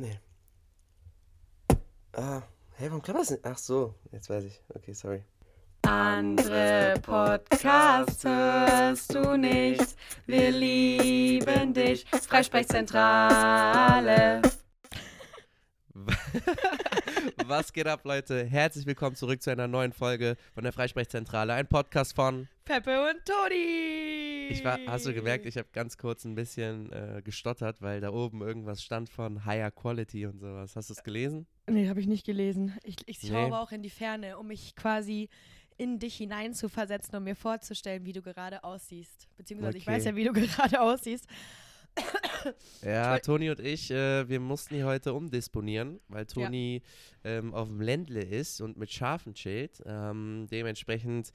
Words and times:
Nee. 0.00 0.18
Ah, 2.14 2.42
hey, 2.76 2.88
warum 2.88 3.02
klappt 3.02 3.20
das 3.20 3.30
nicht? 3.32 3.44
Ach 3.44 3.58
so, 3.58 3.94
jetzt 4.12 4.30
weiß 4.30 4.44
ich. 4.44 4.58
Okay, 4.74 4.94
sorry. 4.94 5.22
Andere 5.82 6.94
Podcasts 7.02 8.24
hörst 8.24 9.14
du 9.14 9.36
nicht. 9.36 9.94
Wir 10.24 10.52
lieben 10.52 11.74
dich. 11.74 12.06
Freisprechzentrale. 12.06 14.40
Was 17.50 17.72
geht 17.72 17.88
ab, 17.88 18.02
Leute? 18.04 18.44
Herzlich 18.44 18.86
willkommen 18.86 19.16
zurück 19.16 19.42
zu 19.42 19.50
einer 19.50 19.66
neuen 19.66 19.92
Folge 19.92 20.36
von 20.54 20.62
der 20.62 20.72
Freisprechzentrale. 20.72 21.52
Ein 21.52 21.66
Podcast 21.66 22.14
von 22.14 22.46
Peppe 22.64 23.10
und 23.10 23.24
Toni. 23.24 24.46
Ich 24.50 24.64
war, 24.64 24.78
hast 24.86 25.06
du 25.06 25.12
gemerkt, 25.12 25.46
ich 25.46 25.56
habe 25.58 25.66
ganz 25.72 25.98
kurz 25.98 26.24
ein 26.24 26.36
bisschen 26.36 26.92
äh, 26.92 27.22
gestottert, 27.24 27.82
weil 27.82 28.00
da 28.00 28.10
oben 28.12 28.40
irgendwas 28.42 28.84
stand 28.84 29.08
von 29.08 29.44
Higher 29.46 29.72
Quality 29.72 30.26
und 30.26 30.38
sowas. 30.38 30.76
Hast 30.76 30.90
du 30.90 30.94
es 30.94 31.02
gelesen? 31.02 31.48
Nee, 31.68 31.88
habe 31.88 31.98
ich 31.98 32.06
nicht 32.06 32.24
gelesen. 32.24 32.78
Ich, 32.84 32.94
ich 33.06 33.18
schaue 33.18 33.48
Nee. 33.48 33.52
auch 33.52 33.72
in 33.72 33.82
die 33.82 33.90
Ferne, 33.90 34.38
um 34.38 34.46
mich 34.46 34.76
quasi 34.76 35.28
in 35.76 35.98
dich 35.98 36.14
hinein 36.14 36.54
zu 36.54 36.68
versetzen, 36.68 37.16
um 37.16 37.24
mir 37.24 37.34
vorzustellen, 37.34 38.04
wie 38.04 38.12
du 38.12 38.22
gerade 38.22 38.62
aussiehst. 38.62 39.26
Beziehungsweise 39.36 39.76
ich 39.76 39.88
Okay. 39.88 39.96
weiß 39.96 40.04
ja, 40.04 40.14
wie 40.14 40.22
du 40.24 40.32
gerade 40.34 40.80
aussiehst. 40.80 41.26
Ja, 42.82 43.18
Toni 43.18 43.50
und 43.50 43.60
ich, 43.60 43.90
äh, 43.90 44.28
wir 44.28 44.40
mussten 44.40 44.74
die 44.74 44.84
heute 44.84 45.12
umdisponieren, 45.12 46.00
weil 46.08 46.24
Toni 46.24 46.82
ähm, 47.24 47.52
auf 47.52 47.68
dem 47.68 47.80
Ländle 47.80 48.22
ist 48.22 48.60
und 48.62 48.78
mit 48.78 48.90
Schafen 48.90 49.34
chillt. 49.34 49.82
Ähm, 49.84 50.46
dementsprechend 50.50 51.32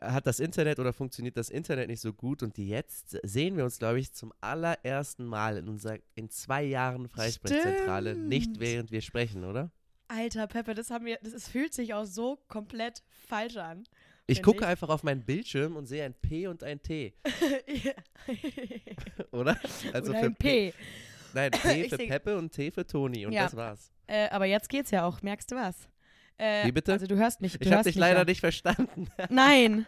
hat 0.00 0.26
das 0.26 0.40
Internet 0.40 0.78
oder 0.78 0.92
funktioniert 0.92 1.36
das 1.36 1.50
Internet 1.50 1.88
nicht 1.88 2.00
so 2.00 2.12
gut 2.12 2.42
und 2.42 2.56
jetzt 2.58 3.18
sehen 3.22 3.56
wir 3.56 3.64
uns, 3.64 3.78
glaube 3.78 4.00
ich, 4.00 4.12
zum 4.12 4.32
allerersten 4.40 5.24
Mal 5.26 5.58
in, 5.58 5.68
unserer, 5.68 5.98
in 6.14 6.30
zwei 6.30 6.62
Jahren 6.64 7.08
Freisprechzentrale, 7.08 8.16
nicht 8.16 8.44
Stimmt. 8.44 8.60
während 8.60 8.90
wir 8.90 9.02
sprechen, 9.02 9.44
oder? 9.44 9.70
Alter, 10.08 10.46
Peppe, 10.46 10.74
das 10.74 10.90
haben 10.90 11.04
wir, 11.04 11.18
das 11.22 11.32
ist, 11.32 11.48
fühlt 11.48 11.72
sich 11.72 11.94
auch 11.94 12.04
so 12.04 12.38
komplett 12.48 13.02
falsch 13.28 13.56
an. 13.56 13.84
Ich 14.30 14.42
gucke 14.42 14.60
ich. 14.60 14.66
einfach 14.66 14.88
auf 14.88 15.02
meinen 15.02 15.24
Bildschirm 15.24 15.76
und 15.76 15.86
sehe 15.86 16.04
ein 16.04 16.14
P 16.14 16.46
und 16.46 16.62
ein 16.62 16.82
T, 16.82 17.12
oder? 19.32 19.58
Also 19.92 20.10
Oder 20.10 20.20
für 20.20 20.26
ein 20.26 20.36
P. 20.36 20.72
Nein, 21.34 21.50
P 21.62 21.88
für 21.88 21.98
Peppe 21.98 22.36
und 22.36 22.50
T 22.52 22.70
für 22.70 22.86
Toni 22.86 23.26
und 23.26 23.32
Ja. 23.32 23.44
das 23.44 23.56
war's. 23.56 23.92
Äh, 24.06 24.28
aber 24.30 24.46
jetzt 24.46 24.68
geht's 24.68 24.90
ja 24.90 25.04
auch, 25.04 25.22
merkst 25.22 25.50
du 25.52 25.56
was? 25.56 25.88
Äh, 26.36 26.66
Wie 26.66 26.72
bitte? 26.72 26.92
Also 26.92 27.06
du 27.06 27.16
hörst 27.16 27.40
mich. 27.40 27.52
Du 27.52 27.58
Ich 27.60 27.66
habe 27.66 27.76
hörst 27.76 27.88
dich 27.88 27.96
leider 27.96 28.20
ja. 28.20 28.24
nicht 28.24 28.40
verstanden. 28.40 29.08
Nein, 29.28 29.86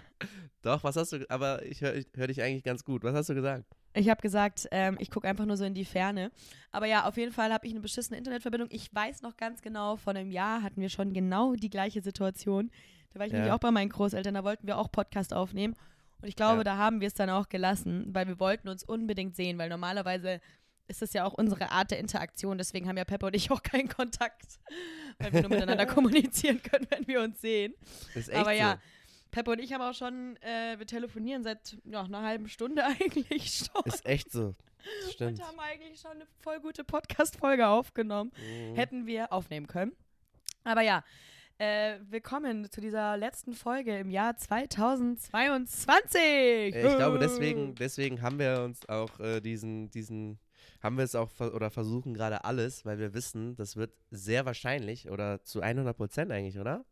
Doch, 0.61 0.85
was 0.85 0.97
hast 0.97 1.13
du, 1.13 1.29
aber 1.29 1.65
ich 1.65 1.81
höre 1.81 2.03
hör 2.15 2.27
dich 2.29 2.41
eigentlich 2.43 2.63
ganz 2.63 2.85
gut. 2.85 3.03
Was 3.03 3.15
hast 3.15 3.29
du 3.31 3.35
gesagt? 3.35 3.65
ich 3.95 4.09
habe 4.09 4.23
gesagt, 4.23 4.69
ähm, 4.70 4.97
ich 5.01 5.11
gucke 5.11 5.29
einfach 5.29 5.45
nur 5.45 5.57
so 5.57 5.65
in 5.65 5.75
die 5.75 5.85
Ferne. 5.85 6.31
Aber 6.70 6.87
ja, 6.87 7.07
auf 7.07 7.17
jeden 7.19 7.33
Fall 7.33 7.53
habe 7.53 7.67
ich 7.67 7.73
eine 7.73 7.81
beschissene 7.81 8.17
Internetverbindung. 8.17 8.69
Ich 8.70 8.95
weiß 8.95 9.20
noch 9.23 9.37
ganz 9.37 9.61
genau, 9.61 9.97
vor 9.97 10.15
einem 10.15 10.31
Jahr 10.31 10.63
hatten 10.63 10.81
wir 10.81 10.89
schon 10.89 11.13
genau 11.13 11.55
die 11.57 11.69
gleiche 11.69 12.01
Situation. 12.01 12.70
Da 13.13 13.19
war 13.21 13.27
ich 13.27 13.33
Ja. 13.33 13.39
nämlich 13.39 13.53
auch 13.53 13.59
bei 13.59 13.71
meinen 13.71 13.89
Großeltern, 13.91 14.35
da 14.35 14.45
wollten 14.45 14.67
wir 14.67 14.79
auch 14.79 14.91
Podcast 14.91 15.33
aufnehmen. 15.35 15.75
Und 16.21 16.29
ich 16.29 16.37
glaube, 16.37 16.59
Ja. 16.59 16.65
da 16.65 16.77
haben 16.77 17.01
wir 17.01 17.09
es 17.09 17.15
dann 17.15 17.31
auch 17.31 17.49
gelassen, 17.49 18.07
weil 18.15 18.27
wir 18.29 18.39
wollten 18.39 18.69
uns 18.69 18.85
unbedingt 18.85 19.35
sehen, 19.37 19.59
weil 19.59 19.69
normalerweise 19.69 20.41
ist 20.89 21.01
das 21.03 21.13
ja 21.13 21.25
auch 21.25 21.33
unsere 21.33 21.71
Art 21.71 21.91
der 21.91 21.99
Interaktion. 21.99 22.59
Deswegen 22.59 22.89
haben 22.89 22.97
ja 22.97 23.05
Pepper 23.05 23.29
und 23.29 23.37
ich 23.37 23.51
auch 23.51 23.63
keinen 23.63 23.89
Kontakt, 23.89 24.59
weil 25.19 25.33
wir 25.33 25.41
nur 25.43 25.51
miteinander 25.51 25.87
kommunizieren 25.87 26.63
können, 26.63 26.87
wenn 26.91 27.07
wir 27.07 27.23
uns 27.23 27.41
sehen. 27.41 27.75
Ist 28.15 28.29
echt 28.29 28.39
Aber 28.39 28.53
ja, 28.53 28.73
so. 28.75 28.79
Pepper 29.31 29.53
und 29.53 29.61
ich 29.61 29.73
haben 29.73 29.81
auch 29.83 29.95
schon, 29.95 30.37
äh, 30.43 30.79
wir 30.79 30.87
telefonieren 30.87 31.43
seit 31.43 31.77
ja, 31.85 32.03
einer 32.03 32.23
halben 32.23 32.49
Stunde 32.49 32.85
eigentlich 33.01 33.55
schon. 33.73 33.83
Ist 33.85 34.05
echt 34.07 34.31
so. 34.31 34.55
Das 35.05 35.13
Stimmt. 35.13 35.39
Und 35.39 35.47
haben 35.47 35.61
eigentlich 35.61 36.01
schon 36.01 36.11
eine 36.11 36.27
voll 36.43 36.61
gute 36.61 36.83
Podcast-Folge 36.85 37.67
aufgenommen. 37.69 38.33
Mhm. 38.37 38.75
Hätten 38.75 39.07
wir 39.07 39.33
aufnehmen 39.33 39.69
können. 39.69 39.93
Aber 40.65 40.83
ja, 40.83 41.05
äh, 41.58 41.98
willkommen 42.11 42.70
zu 42.70 42.81
dieser 42.81 43.17
letzten 43.17 43.55
Folge 43.55 43.98
im 43.98 44.11
Jahr 44.11 44.36
2022. 44.36 46.74
Ich 46.74 46.96
glaube, 46.96 47.18
deswegen, 47.18 47.74
deswegen 47.74 48.23
haben 48.23 48.39
wir 48.39 48.63
uns 48.63 48.89
auch 48.89 49.18
äh, 49.20 49.40
diesen, 49.40 49.91
diesen, 49.91 50.39
haben 50.83 50.96
wir 50.96 51.05
es 51.05 51.14
auch 51.14 51.30
ver 51.30 51.55
oder 51.55 51.70
versuchen 51.70 52.14
gerade 52.14 52.45
alles, 52.45 52.85
weil 52.85 52.98
wir 52.98 53.14
wissen, 53.14 53.57
das 53.57 53.77
wird 53.77 53.92
sehr 54.11 54.45
wahrscheinlich 54.46 55.11
oder 55.11 55.42
zu 55.45 55.61
100 55.61 55.96
Prozent 55.96 56.33
eigentlich, 56.33 56.58
oder? 56.58 56.85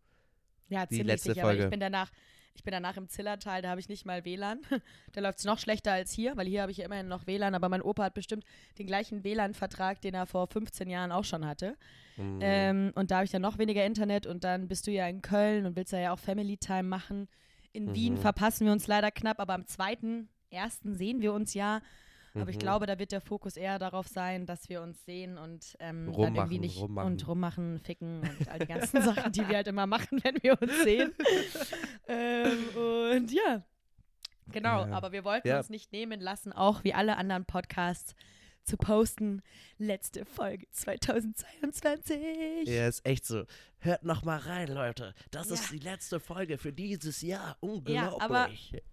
Ja, 0.68 0.86
die 0.86 0.96
ziemlich 0.96 1.14
letzte 1.14 1.34
sicher, 1.34 1.42
Folge. 1.42 1.64
ich 1.64 1.70
bin 1.70 1.80
danach, 1.80 2.10
ich 2.54 2.64
bin 2.64 2.72
danach 2.72 2.96
im 2.96 3.08
Zillertal, 3.08 3.62
da 3.62 3.70
habe 3.70 3.80
ich 3.80 3.88
nicht 3.88 4.04
mal 4.04 4.24
WLAN. 4.24 4.60
da 5.12 5.20
läuft 5.20 5.38
es 5.38 5.44
noch 5.44 5.58
schlechter 5.58 5.92
als 5.92 6.12
hier, 6.12 6.36
weil 6.36 6.46
hier 6.46 6.62
habe 6.62 6.72
ich 6.72 6.78
ja 6.78 6.84
immerhin 6.84 7.08
noch 7.08 7.26
WLAN, 7.26 7.54
aber 7.54 7.68
mein 7.68 7.82
Opa 7.82 8.04
hat 8.04 8.14
bestimmt 8.14 8.44
den 8.78 8.86
gleichen 8.86 9.24
WLAN-Vertrag, 9.24 10.00
den 10.00 10.14
er 10.14 10.26
vor 10.26 10.46
15 10.46 10.88
Jahren 10.88 11.12
auch 11.12 11.24
schon 11.24 11.46
hatte. 11.46 11.76
Mhm. 12.16 12.38
Ähm, 12.42 12.92
und 12.94 13.10
da 13.10 13.16
habe 13.16 13.24
ich 13.24 13.30
dann 13.30 13.42
noch 13.42 13.58
weniger 13.58 13.84
Internet 13.84 14.26
und 14.26 14.44
dann 14.44 14.68
bist 14.68 14.86
du 14.86 14.90
ja 14.90 15.06
in 15.08 15.22
Köln 15.22 15.64
und 15.66 15.76
willst 15.76 15.92
ja 15.92 16.12
auch 16.12 16.18
Family 16.18 16.56
Time 16.56 16.84
machen. 16.84 17.28
In 17.72 17.94
Wien 17.94 18.14
Mhm. 18.14 18.18
verpassen 18.18 18.66
wir 18.66 18.72
uns 18.72 18.86
leider 18.86 19.10
knapp, 19.10 19.40
aber 19.40 19.54
am 19.54 19.66
zweiten, 19.66 20.28
ersten 20.50 20.94
sehen 20.94 21.20
wir 21.20 21.32
uns 21.32 21.54
ja. 21.54 21.80
Aber 22.34 22.48
ich 22.50 22.56
Mhm. 22.56 22.60
glaube, 22.60 22.86
da 22.86 22.98
wird 22.98 23.12
der 23.12 23.20
Fokus 23.20 23.56
eher 23.56 23.78
darauf 23.78 24.06
sein, 24.06 24.46
dass 24.46 24.68
wir 24.68 24.82
uns 24.82 25.04
sehen 25.04 25.36
und 25.38 25.76
ähm, 25.80 26.06
dann 26.06 26.14
Rummachen, 26.14 26.36
irgendwie 26.36 26.58
nicht 26.60 26.80
rummachen. 26.80 27.06
und 27.12 27.28
rummachen, 27.28 27.78
ficken 27.80 28.20
und 28.20 28.48
all 28.48 28.58
die 28.60 28.66
ganzen 28.92 29.02
Sachen, 29.02 29.32
die 29.32 29.48
wir 29.48 29.56
halt 29.56 29.66
immer 29.66 29.86
machen, 29.86 30.20
wenn 30.22 30.36
wir 30.42 30.60
uns 30.60 30.82
sehen. 30.84 31.12
ähm, 32.08 32.68
und 33.18 33.32
ja, 33.32 33.62
genau. 34.52 34.86
Ja. 34.86 34.92
Aber 34.92 35.12
wir 35.12 35.24
wollten 35.24 35.48
Ja. 35.48 35.58
uns 35.58 35.70
nicht 35.70 35.92
nehmen 35.92 36.20
lassen, 36.20 36.52
auch 36.52 36.84
wie 36.84 36.94
alle 36.94 37.16
anderen 37.16 37.44
Podcasts 37.44 38.14
zu 38.70 38.76
posten. 38.76 39.42
Letzte 39.78 40.24
Folge 40.24 40.66
2022. 40.70 42.68
Ja, 42.68 42.86
ist 42.88 43.04
echt 43.04 43.26
so. 43.26 43.44
Hört 43.78 44.04
noch 44.04 44.22
mal 44.24 44.36
rein, 44.38 44.68
Leute. 44.68 45.14
Das 45.30 45.48
Ja. 45.48 45.54
ist 45.54 45.70
die 45.72 45.78
letzte 45.78 46.20
Folge 46.20 46.58
für 46.58 46.72
dieses 46.72 47.22
Jahr. 47.22 47.48
Ja, 47.48 47.56
Unglaublich. 47.60 48.20
aber 48.22 48.48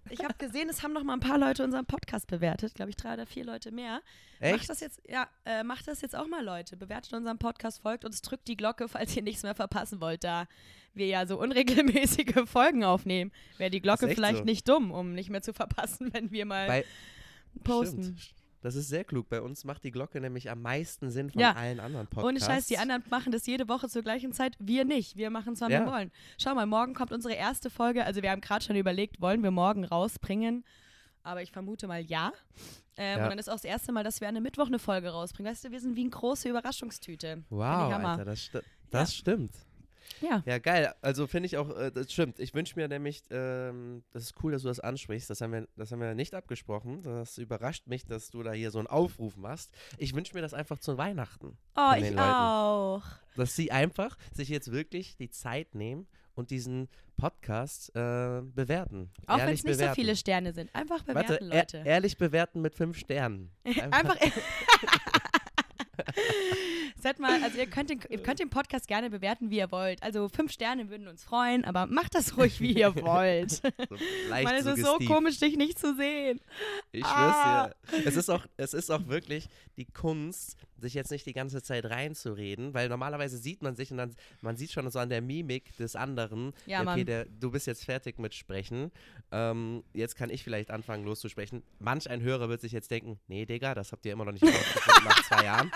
ich 0.10 0.24
habe 0.24 0.34
gesehen, 0.38 0.70
es 0.70 0.82
haben 0.82 0.94
noch 0.94 1.04
mal 1.04 1.14
ein 1.14 1.20
paar 1.20 1.38
Leute 1.38 1.64
unseren 1.64 1.86
Podcast 1.86 2.28
bewertet. 2.28 2.74
Glaube 2.74 2.90
ich, 2.90 2.96
drei 2.96 3.14
oder 3.14 3.26
vier 3.26 3.44
Leute 3.46 3.72
mehr. 3.72 4.02
Macht 4.40 4.54
echt? 4.54 4.70
das 4.70 4.80
jetzt, 4.80 5.02
ja, 5.08 5.28
äh, 5.46 5.64
macht 5.64 5.88
das 5.88 6.02
jetzt 6.02 6.16
auch 6.16 6.28
mal, 6.28 6.44
Leute. 6.44 6.78
Bewertet 6.78 7.14
unseren 7.14 7.38
Podcast, 7.38 7.82
folgt 7.82 8.06
uns, 8.06 8.22
drückt 8.22 8.48
die 8.48 8.56
Glocke, 8.58 8.88
falls 8.88 9.16
ihr 9.16 9.24
nichts 9.24 9.44
mehr 9.44 9.56
verpassen 9.56 10.00
wollt, 10.02 10.24
da 10.24 10.48
wir 10.94 11.08
ja 11.08 11.28
so 11.28 11.38
unregelmäßige 11.40 12.34
Folgen 12.48 12.84
aufnehmen. 12.84 13.32
Wäre 13.58 13.70
die 13.70 13.82
Glocke 13.82 14.08
vielleicht 14.08 14.40
so. 14.40 14.44
nicht 14.46 14.68
dumm, 14.70 14.92
um 14.92 15.14
nicht 15.14 15.30
mehr 15.30 15.42
zu 15.42 15.54
verpassen, 15.54 16.14
wenn 16.14 16.32
wir 16.32 16.46
mal 16.46 16.66
Bei, 16.68 16.86
posten. 17.64 18.04
Stimmt. 18.18 18.34
Das 18.68 18.76
ist 18.76 18.90
sehr 18.90 19.06
klug. 19.06 19.30
Bei 19.30 19.42
uns 19.42 19.64
macht 19.64 19.86
die 19.86 19.92
Glocke 19.92 20.20
nämlich 20.20 20.50
am 20.52 20.62
meisten 20.62 21.10
Sinn 21.10 21.30
von 21.32 21.40
Ja. 21.40 21.54
allen 21.54 21.80
anderen 21.80 22.06
Podcasts. 22.08 22.28
Ohne 22.28 22.40
Scheiß, 22.42 22.68
die 22.68 22.78
anderen 22.78 23.02
machen 23.10 23.32
das 23.32 23.46
jede 23.46 23.70
Woche 23.70 23.88
zur 23.88 24.02
gleichen 24.02 24.34
Zeit. 24.34 24.58
Wir 24.60 24.84
nicht. 24.84 25.16
Wir 25.16 25.30
machen 25.30 25.54
es, 25.54 25.62
wann 25.62 25.72
Ja. 25.72 25.86
wir 25.86 25.90
wollen. 25.90 26.12
Schau 26.38 26.54
mal, 26.54 26.66
morgen 26.66 26.94
kommt 26.94 27.14
unsere 27.14 27.34
erste 27.34 27.70
Folge. 27.70 28.04
Also 28.04 28.22
wir 28.22 28.30
haben 28.30 28.42
gerade 28.42 28.66
schon 28.66 28.76
überlegt, 28.76 29.22
wollen 29.22 29.42
wir 29.42 29.52
morgen 29.52 29.86
rausbringen? 29.86 30.66
Aber 31.24 31.42
ich 31.42 31.54
vermute 31.54 31.88
mal 31.88 32.02
ja. 32.02 32.34
Ähm, 32.98 33.20
Ja. 33.20 33.24
Und 33.24 33.30
dann 33.30 33.40
ist 33.40 33.48
auch 33.48 33.54
das 33.54 33.64
erste 33.64 33.94
Mal, 33.94 34.04
dass 34.04 34.20
wir 34.20 34.28
an 34.28 34.36
einem 34.36 34.44
Mittwoch 34.44 34.68
eine 34.68 34.80
Folge 34.80 35.12
rausbringen. 35.12 35.50
Weißt 35.50 35.64
du, 35.64 35.72
wir 35.72 35.80
sind 35.80 35.96
wie 35.96 36.02
eine 36.02 36.10
große 36.10 36.50
Überraschungstüte. 36.50 37.44
Wow. 37.50 37.94
Alter, 37.94 38.26
das, 38.26 38.42
sti 38.42 38.60
das 38.92 39.16
stimmt. 39.16 39.52
Ja. 40.22 40.42
Ja, 40.46 40.58
geil. 40.58 40.94
Also 41.02 41.28
finde 41.28 41.48
ich 41.48 41.58
auch, 41.58 41.70
äh, 41.78 41.92
das 41.92 42.12
stimmt. 42.12 42.40
Ich 42.40 42.54
wünsche 42.54 42.76
mir 42.76 42.88
nämlich, 42.88 43.24
ähm, 43.30 44.04
das 44.14 44.24
ist 44.24 44.36
cool, 44.44 44.52
dass 44.52 44.64
du 44.64 44.68
das 44.68 44.80
ansprichst. 44.80 45.30
Das 45.30 45.42
haben, 45.42 45.52
wir, 45.54 45.68
das 45.76 45.92
haben 45.92 46.00
wir 46.02 46.16
nicht 46.16 46.34
abgesprochen. 46.34 47.04
Das 47.04 47.38
überrascht 47.38 47.88
mich, 47.88 48.06
dass 48.06 48.30
du 48.32 48.42
da 48.44 48.52
hier 48.52 48.72
so 48.72 48.80
einen 48.80 48.88
Aufruf 48.88 49.38
machst. 49.38 49.72
Ich 49.98 50.16
wünsche 50.16 50.34
mir 50.34 50.42
das 50.42 50.54
einfach 50.54 50.80
zu 50.80 50.98
Weihnachten. 50.98 51.58
Oh, 51.76 51.92
ich 51.96 52.04
Leuten. 52.04 52.20
auch. 52.20 53.04
Dass 53.36 53.56
sie 53.56 53.72
einfach 53.72 54.18
sich 54.34 54.50
jetzt 54.50 54.72
wirklich 54.72 55.16
die 55.18 55.30
Zeit 55.30 55.76
nehmen 55.76 56.08
und 56.34 56.50
diesen 56.52 56.88
Podcast 57.18 57.90
äh, 57.96 58.42
bewerten. 58.44 59.12
Auch 59.28 59.38
wenn 59.38 59.46
es 59.50 59.64
nicht 59.64 59.66
bewerten. 59.76 59.92
so 59.96 59.96
viele 60.02 60.16
Sterne 60.16 60.54
sind. 60.54 60.74
Einfach 60.76 61.04
bewerten, 61.04 61.30
Warte, 61.30 61.44
Leute. 61.46 61.78
ehr- 61.80 61.86
ehrlich 61.86 62.18
bewerten 62.18 62.62
mit 62.62 62.74
fünf 62.76 62.98
Sternen. 62.98 63.52
Einfach. 63.66 64.16
Seid 67.00 67.20
mal, 67.20 67.42
also 67.44 67.58
ihr 67.58 67.68
könnt, 67.68 67.90
den, 67.90 68.00
ihr 68.10 68.22
könnt 68.24 68.40
den 68.40 68.50
Podcast 68.50 68.88
gerne 68.88 69.10
bewerten, 69.10 69.50
wie 69.50 69.58
ihr 69.58 69.72
wollt. 69.72 70.02
Also 70.02 70.30
fünf 70.30 70.52
Sterne 70.52 70.90
würden 70.90 71.08
uns 71.08 71.24
freuen, 71.24 71.64
aber 71.64 71.86
macht 71.86 72.16
das 72.16 72.38
ruhig, 72.38 72.60
wie 72.60 72.74
ihr 72.74 72.96
wollt. 73.02 73.52
so 73.52 73.62
Weil 74.30 74.58
es 74.58 74.66
ist 74.66 74.84
so 74.84 74.98
komisch, 75.00 75.40
dich 75.40 75.58
nicht 75.58 75.78
zu 75.80 75.96
sehen. 75.96 76.40
Ich 76.92 77.06
Ah. 77.06 77.70
schwör's 77.90 78.02
dir. 78.02 78.08
Es 78.08 78.16
ist, 78.16 78.30
auch, 78.30 78.46
es 78.58 78.74
ist 78.74 78.90
auch 78.92 79.08
wirklich 79.08 79.48
die 79.78 79.86
Kunst, 79.86 80.58
sich 80.80 80.94
jetzt 80.94 81.12
nicht 81.12 81.26
die 81.26 81.34
ganze 81.34 81.62
Zeit 81.64 81.86
reinzureden, 81.86 82.74
weil 82.74 82.90
normalerweise 82.90 83.38
sieht 83.38 83.62
man 83.64 83.76
sich 83.76 83.92
und 83.92 83.98
dann, 83.98 84.16
man 84.42 84.58
sieht 84.58 84.72
schon 84.72 84.90
so 84.92 85.00
an 85.00 85.10
der 85.10 85.22
Mimik 85.22 85.76
des 85.78 85.96
anderen, 85.96 86.54
Ja, 86.66 86.82
okay, 86.82 87.04
der, 87.04 87.26
du 87.26 87.52
bist 87.52 87.68
jetzt 87.68 87.86
fertig 87.86 88.20
mit 88.20 88.34
Sprechen, 88.36 88.92
ähm, 89.32 89.84
jetzt 89.94 90.16
kann 90.16 90.30
ich 90.30 90.44
vielleicht 90.44 90.70
anfangen 90.72 91.04
loszusprechen. 91.06 91.64
Manch 91.80 92.10
ein 92.10 92.22
Hörer 92.22 92.50
wird 92.50 92.62
sich 92.62 92.72
jetzt 92.72 92.92
denken, 92.92 93.20
nee, 93.28 93.46
Digga, 93.46 93.74
das 93.76 93.92
habt 93.92 94.06
ihr 94.06 94.14
immer 94.14 94.26
noch 94.26 94.32
nicht 94.34 94.44
rausgefunden 94.44 95.04
nach 95.06 95.24
zwei 95.28 95.44
Jahren. 95.46 95.72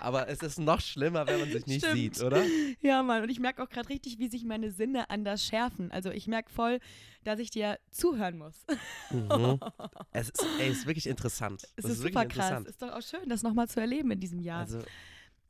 Aber 0.00 0.28
es 0.28 0.40
ist 0.42 0.58
noch 0.58 0.80
schlimmer, 0.80 1.26
wenn 1.26 1.40
man 1.40 1.50
sich 1.50 1.66
nicht 1.66 1.84
Stimmt. 1.84 1.96
sieht, 1.96 2.20
oder? 2.22 2.42
Ja, 2.80 3.02
Mann. 3.02 3.22
Und 3.22 3.28
ich 3.30 3.40
merke 3.40 3.62
auch 3.62 3.68
gerade 3.68 3.88
richtig, 3.88 4.18
wie 4.18 4.28
sich 4.28 4.44
meine 4.44 4.70
Sinne 4.70 5.08
anders 5.10 5.44
schärfen. 5.44 5.90
Also 5.92 6.10
ich 6.10 6.26
merke 6.26 6.50
voll, 6.50 6.78
dass 7.24 7.38
ich 7.40 7.50
dir 7.50 7.78
zuhören 7.90 8.38
muss. 8.38 8.54
Mhm. 9.10 9.58
Es 10.12 10.28
ist, 10.30 10.46
ey, 10.58 10.68
es 10.70 10.78
ist 10.78 10.86
wirklich 10.86 11.06
interessant. 11.06 11.62
Es 11.76 11.82
Das 11.82 11.92
ist 11.92 11.98
wirklich 12.02 12.14
super 12.14 12.26
krass. 12.26 12.50
interessant. 12.50 12.68
Ist 12.68 12.82
doch 12.82 12.92
auch 12.92 13.02
schön, 13.02 13.28
das 13.28 13.42
nochmal 13.42 13.68
zu 13.68 13.80
erleben 13.80 14.10
in 14.10 14.20
diesem 14.20 14.40
Jahr. 14.40 14.60
Also, 14.60 14.78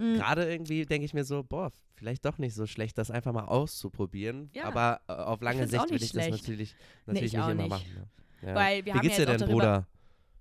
Mm. 0.01 0.15
gerade 0.15 0.49
irgendwie 0.49 0.87
denke 0.87 1.05
ich 1.05 1.13
mir 1.13 1.25
so, 1.25 1.43
boah, 1.43 1.73
vielleicht 1.97 2.25
doch 2.25 2.39
nicht 2.39 2.55
so 2.55 2.67
schlecht, 2.69 2.97
das 2.99 3.11
einfach 3.11 3.33
mal 3.33 3.47
auszuprobieren. 3.47 4.49
Ja. 4.55 4.63
Aber 4.67 5.01
äh, 5.09 5.13
auf 5.13 5.41
lange 5.41 5.67
Sicht 5.67 5.91
will 5.91 5.97
ich 5.97 6.03
das 6.03 6.11
schlecht. 6.11 6.31
natürlich, 6.31 6.77
Nee, 7.07 7.15
natürlich 7.15 7.35
ich 7.35 7.41
auch 7.41 7.47
nicht 7.47 7.53
immer 7.55 7.63
nicht. 7.65 7.71
machen. 7.71 8.09
Ne? 8.43 8.49
Ja. 8.49 8.55
Weil 8.55 8.77
wir 8.85 8.93
Wie 8.95 8.97
haben 8.97 9.03
geht's 9.03 9.17
dir 9.17 9.27
denn, 9.27 9.41
Bruder? 9.49 9.87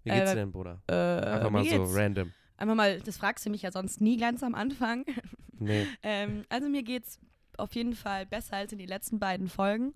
Wie 0.04 0.10
geht's 0.12 0.22
Äh, 0.30 0.34
dir 0.36 0.40
denn, 0.42 0.52
Bruder? 0.52 0.82
Äh, 0.88 0.94
Einfach 0.94 1.50
mal 1.50 1.66
so 1.66 1.84
random. 1.86 2.32
Einfach 2.58 2.76
mal, 2.76 3.00
das 3.02 3.18
fragst 3.18 3.46
du 3.46 3.50
mich 3.50 3.62
ja 3.62 3.72
sonst 3.72 4.02
nie 4.02 4.18
ganz 4.18 4.44
am 4.44 4.56
Anfang. 4.56 5.06
Nee. 5.60 5.86
ähm, 6.04 6.44
also 6.50 6.68
mir 6.70 6.84
geht's 6.84 7.20
auf 7.58 7.74
jeden 7.76 7.96
Fall 7.96 8.26
besser 8.26 8.58
als 8.58 8.72
in 8.72 8.78
die 8.80 8.86
letzten 8.86 9.20
beiden 9.20 9.48
Folgen. 9.48 9.94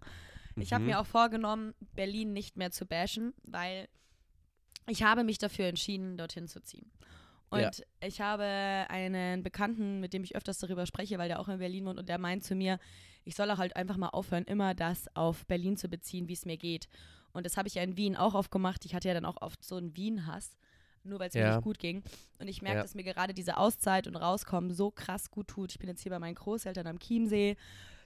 Ich 0.55 0.73
habe 0.73 0.83
Mhm. 0.83 0.89
mir 0.91 0.99
auch 0.99 1.05
vorgenommen, 1.05 1.73
Berlin 1.95 2.33
nicht 2.33 2.57
mehr 2.57 2.71
zu 2.71 2.85
bashen, 2.85 3.33
weil 3.43 3.87
ich 4.87 5.03
habe 5.03 5.23
mich 5.23 5.37
dafür 5.37 5.65
entschieden, 5.67 6.17
dorthin 6.17 6.47
zu 6.47 6.61
ziehen. 6.61 6.91
Und 7.49 7.59
Ja. 7.61 7.71
ich 8.01 8.21
habe 8.21 8.43
einen 8.89 9.43
Bekannten, 9.43 9.99
mit 9.99 10.13
dem 10.13 10.23
ich 10.23 10.35
öfters 10.35 10.59
darüber 10.59 10.85
spreche, 10.85 11.17
weil 11.17 11.27
der 11.27 11.39
auch 11.39 11.49
in 11.49 11.59
Berlin 11.59 11.85
wohnt 11.85 11.99
und 11.99 12.09
der 12.09 12.17
meint 12.17 12.43
zu 12.43 12.55
mir, 12.55 12.79
ich 13.23 13.35
soll 13.35 13.49
auch 13.51 13.57
halt 13.57 13.75
einfach 13.75 13.97
mal 13.97 14.09
aufhören, 14.09 14.45
immer 14.45 14.73
das 14.73 15.13
auf 15.15 15.45
Berlin 15.45 15.77
zu 15.77 15.87
beziehen, 15.89 16.27
wie 16.27 16.33
es 16.33 16.45
mir 16.45 16.57
geht. 16.57 16.87
Und 17.33 17.45
das 17.45 17.57
habe 17.57 17.67
ich 17.67 17.75
ja 17.75 17.83
in 17.83 17.97
Wien 17.97 18.15
auch 18.15 18.33
aufgemacht. 18.35 18.85
Ich 18.85 18.95
hatte 18.95 19.07
ja 19.07 19.13
dann 19.13 19.25
auch 19.25 19.41
oft 19.41 19.63
so 19.63 19.75
einen 19.75 19.95
Wien-Hass, 19.95 20.57
nur 21.03 21.19
weil 21.19 21.29
es 21.29 21.33
mir 21.33 21.41
Ja. 21.41 21.55
nicht 21.55 21.63
gut 21.63 21.79
ging. 21.79 22.03
Und 22.39 22.47
ich 22.47 22.61
merke, 22.61 22.77
Ja. 22.77 22.81
dass 22.83 22.95
mir 22.95 23.03
gerade 23.03 23.33
diese 23.33 23.57
Auszeit 23.57 24.07
und 24.07 24.15
Rauskommen 24.15 24.71
so 24.71 24.91
krass 24.91 25.31
gut 25.31 25.47
tut. 25.47 25.71
Ich 25.71 25.79
bin 25.79 25.89
jetzt 25.89 26.01
hier 26.01 26.11
bei 26.11 26.19
meinen 26.19 26.35
Großeltern 26.35 26.87
am 26.87 26.99
Chiemsee, 26.99 27.55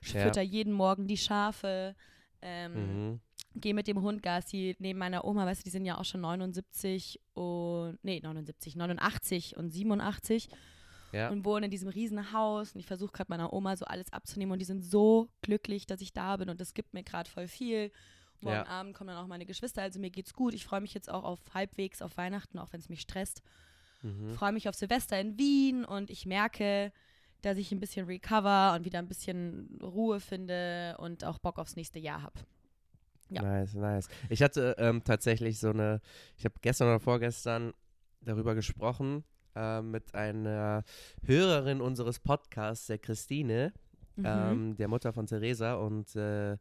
Ja. 0.03 0.21
fütter 0.23 0.41
jeden 0.41 0.73
Morgen 0.73 1.07
die 1.07 1.17
Schafe, 1.17 1.95
ähm, 2.41 2.73
Mhm. 3.11 3.19
gehe 3.55 3.73
mit 3.73 3.87
dem 3.87 4.01
Hund 4.01 4.21
Gassi 4.21 4.75
neben 4.79 4.99
meiner 4.99 5.25
Oma, 5.25 5.45
weißt 5.45 5.61
du, 5.61 5.63
die 5.63 5.69
sind 5.71 5.85
ja 5.85 5.97
auch 5.97 6.05
schon 6.05 6.21
79 6.21 7.19
und, 7.33 7.97
nee, 8.03 8.19
79, 8.21 8.75
89 8.75 9.55
und 9.57 9.71
87 9.71 10.49
Ja. 11.11 11.29
und 11.29 11.45
wohnen 11.45 11.65
in 11.65 11.71
diesem 11.71 11.87
riesen 11.89 12.33
Haus 12.33 12.73
und 12.73 12.79
ich 12.81 12.85
versuche 12.87 13.13
gerade 13.13 13.29
meiner 13.31 13.53
Oma 13.53 13.75
so 13.77 13.85
alles 13.85 14.11
abzunehmen 14.11 14.51
und 14.51 14.59
die 14.59 14.65
sind 14.65 14.81
so 14.83 15.29
glücklich, 15.41 15.85
dass 15.85 16.01
ich 16.01 16.11
da 16.13 16.35
bin 16.37 16.49
und 16.49 16.59
das 16.59 16.73
gibt 16.73 16.93
mir 16.93 17.03
gerade 17.03 17.29
voll 17.29 17.47
viel. 17.47 17.91
Morgen 18.41 18.55
Ja. 18.55 18.65
Abend 18.67 18.93
kommen 18.93 19.07
dann 19.09 19.17
auch 19.17 19.27
meine 19.27 19.45
Geschwister, 19.45 19.81
also 19.81 19.99
mir 19.99 20.09
geht's 20.09 20.33
gut. 20.33 20.53
Ich 20.53 20.65
freue 20.65 20.81
mich 20.81 20.93
jetzt 20.93 21.09
auch 21.09 21.23
auf 21.23 21.39
halbwegs 21.53 22.01
auf 22.01 22.17
Weihnachten, 22.17 22.59
auch 22.59 22.71
wenn 22.73 22.79
es 22.79 22.89
mich 22.89 23.01
stresst. 23.01 23.41
Mhm. 24.01 24.33
Freue 24.35 24.51
mich 24.51 24.69
auf 24.69 24.75
Silvester 24.75 25.19
in 25.19 25.37
Wien 25.37 25.85
und 25.85 26.09
ich 26.09 26.25
merke, 26.25 26.91
dass 27.41 27.57
ich 27.57 27.71
ein 27.71 27.79
bisschen 27.79 28.05
recover 28.07 28.73
und 28.75 28.85
wieder 28.85 28.99
ein 28.99 29.07
bisschen 29.07 29.79
Ruhe 29.81 30.19
finde 30.19 30.95
und 30.99 31.23
auch 31.23 31.37
Bock 31.39 31.59
aufs 31.59 31.75
nächste 31.75 31.99
Jahr 31.99 32.21
habe. 32.23 32.39
Ja. 33.29 33.41
Nice, 33.41 33.73
nice. 33.73 34.07
Ich 34.29 34.43
hatte 34.43 34.75
ähm, 34.77 35.03
tatsächlich 35.03 35.59
so 35.59 35.69
eine, 35.69 36.01
ich 36.37 36.45
habe 36.45 36.55
gestern 36.61 36.87
oder 36.89 36.99
vorgestern 36.99 37.73
darüber 38.21 38.53
gesprochen 38.53 39.23
äh, 39.55 39.81
mit 39.81 40.13
einer 40.13 40.83
Hörerin 41.23 41.81
unseres 41.81 42.19
Podcasts, 42.19 42.87
der 42.87 42.99
Christine, 42.99 43.73
Mhm. 44.17 44.25
ähm, 44.25 44.75
der 44.77 44.87
Mutter 44.87 45.11
von 45.11 45.25
Theresa. 45.27 45.73
Und 45.73 46.15
äh, 46.15 46.57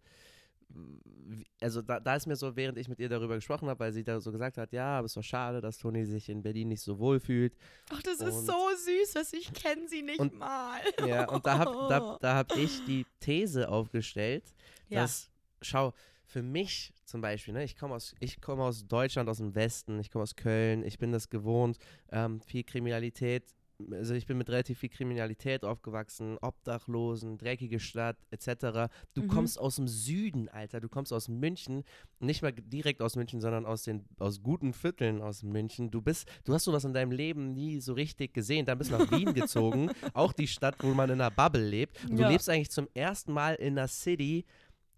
also 1.61 1.81
da, 1.83 2.01
da 2.01 2.17
ist 2.17 2.27
mir 2.27 2.37
so, 2.37 2.55
während 2.57 2.77
ich 2.79 2.89
mit 2.89 2.99
ihr 2.99 3.09
darüber 3.09 3.35
gesprochen 3.37 3.69
habe, 3.69 3.81
weil 3.81 3.93
sie 3.93 4.05
da 4.05 4.21
so 4.21 4.31
gesagt 4.33 4.59
hat, 4.59 4.73
ja, 4.73 4.99
aber 4.99 5.07
es 5.07 5.13
ist 5.13 5.17
doch 5.17 5.23
schade, 5.23 5.61
dass 5.61 5.79
Toni 5.79 6.05
sich 6.05 6.29
in 6.29 6.43
Berlin 6.43 6.69
nicht 6.69 6.83
so 6.83 6.99
wohl 6.99 7.21
fühlt. 7.21 7.57
Ach, 7.91 8.03
das 8.03 8.21
Und- 8.21 8.29
ist 8.29 8.47
so 8.47 8.53
süß, 8.77 9.13
dass 9.15 9.33
ich 9.33 9.53
kenne 9.53 9.89
sie 9.89 10.03
nicht 10.03 10.21
Und- 10.21 10.39
mal. 10.39 10.81
Ja, 11.07 11.29
und 11.31 11.47
da 11.47 11.59
habe 11.59 11.73
da, 11.89 12.19
da 12.21 12.35
hab 12.37 12.57
ich 12.57 12.85
die 12.85 13.07
These 13.21 13.69
aufgestellt, 13.69 14.45
Ja. 14.89 15.03
dass, 15.03 15.31
schau, 15.63 15.93
für 16.27 16.43
mich 16.43 16.93
zum 17.05 17.21
Beispiel, 17.21 17.55
ne, 17.55 17.65
ich 17.65 17.77
komme 17.77 17.95
aus, 17.95 18.15
ich 18.21 18.41
komme 18.41 18.63
aus 18.65 18.87
Deutschland, 18.87 19.29
aus 19.29 19.39
dem 19.39 19.55
Westen, 19.55 20.01
ich 20.01 20.11
komme 20.11 20.23
aus 20.25 20.35
Köln, 20.37 20.83
ich 20.85 20.99
bin 20.99 21.13
das 21.13 21.29
gewohnt, 21.31 21.79
ähm, 22.11 22.41
viel 22.41 22.65
Kriminalität, 22.65 23.45
also 23.91 24.15
ich 24.15 24.27
bin 24.27 24.39
mit 24.39 24.49
relativ 24.51 24.79
viel 24.79 24.89
Kriminalität 24.89 25.65
aufgewachsen, 25.65 26.39
Obdachlosen, 26.41 27.39
dreckige 27.39 27.81
Stadt, 27.81 28.17
etc. 28.31 28.89
Du 29.15 29.23
Mhm. 29.23 29.29
kommst 29.29 29.59
aus 29.59 29.77
dem 29.77 29.89
Süden, 29.89 30.49
Alter, 30.49 30.81
du 30.81 30.89
kommst 30.89 31.13
aus 31.13 31.29
München, 31.29 31.85
nicht 32.21 32.43
mal 32.43 32.53
direkt 32.53 33.03
aus 33.03 33.17
München, 33.17 33.41
sondern 33.41 33.67
aus 33.67 33.83
den 33.83 34.05
aus 34.19 34.43
guten 34.43 34.73
Vierteln 34.73 35.21
aus 35.21 35.43
München. 35.43 35.91
Du 35.91 36.01
bist, 36.01 36.29
du 36.45 36.55
hast 36.55 36.65
sowas 36.65 36.85
in 36.85 36.93
deinem 36.95 37.11
Leben 37.13 37.53
nie 37.53 37.81
so 37.81 37.93
richtig 37.95 38.33
gesehen. 38.33 38.65
Dann 38.67 38.79
bist 38.79 38.91
du 38.91 38.99
nach 38.99 39.11
Wien 39.11 39.35
gezogen, 39.35 39.91
auch 40.13 40.33
die 40.33 40.47
Stadt, 40.49 40.77
wo 40.81 40.95
man 40.95 41.11
in 41.11 41.21
einer 41.21 41.31
Bubble 41.31 41.65
lebt. 41.67 42.03
Und 42.05 42.19
Ja. 42.19 42.27
du 42.27 42.33
lebst 42.33 42.49
eigentlich 42.49 42.71
zum 42.71 42.89
ersten 42.95 43.33
Mal 43.33 43.55
in 43.57 43.77
einer 43.79 43.89
City, 43.89 44.45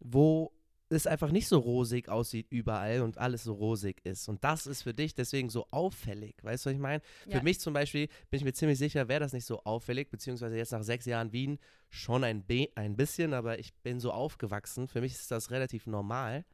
wo 0.01 0.53
es 0.89 1.07
einfach 1.07 1.31
nicht 1.31 1.49
so 1.49 1.59
rosig 1.59 2.09
aussieht 2.09 2.47
überall 2.51 3.01
und 3.01 3.19
alles 3.19 3.45
so 3.45 3.55
rosig 3.55 4.05
ist. 4.05 4.29
Und 4.29 4.45
das 4.45 4.67
ist 4.67 4.83
für 4.83 4.95
dich 4.95 5.15
deswegen 5.15 5.51
so 5.51 5.67
auffällig. 5.71 6.37
Weißt 6.43 6.65
du, 6.65 6.71
was 6.71 6.75
ich 6.75 6.81
meine? 6.81 7.03
Ja. 7.27 7.39
Für 7.39 7.45
mich 7.45 7.61
zum 7.61 7.75
Beispiel 7.75 8.07
bin 8.31 8.39
ich 8.39 8.45
mir 8.45 8.53
ziemlich 8.53 8.79
sicher, 8.79 9.09
wäre 9.09 9.21
das 9.21 9.33
nicht 9.33 9.47
so 9.47 9.63
auffällig, 9.65 10.11
beziehungsweise 10.11 10.57
jetzt 10.57 10.73
nach 10.73 10.83
sechs 10.83 11.07
Jahren 11.07 11.33
Wien 11.33 11.59
schon 11.91 12.25
ein, 12.25 12.45
ein 12.75 12.97
bisschen, 12.97 13.35
aber 13.35 13.59
ich 13.59 13.75
bin 13.83 13.99
so 13.99 14.13
aufgewachsen. 14.13 14.87
Für 14.87 15.01
mich 15.01 15.13
ist 15.13 15.31
das 15.31 15.51
relativ 15.51 15.87
normal. 15.87 16.45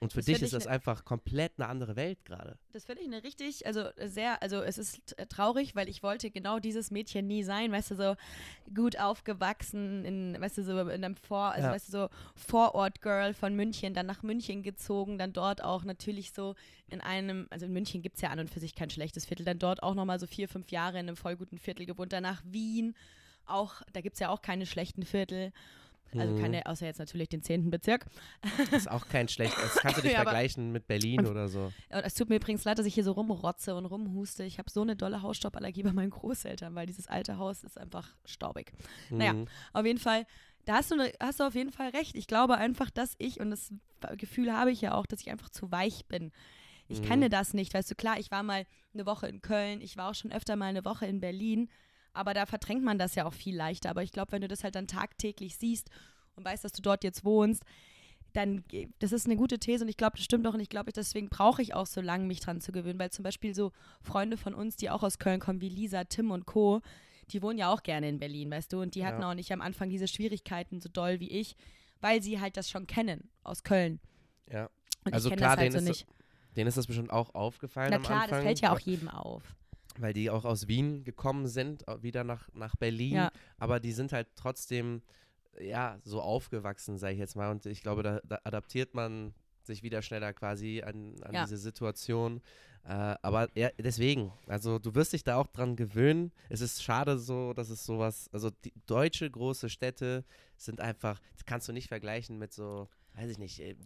Und 0.00 0.12
für 0.12 0.18
Das 0.18 0.26
dich 0.26 0.42
ist 0.42 0.52
das 0.52 0.64
ne- 0.64 0.70
einfach 0.72 1.04
komplett 1.04 1.52
eine 1.56 1.68
andere 1.68 1.94
Welt 1.96 2.24
gerade. 2.24 2.58
Das 2.72 2.84
finde 2.84 3.02
ich 3.02 3.08
eine 3.08 3.22
richtig, 3.22 3.64
also 3.66 3.84
sehr, 4.04 4.42
also 4.42 4.60
es 4.60 4.76
ist 4.76 5.16
äh, 5.18 5.26
traurig, 5.26 5.76
weil 5.76 5.88
ich 5.88 6.02
wollte 6.02 6.30
genau 6.30 6.58
dieses 6.58 6.90
Mädchen 6.90 7.26
nie 7.28 7.44
sein, 7.44 7.70
weißt 7.72 7.92
du, 7.92 7.94
so 7.94 8.16
gut 8.74 8.98
aufgewachsen 8.98 10.04
in, 10.04 10.36
weißt 10.40 10.58
du, 10.58 10.64
so 10.64 10.78
in 10.80 11.04
einem 11.04 11.14
Vor, 11.14 11.52
also 11.52 11.68
Ja. 11.68 11.72
weißt 11.72 11.88
du, 11.88 11.92
so 11.92 12.08
Vorort-Girl 12.34 13.34
von 13.34 13.54
München, 13.54 13.94
dann 13.94 14.06
nach 14.06 14.22
München 14.22 14.62
gezogen, 14.62 15.16
dann 15.16 15.32
dort 15.32 15.62
auch 15.62 15.84
natürlich 15.84 16.32
so 16.32 16.54
in 16.88 17.00
einem, 17.00 17.46
also 17.50 17.66
in 17.66 17.72
München 17.72 18.02
gibt 18.02 18.16
es 18.16 18.22
ja 18.22 18.30
an 18.30 18.40
und 18.40 18.50
für 18.50 18.60
sich 18.60 18.74
kein 18.74 18.90
schlechtes 18.90 19.26
Viertel, 19.26 19.44
dann 19.46 19.58
dort 19.58 19.82
auch 19.82 19.94
nochmal 19.94 20.18
so 20.18 20.26
vier, 20.26 20.48
fünf 20.48 20.70
Jahre 20.70 20.98
in 20.98 21.06
einem 21.08 21.16
voll 21.16 21.36
guten 21.36 21.58
Viertel 21.58 21.86
gewohnt, 21.86 22.12
danach 22.12 22.42
Wien, 22.44 22.94
auch, 23.46 23.82
da 23.92 24.00
gibt 24.00 24.14
es 24.14 24.20
ja 24.20 24.28
auch 24.30 24.42
keine 24.42 24.66
schlechten 24.66 25.04
Viertel. 25.04 25.52
Also 26.16 26.34
Mhm. 26.34 26.40
keine, 26.40 26.66
außer 26.66 26.86
jetzt 26.86 26.98
natürlich 26.98 27.28
den 27.28 27.42
zehnten 27.42 27.70
Bezirk. 27.70 28.06
Das 28.58 28.72
ist 28.82 28.90
auch 28.90 29.08
kein 29.08 29.28
schlecht. 29.28 29.56
Das 29.56 29.76
kannst 29.76 29.98
du 29.98 30.02
nicht 30.02 30.12
Ja, 30.14 30.22
vergleichen 30.22 30.72
mit 30.72 30.86
Berlin 30.86 31.20
Und- 31.20 31.26
oder 31.26 31.48
so. 31.48 31.72
Und 31.90 32.04
es 32.04 32.14
tut 32.14 32.28
mir 32.28 32.36
übrigens 32.36 32.64
leid, 32.64 32.78
dass 32.78 32.86
ich 32.86 32.94
hier 32.94 33.04
so 33.04 33.12
rumrotze 33.12 33.74
und 33.74 33.86
rumhuste. 33.86 34.44
Ich 34.44 34.58
habe 34.58 34.70
so 34.70 34.82
eine 34.82 34.96
dolle 34.96 35.22
Hausstauballergie 35.22 35.82
bei 35.82 35.92
meinen 35.92 36.10
Großeltern, 36.10 36.74
weil 36.74 36.86
dieses 36.86 37.06
alte 37.08 37.38
Haus 37.38 37.64
ist 37.64 37.78
einfach 37.78 38.08
staubig. 38.24 38.72
Naja. 39.10 39.32
Mhm. 39.32 39.46
Auf 39.72 39.84
jeden 39.86 39.98
Fall, 39.98 40.26
da 40.64 40.74
hast 40.76 40.90
du, 40.90 40.96
ne- 40.96 41.12
hast 41.20 41.40
du 41.40 41.44
auf 41.44 41.54
jeden 41.54 41.72
Fall 41.72 41.90
recht. 41.90 42.16
Ich 42.16 42.26
glaube 42.26 42.56
einfach, 42.56 42.90
dass 42.90 43.14
ich, 43.18 43.40
und 43.40 43.50
das 43.50 43.72
Gefühl 44.16 44.52
habe 44.52 44.70
ich 44.70 44.80
ja 44.80 44.94
auch, 44.94 45.06
dass 45.06 45.20
ich 45.20 45.30
einfach 45.30 45.50
zu 45.50 45.70
weich 45.72 46.06
bin. 46.06 46.30
Ich 46.88 47.00
Mhm. 47.00 47.04
kenne 47.06 47.28
das 47.30 47.54
nicht, 47.54 47.72
weißt 47.72 47.90
du, 47.90 47.94
klar, 47.94 48.18
ich 48.18 48.30
war 48.30 48.42
mal 48.42 48.66
eine 48.92 49.06
Woche 49.06 49.26
in 49.26 49.40
Köln, 49.40 49.80
ich 49.80 49.96
war 49.96 50.10
auch 50.10 50.14
schon 50.14 50.32
öfter 50.32 50.54
mal 50.56 50.66
eine 50.66 50.84
Woche 50.84 51.06
in 51.06 51.18
Berlin, 51.20 51.70
aber 52.12 52.34
da 52.34 52.44
verdrängt 52.46 52.84
man 52.84 52.98
das 52.98 53.14
ja 53.14 53.24
auch 53.24 53.32
viel 53.32 53.56
leichter. 53.56 53.88
Aber 53.90 54.02
ich 54.02 54.12
glaube, 54.12 54.32
wenn 54.32 54.42
du 54.42 54.48
das 54.48 54.62
halt 54.64 54.74
dann 54.74 54.86
tagtäglich 54.86 55.56
siehst 55.56 55.88
und 56.36 56.44
weißt, 56.44 56.64
dass 56.64 56.72
du 56.72 56.82
dort 56.82 57.04
jetzt 57.04 57.24
wohnst, 57.24 57.62
dann, 58.32 58.64
ge- 58.68 58.88
das 58.98 59.12
ist 59.12 59.26
eine 59.26 59.36
gute 59.36 59.58
These 59.58 59.84
und 59.84 59.88
ich 59.88 59.96
glaube, 59.96 60.16
das 60.16 60.24
stimmt 60.24 60.46
auch 60.46 60.54
und 60.54 60.60
ich 60.60 60.68
glaube, 60.68 60.92
deswegen 60.92 61.28
brauche 61.28 61.62
ich 61.62 61.74
auch 61.74 61.86
so 61.86 62.00
lange, 62.00 62.24
mich 62.26 62.40
dran 62.40 62.60
zu 62.60 62.72
gewöhnen, 62.72 62.98
weil 62.98 63.10
zum 63.10 63.22
Beispiel 63.22 63.54
so 63.54 63.72
Freunde 64.02 64.36
von 64.36 64.54
uns, 64.54 64.76
die 64.76 64.90
auch 64.90 65.02
aus 65.02 65.18
Köln 65.18 65.40
kommen, 65.40 65.60
wie 65.60 65.68
Lisa, 65.68 66.04
Tim 66.04 66.30
und 66.30 66.46
Co., 66.46 66.80
die 67.30 67.40
wohnen 67.42 67.58
ja 67.58 67.72
auch 67.72 67.82
gerne 67.82 68.08
in 68.08 68.18
Berlin, 68.18 68.50
weißt 68.50 68.72
du, 68.72 68.82
und 68.82 68.94
die 68.96 69.06
hatten 69.06 69.22
Ja. 69.22 69.30
auch 69.30 69.34
nicht 69.34 69.50
am 69.52 69.60
Anfang 69.62 69.88
diese 69.88 70.08
Schwierigkeiten 70.08 70.80
so 70.80 70.88
doll 70.90 71.20
wie 71.20 71.30
ich, 71.30 71.56
weil 72.00 72.22
sie 72.22 72.38
halt 72.40 72.56
das 72.58 72.68
schon 72.68 72.86
kennen 72.86 73.30
aus 73.44 73.62
Köln. 73.62 73.98
Ja. 74.50 74.68
Und 75.04 75.14
Also 75.14 75.30
klar, 75.30 75.56
das 75.56 75.58
halt 75.60 75.72
so 75.72 75.78
denen 75.78 75.90
ist 75.90 75.98
nicht. 76.00 76.06
Denen 76.56 76.68
ist 76.68 76.76
das 76.76 76.86
bestimmt 76.86 77.10
auch 77.10 77.34
aufgefallen 77.34 77.90
Na 77.90 77.98
klar, 77.98 78.26
das 78.28 78.42
fällt 78.42 78.60
ja 78.60 78.72
auch 78.72 78.78
jedem 78.80 79.08
auf. 79.08 79.42
weil 79.98 80.12
die 80.12 80.28
auch 80.28 80.44
aus 80.44 80.68
Wien 80.68 81.02
gekommen 81.04 81.46
sind, 81.46 81.84
wieder 82.02 82.24
nach, 82.24 82.48
nach 82.52 82.76
Berlin. 82.76 83.14
Ja. 83.14 83.32
Aber 83.58 83.80
die 83.80 83.92
sind 83.92 84.12
halt 84.12 84.28
trotzdem, 84.36 85.00
ja, 85.60 85.98
so 86.04 86.20
aufgewachsen, 86.20 86.98
sage 86.98 87.14
ich 87.14 87.18
jetzt 87.18 87.36
mal. 87.36 87.50
Und 87.50 87.66
ich 87.66 87.82
glaube, 87.82 88.02
da, 88.02 88.20
da 88.24 88.38
adaptiert 88.44 88.94
man 88.94 89.34
sich 89.62 89.82
wieder 89.82 90.02
schneller 90.02 90.32
quasi 90.32 90.82
an, 90.82 91.14
an 91.22 91.34
Ja. 91.34 91.44
diese 91.44 91.56
Situation. 91.56 92.42
Äh, 92.84 93.16
aber 93.22 93.48
ja, 93.54 93.70
deswegen, 93.78 94.30
also 94.46 94.78
du 94.78 94.94
wirst 94.94 95.14
dich 95.14 95.24
da 95.24 95.36
auch 95.36 95.46
dran 95.46 95.74
gewöhnen. 95.74 96.32
Es 96.50 96.60
ist 96.60 96.82
schade 96.82 97.18
so, 97.18 97.54
dass 97.54 97.70
es 97.70 97.86
sowas, 97.86 98.28
also 98.32 98.50
die 98.50 98.74
deutsche 98.86 99.30
große 99.30 99.70
Städte 99.70 100.24
sind 100.58 100.80
einfach, 100.80 101.18
das 101.32 101.46
kannst 101.46 101.66
du 101.66 101.72
nicht 101.72 101.88
vergleichen 101.88 102.38
mit 102.38 102.52
so, 102.52 102.88
weiß 103.16 103.30
ich 103.30 103.38
nicht, 103.38 103.60
äh, 103.60 103.76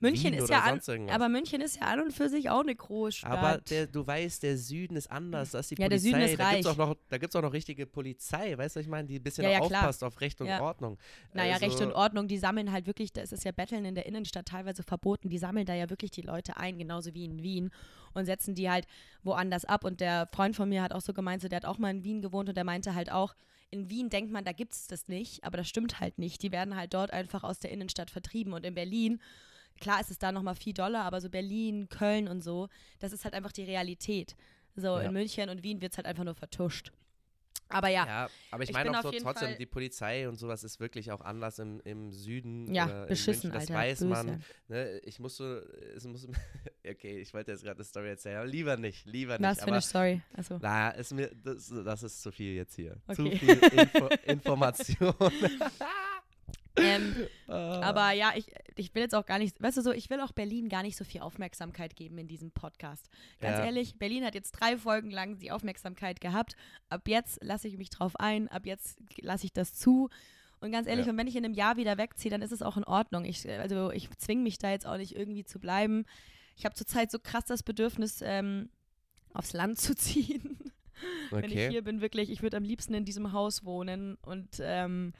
München 0.00 0.32
Wien 0.32 0.42
ist 0.42 0.48
ja 0.48 0.62
an, 0.62 0.80
aber 1.10 1.28
München 1.28 1.60
ist 1.60 1.76
ja 1.76 1.82
an 1.82 2.00
und 2.00 2.12
für 2.12 2.28
sich 2.30 2.48
auch 2.48 2.60
eine 2.60 2.74
Großstadt. 2.74 3.30
Aber 3.30 3.58
der, 3.58 3.86
du 3.86 4.06
weißt, 4.06 4.42
der 4.42 4.56
Süden 4.56 4.96
ist 4.96 5.10
anders. 5.10 5.50
Da 5.50 5.58
ist 5.58 5.70
die 5.70 5.74
Ja, 5.74 5.88
der 5.88 5.96
Polizei. 5.98 6.08
Süden 6.08 6.20
ist 6.22 6.38
da 6.40 6.50
gibt's 6.52 6.66
auch 6.66 6.76
noch, 6.76 6.96
da 7.10 7.18
gibt 7.18 7.34
es 7.34 7.36
auch 7.36 7.42
noch 7.42 7.52
richtige 7.52 7.86
Polizei, 7.86 8.56
weißt 8.56 8.76
du, 8.76 8.80
was 8.80 8.86
ich 8.86 8.90
meine, 8.90 9.06
die 9.08 9.16
ein 9.18 9.22
bisschen 9.22 9.44
Ja, 9.44 9.50
ja, 9.50 9.58
klar. 9.60 9.80
aufpasst 9.82 10.02
auf 10.02 10.20
Recht 10.20 10.40
und. 10.40 10.48
Ordnung. 10.48 10.98
Naja, 11.34 11.54
Also, 11.54 11.66
Recht 11.66 11.80
und 11.82 11.92
Ordnung, 11.92 12.26
die 12.28 12.38
sammeln 12.38 12.72
halt 12.72 12.86
wirklich, 12.86 13.12
das 13.12 13.32
ist 13.32 13.44
ja 13.44 13.52
Betteln 13.52 13.84
in 13.84 13.94
der 13.94 14.06
Innenstadt 14.06 14.46
teilweise 14.46 14.82
verboten, 14.82 15.28
die 15.28 15.38
sammeln 15.38 15.66
da 15.66 15.74
ja 15.74 15.88
wirklich 15.90 16.10
die 16.10 16.22
Leute 16.22 16.56
ein, 16.56 16.78
genauso 16.78 17.12
wie 17.14 17.24
in 17.26 17.42
Wien 17.42 17.70
und 18.14 18.24
setzen 18.26 18.54
die 18.54 18.70
halt 18.70 18.86
woanders 19.22 19.64
ab. 19.64 19.84
Und 19.84 20.00
der 20.00 20.26
Freund 20.32 20.56
von 20.56 20.68
mir 20.68 20.82
hat 20.82 20.92
auch 20.92 21.00
so 21.00 21.12
gemeint, 21.12 21.42
so, 21.42 21.48
der 21.48 21.56
hat 21.56 21.64
auch 21.64 21.78
mal 21.78 21.90
in 21.90 22.04
Wien 22.04 22.22
gewohnt 22.22 22.48
und 22.48 22.56
der 22.56 22.64
meinte 22.64 22.94
halt 22.94 23.10
auch, 23.10 23.34
in 23.70 23.88
Wien 23.88 24.10
denkt 24.10 24.32
man, 24.32 24.44
da 24.44 24.52
gibt 24.52 24.72
es 24.72 24.88
das 24.88 25.06
nicht, 25.08 25.44
aber 25.44 25.56
das 25.56 25.68
stimmt 25.68 26.00
halt 26.00 26.18
nicht. 26.18 26.42
Die 26.42 26.50
werden 26.50 26.74
halt 26.74 26.92
dort 26.92 27.12
einfach 27.12 27.44
aus 27.44 27.60
der 27.60 27.70
Innenstadt 27.70 28.10
vertrieben. 28.10 28.52
Und 28.52 28.64
in 28.66 28.74
Berlin, 28.74 29.20
klar 29.80 30.00
ist 30.00 30.10
es 30.10 30.18
da 30.18 30.32
nochmal 30.32 30.56
viel 30.56 30.72
doller, 30.74 31.02
aber 31.04 31.20
so 31.20 31.30
Berlin, 31.30 31.88
Köln 31.88 32.26
und 32.26 32.42
so, 32.42 32.68
das 32.98 33.12
ist 33.12 33.24
halt 33.24 33.34
einfach 33.34 33.52
die 33.52 33.64
Realität. 33.64 34.34
So, 34.74 34.98
Ja. 34.98 35.02
in 35.02 35.12
München 35.12 35.48
und 35.50 35.62
Wien 35.62 35.80
wird 35.80 35.92
es 35.92 35.98
halt 35.98 36.06
einfach 36.06 36.24
nur 36.24 36.34
vertuscht. 36.34 36.90
Aber 37.72 37.86
ja. 37.88 38.04
Ja, 38.04 38.30
aber 38.50 38.64
ich, 38.64 38.70
Ich 38.70 38.74
meine 38.74 38.90
auch 38.90 39.02
so, 39.02 39.10
trotzdem, 39.12 39.48
Fall- 39.50 39.56
die 39.56 39.66
Polizei 39.66 40.28
und 40.28 40.36
sowas 40.36 40.64
ist 40.64 40.80
wirklich 40.80 41.12
auch 41.12 41.20
anders 41.20 41.60
im, 41.60 41.80
im 41.84 42.10
Süden. 42.12 42.74
Ja, 42.74 43.04
beschissen, 43.04 43.50
München, 43.50 43.52
das 43.52 43.70
Alter. 43.70 43.74
weiß 43.74 43.98
Böse. 44.00 44.10
man. 44.10 44.44
Ne? 44.66 44.98
Ich 45.04 45.20
muss 45.20 45.36
so, 45.36 45.44
es 45.94 46.04
muss, 46.04 46.26
okay, 46.84 47.20
ich 47.20 47.32
wollte 47.32 47.52
jetzt 47.52 47.62
gerade 47.62 47.76
eine 47.76 47.84
Story 47.84 48.08
erzählen, 48.08 48.38
aber 48.38 48.46
lieber 48.46 48.76
nicht, 48.76 49.06
lieber 49.06 49.38
nicht. 49.38 49.48
Was 49.48 49.60
für 49.60 49.66
eine 49.68 49.80
Story. 49.82 50.20
Also, 50.34 50.58
naja, 50.58 50.90
ist 50.90 51.12
mir, 51.12 51.30
das, 51.44 51.72
das 51.84 52.02
ist 52.02 52.20
zu 52.22 52.32
viel 52.32 52.54
jetzt 52.56 52.74
hier. 52.74 52.96
Zu 53.14 53.22
Okay. 53.22 53.36
viel 53.38 53.50
Info, 53.78 54.08
Information. 54.26 55.14
ähm, 56.76 57.14
Ah. 57.48 57.80
aber 57.82 58.12
ja, 58.12 58.32
ich, 58.36 58.46
ich 58.76 58.94
will 58.94 59.02
jetzt 59.02 59.14
auch 59.14 59.26
gar 59.26 59.38
nicht, 59.38 59.60
weißt 59.60 59.76
du 59.78 59.82
so, 59.82 59.92
ich 59.92 60.08
will 60.10 60.20
auch 60.20 60.32
Berlin 60.32 60.68
gar 60.68 60.82
nicht 60.82 60.96
so 60.96 61.04
viel 61.04 61.20
Aufmerksamkeit 61.20 61.96
geben 61.96 62.16
in 62.18 62.28
diesem 62.28 62.50
Podcast. 62.52 63.08
Ganz 63.40 63.58
Ja. 63.58 63.64
ehrlich, 63.64 63.96
Berlin 63.98 64.24
hat 64.24 64.34
jetzt 64.34 64.52
drei 64.52 64.76
Folgen 64.76 65.10
lang 65.10 65.38
die 65.38 65.50
Aufmerksamkeit 65.50 66.20
gehabt. 66.20 66.54
Ab 66.88 67.08
jetzt 67.08 67.42
lasse 67.42 67.66
ich 67.68 67.76
mich 67.76 67.90
drauf 67.90 68.14
ein, 68.16 68.48
ab 68.48 68.66
jetzt 68.66 68.98
lasse 69.20 69.46
ich 69.46 69.52
das 69.52 69.74
zu. 69.74 70.08
Und 70.60 70.72
ganz 70.72 70.86
ehrlich, 70.86 71.06
Ja. 71.06 71.12
und 71.12 71.18
wenn 71.18 71.26
ich 71.26 71.36
in 71.36 71.44
einem 71.44 71.54
Jahr 71.54 71.76
wieder 71.76 71.96
wegziehe, 71.98 72.30
dann 72.30 72.42
ist 72.42 72.52
es 72.52 72.62
auch 72.62 72.76
in 72.76 72.84
Ordnung. 72.84 73.24
Ich, 73.24 73.48
also 73.48 73.90
ich 73.90 74.08
zwinge 74.18 74.42
mich 74.42 74.58
da 74.58 74.70
jetzt 74.70 74.86
auch 74.86 74.96
nicht 74.98 75.16
irgendwie 75.16 75.44
zu 75.44 75.58
bleiben. 75.58 76.04
Ich 76.56 76.64
habe 76.66 76.74
zurzeit 76.74 77.10
so 77.10 77.18
krass 77.18 77.44
das 77.46 77.62
Bedürfnis, 77.62 78.20
ähm, 78.22 78.68
aufs 79.32 79.54
Land 79.54 79.80
zu 79.80 79.94
ziehen. 79.96 80.58
Wenn 81.30 81.44
ich 81.46 81.52
Okay. 81.52 81.70
hier 81.70 81.82
bin, 81.82 82.02
wirklich, 82.02 82.30
ich 82.30 82.42
würde 82.42 82.58
am 82.58 82.62
liebsten 82.64 82.92
in 82.92 83.06
diesem 83.06 83.32
Haus 83.32 83.64
wohnen 83.64 84.16
und 84.22 84.48
ähm, 84.60 85.14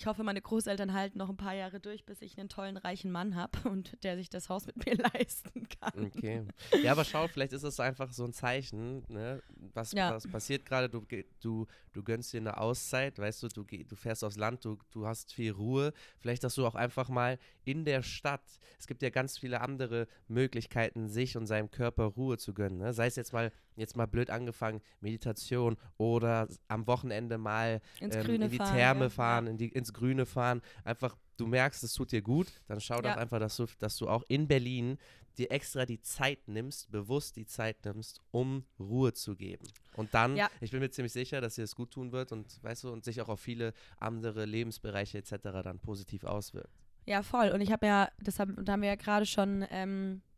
ich 0.00 0.06
hoffe, 0.06 0.22
meine 0.22 0.40
Großeltern 0.40 0.94
halten 0.94 1.18
noch 1.18 1.28
ein 1.28 1.36
paar 1.36 1.52
Jahre 1.54 1.78
durch, 1.78 2.06
bis 2.06 2.22
ich 2.22 2.38
einen 2.38 2.48
tollen, 2.48 2.78
reichen 2.78 3.10
Mann 3.10 3.36
habe 3.36 3.52
und 3.68 4.02
der 4.02 4.16
sich 4.16 4.30
das 4.30 4.48
Haus 4.48 4.64
mit 4.64 4.86
mir 4.86 4.94
leisten 5.14 5.68
kann. 5.68 6.06
Okay. 6.06 6.46
Ja, 6.82 6.92
aber 6.92 7.04
schau, 7.04 7.28
vielleicht 7.28 7.52
ist 7.52 7.64
es 7.64 7.78
einfach 7.80 8.10
so 8.10 8.24
ein 8.24 8.32
Zeichen, 8.32 9.04
ne? 9.08 9.42
Was, 9.74 9.92
Ja. 9.92 10.14
was 10.14 10.26
passiert 10.26 10.64
gerade? 10.64 10.88
Du, 10.88 11.04
du, 11.42 11.66
du 11.92 12.02
gönnst 12.02 12.32
dir 12.32 12.38
eine 12.38 12.56
Auszeit, 12.56 13.18
weißt 13.18 13.42
du, 13.42 13.48
du, 13.48 13.64
du 13.64 13.94
fährst 13.94 14.24
aufs 14.24 14.38
Land, 14.38 14.64
du, 14.64 14.78
du 14.90 15.06
hast 15.06 15.34
viel 15.34 15.52
Ruhe. 15.52 15.92
Vielleicht, 16.18 16.44
dass 16.44 16.54
du 16.54 16.66
auch 16.66 16.76
einfach 16.76 17.10
mal 17.10 17.38
in 17.64 17.84
der 17.84 18.02
Stadt, 18.02 18.40
es 18.78 18.86
gibt 18.86 19.02
ja 19.02 19.10
ganz 19.10 19.36
viele 19.36 19.60
andere 19.60 20.08
Möglichkeiten, 20.28 21.08
sich 21.10 21.36
und 21.36 21.44
seinem 21.46 21.70
Körper 21.70 22.04
Ruhe 22.04 22.38
zu 22.38 22.54
gönnen. 22.54 22.78
Ne? 22.78 22.94
Sei 22.94 23.06
es 23.06 23.16
jetzt 23.16 23.34
mal, 23.34 23.52
jetzt 23.80 23.96
mal 23.96 24.06
blöd 24.06 24.30
angefangen, 24.30 24.80
Meditation 25.00 25.76
oder 25.96 26.48
am 26.68 26.86
Wochenende 26.86 27.38
mal 27.38 27.80
ähm, 28.00 28.10
in 28.10 28.48
die 28.50 28.56
fahren. 28.58 28.74
Therme 28.74 29.04
ja. 29.04 29.10
fahren, 29.10 29.46
in 29.46 29.58
die, 29.58 29.68
ins 29.68 29.92
Grüne 29.92 30.26
fahren. 30.26 30.62
Einfach, 30.84 31.16
du 31.36 31.46
merkst, 31.46 31.82
es 31.82 31.94
tut 31.94 32.12
dir 32.12 32.22
gut, 32.22 32.46
dann 32.66 32.80
schau 32.80 32.96
Ja. 32.96 33.02
doch 33.02 33.16
einfach, 33.16 33.40
dass 33.40 33.56
du, 33.56 33.66
dass 33.78 33.96
du 33.96 34.08
auch 34.08 34.22
in 34.28 34.46
Berlin 34.46 34.98
dir 35.38 35.50
extra 35.50 35.86
die 35.86 36.00
Zeit 36.02 36.48
nimmst, 36.48 36.90
bewusst 36.90 37.36
die 37.36 37.46
Zeit 37.46 37.84
nimmst, 37.84 38.20
um 38.30 38.64
Ruhe 38.78 39.12
zu 39.14 39.34
geben. 39.36 39.66
Und 39.96 40.12
dann, 40.12 40.36
Ja. 40.36 40.50
ich 40.60 40.70
bin 40.70 40.80
mir 40.80 40.90
ziemlich 40.90 41.12
sicher, 41.12 41.40
dass 41.40 41.54
dir 41.54 41.62
das 41.62 41.74
gut 41.74 41.92
tun 41.92 42.12
wird 42.12 42.32
und 42.32 42.62
weißt 42.62 42.84
du, 42.84 42.90
und 42.92 43.04
sich 43.04 43.20
auch 43.22 43.28
auf 43.28 43.40
viele 43.40 43.72
andere 43.98 44.44
Lebensbereiche 44.44 45.18
etc. 45.18 45.36
dann 45.64 45.78
positiv 45.78 46.24
auswirkt. 46.24 46.74
Ja, 47.06 47.22
voll. 47.22 47.48
Und 47.50 47.60
ich 47.62 47.72
habe 47.72 47.86
ja, 47.86 48.10
das 48.20 48.38
haben, 48.38 48.62
da 48.64 48.72
haben 48.72 48.82
wir 48.82 48.90
ja 48.90 48.96
gerade 48.96 49.24
schon 49.24 49.64
ähm, 49.70 50.20
äh, 50.20 50.29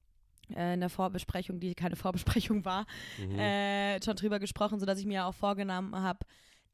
in 0.49 0.81
der 0.81 0.89
Vorbesprechung, 0.91 1.61
die 1.61 1.75
keine 1.75 1.97
Vorbesprechung 2.47 2.65
war, 2.65 2.87
Mhm. 3.19 3.39
äh, 3.39 4.03
schon 4.03 4.17
drüber 4.17 4.39
gesprochen, 4.39 4.79
sodass 4.81 4.99
ich 4.99 5.07
mir 5.07 5.27
auch 5.27 5.35
vorgenommen 5.35 5.95
habe, 5.97 6.21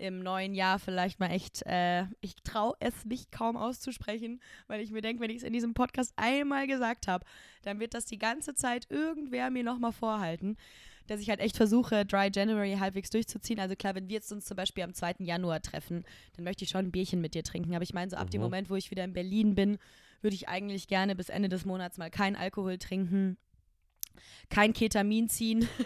im 0.00 0.20
neuen 0.20 0.54
Jahr 0.54 0.78
vielleicht 0.78 1.18
mal 1.18 1.30
echt, 1.30 1.62
äh, 1.66 2.04
ich 2.20 2.36
traue 2.44 2.74
es 2.78 3.04
mich 3.04 3.32
kaum 3.32 3.56
auszusprechen, 3.56 4.40
weil 4.68 4.80
ich 4.80 4.92
mir 4.92 5.02
denke, 5.02 5.20
wenn 5.20 5.30
ich 5.30 5.38
es 5.38 5.42
in 5.42 5.52
diesem 5.52 5.74
Podcast 5.74 6.12
einmal 6.14 6.68
gesagt 6.68 7.08
habe, 7.08 7.24
dann 7.62 7.80
wird 7.80 7.94
das 7.94 8.04
die 8.04 8.18
ganze 8.18 8.54
Zeit 8.54 8.86
irgendwer 8.90 9.50
mir 9.50 9.64
nochmal 9.64 9.90
vorhalten, 9.90 10.56
dass 11.08 11.20
ich 11.20 11.30
halt 11.30 11.40
echt 11.40 11.56
versuche, 11.56 12.04
Dry 12.06 12.30
January 12.32 12.76
halbwegs 12.78 13.10
durchzuziehen. 13.10 13.58
Also 13.58 13.74
klar, 13.74 13.96
wenn 13.96 14.08
wir 14.08 14.14
jetzt 14.14 14.30
uns 14.30 14.44
zum 14.44 14.56
Beispiel 14.56 14.84
am 14.84 14.94
2. 14.94 15.16
Januar 15.24 15.60
treffen, 15.62 16.04
dann 16.36 16.44
möchte 16.44 16.62
ich 16.64 16.70
schon 16.70 16.86
ein 16.86 16.92
Bierchen 16.92 17.20
mit 17.20 17.34
dir 17.34 17.42
trinken. 17.42 17.74
Aber 17.74 17.82
ich 17.82 17.94
meine, 17.94 18.10
so 18.10 18.16
ab 18.18 18.30
dem 18.30 18.40
Mhm. 18.40 18.44
Moment, 18.44 18.70
wo 18.70 18.76
ich 18.76 18.92
wieder 18.92 19.02
in 19.02 19.14
Berlin 19.14 19.56
bin, 19.56 19.78
würde 20.20 20.36
ich 20.36 20.48
eigentlich 20.48 20.86
gerne 20.86 21.16
bis 21.16 21.28
Ende 21.28 21.48
des 21.48 21.64
Monats 21.64 21.96
mal 21.98 22.10
keinen 22.10 22.36
Alkohol 22.36 22.78
trinken, 22.78 23.36
kein 24.50 24.72
Ketamin 24.72 25.28
ziehen. 25.28 25.68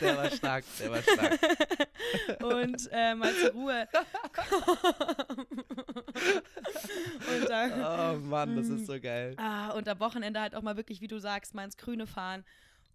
der 0.00 0.16
war 0.16 0.30
stark, 0.30 0.64
der 0.78 0.90
war 0.90 1.02
stark. 1.02 1.38
und 2.42 2.88
äh, 2.92 3.14
mal 3.14 3.34
zur 3.34 3.50
Ruhe 3.52 3.88
und, 7.40 7.48
dann, 7.48 7.72
Oh 7.72 8.18
Mann, 8.26 8.56
das 8.56 8.68
ist 8.68 8.86
so 8.86 9.00
geil. 9.00 9.34
ah, 9.38 9.70
und 9.70 9.88
am 9.88 10.00
Wochenende 10.00 10.40
halt 10.40 10.54
auch 10.54 10.62
mal 10.62 10.76
wirklich, 10.76 11.00
wie 11.00 11.08
du 11.08 11.18
sagst, 11.18 11.54
mal 11.54 11.64
ins 11.64 11.76
Grüne 11.76 12.06
fahren 12.06 12.44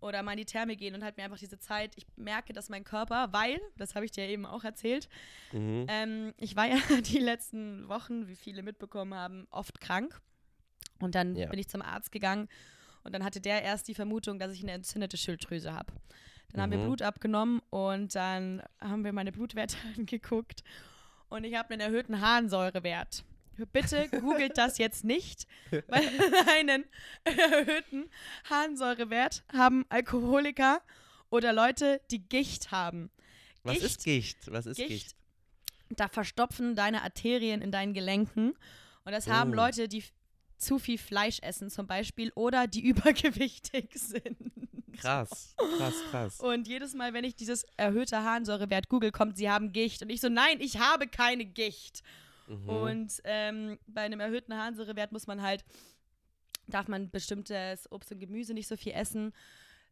oder 0.01 0.21
mal 0.23 0.31
in 0.33 0.37
die 0.39 0.45
Therme 0.45 0.75
gehen 0.75 0.93
und 0.95 1.03
halt 1.03 1.17
mir 1.17 1.23
einfach 1.23 1.37
diese 1.39 1.57
Zeit, 1.59 1.93
ich 1.95 2.05
merke, 2.15 2.53
dass 2.53 2.69
mein 2.69 2.83
Körper, 2.83 3.29
weil, 3.31 3.59
das 3.77 3.95
habe 3.95 4.05
ich 4.05 4.11
dir 4.11 4.27
eben 4.27 4.45
auch 4.45 4.63
erzählt, 4.63 5.07
Mhm. 5.51 5.85
ähm, 5.87 6.33
ich 6.37 6.55
war 6.55 6.67
ja 6.67 6.75
die 7.01 7.19
letzten 7.19 7.87
Wochen, 7.87 8.27
wie 8.27 8.35
viele 8.35 8.61
mitbekommen 8.63 9.13
haben, 9.13 9.47
oft 9.51 9.79
krank. 9.79 10.19
Und 10.99 11.15
dann 11.15 11.35
Ja. 11.35 11.47
bin 11.49 11.59
ich 11.59 11.67
zum 11.67 11.81
Arzt 11.81 12.11
gegangen 12.11 12.47
und 13.03 13.13
dann 13.13 13.23
hatte 13.23 13.41
der 13.41 13.61
erst 13.63 13.87
die 13.87 13.95
Vermutung, 13.95 14.39
dass 14.39 14.51
ich 14.53 14.61
eine 14.63 14.71
entzündete 14.73 15.17
Schilddrüse 15.17 15.73
habe. 15.73 15.91
Dann 16.51 16.61
haben 16.61 16.71
wir 16.71 16.77
Mhm. 16.79 16.83
Blut 16.83 17.01
abgenommen 17.01 17.61
und 17.69 18.15
dann 18.15 18.61
haben 18.79 19.03
wir 19.03 19.11
meine 19.13 19.31
Blutwerte 19.31 19.75
angeguckt 19.97 20.63
und 21.29 21.43
ich 21.43 21.55
habe 21.55 21.71
einen 21.71 21.81
erhöhten 21.81 22.21
Harnsäurewert. 22.21 23.23
Bitte 23.71 24.09
googelt 24.09 24.57
das 24.57 24.77
jetzt 24.77 25.03
nicht, 25.03 25.47
weil 25.87 26.03
einen 26.57 26.85
erhöhten 27.23 28.09
Harnsäurewert 28.49 29.43
haben 29.53 29.85
Alkoholiker 29.89 30.81
oder 31.29 31.53
Leute, 31.53 32.01
die 32.11 32.19
Gicht 32.19 32.71
haben. 32.71 33.09
Was 33.63 33.77
ist 33.77 34.03
Gicht? 34.03 34.51
Was 34.51 34.65
ist 34.65 34.77
Gicht? 34.77 34.89
Gicht. 34.89 35.15
Da 35.89 36.07
verstopfen 36.07 36.75
deine 36.75 37.01
Arterien 37.03 37.61
in 37.61 37.71
deinen 37.71 37.93
Gelenken. 37.93 38.53
Und 39.05 39.11
das 39.11 39.27
haben 39.27 39.51
Oh. 39.51 39.55
Leute, 39.55 39.87
die 39.87 40.03
zu 40.57 40.79
viel 40.79 40.97
Fleisch 40.97 41.39
essen 41.41 41.69
zum 41.69 41.87
Beispiel 41.87 42.31
oder 42.35 42.67
die 42.67 42.81
übergewichtig 42.87 43.91
sind. 43.95 44.37
Krass, 44.97 45.55
krass, 45.77 45.93
krass. 46.09 46.39
Und 46.39 46.67
jedes 46.67 46.93
Mal, 46.93 47.13
wenn 47.13 47.25
ich 47.25 47.35
dieses 47.35 47.65
erhöhte 47.75 48.23
Harnsäurewert 48.23 48.87
google, 48.87 49.11
kommt, 49.11 49.37
sie 49.37 49.49
haben 49.49 49.73
Gicht. 49.73 50.01
Und 50.01 50.09
ich 50.09 50.21
so, 50.21 50.29
nein, 50.29 50.59
ich 50.61 50.79
habe 50.79 51.07
keine 51.07 51.45
Gicht. 51.45 52.01
Mhm. 52.47 52.69
Und 52.69 53.21
ähm, 53.23 53.79
bei 53.87 54.01
einem 54.01 54.19
erhöhten 54.19 54.53
Harnsäurewert 54.55 55.11
muss 55.11 55.27
man 55.27 55.41
halt, 55.41 55.63
darf 56.67 56.87
man 56.87 57.09
bestimmtes 57.09 57.91
Obst 57.91 58.11
und 58.11 58.19
Gemüse 58.19 58.53
nicht 58.53 58.67
so 58.67 58.75
viel 58.77 58.93
essen, 58.93 59.33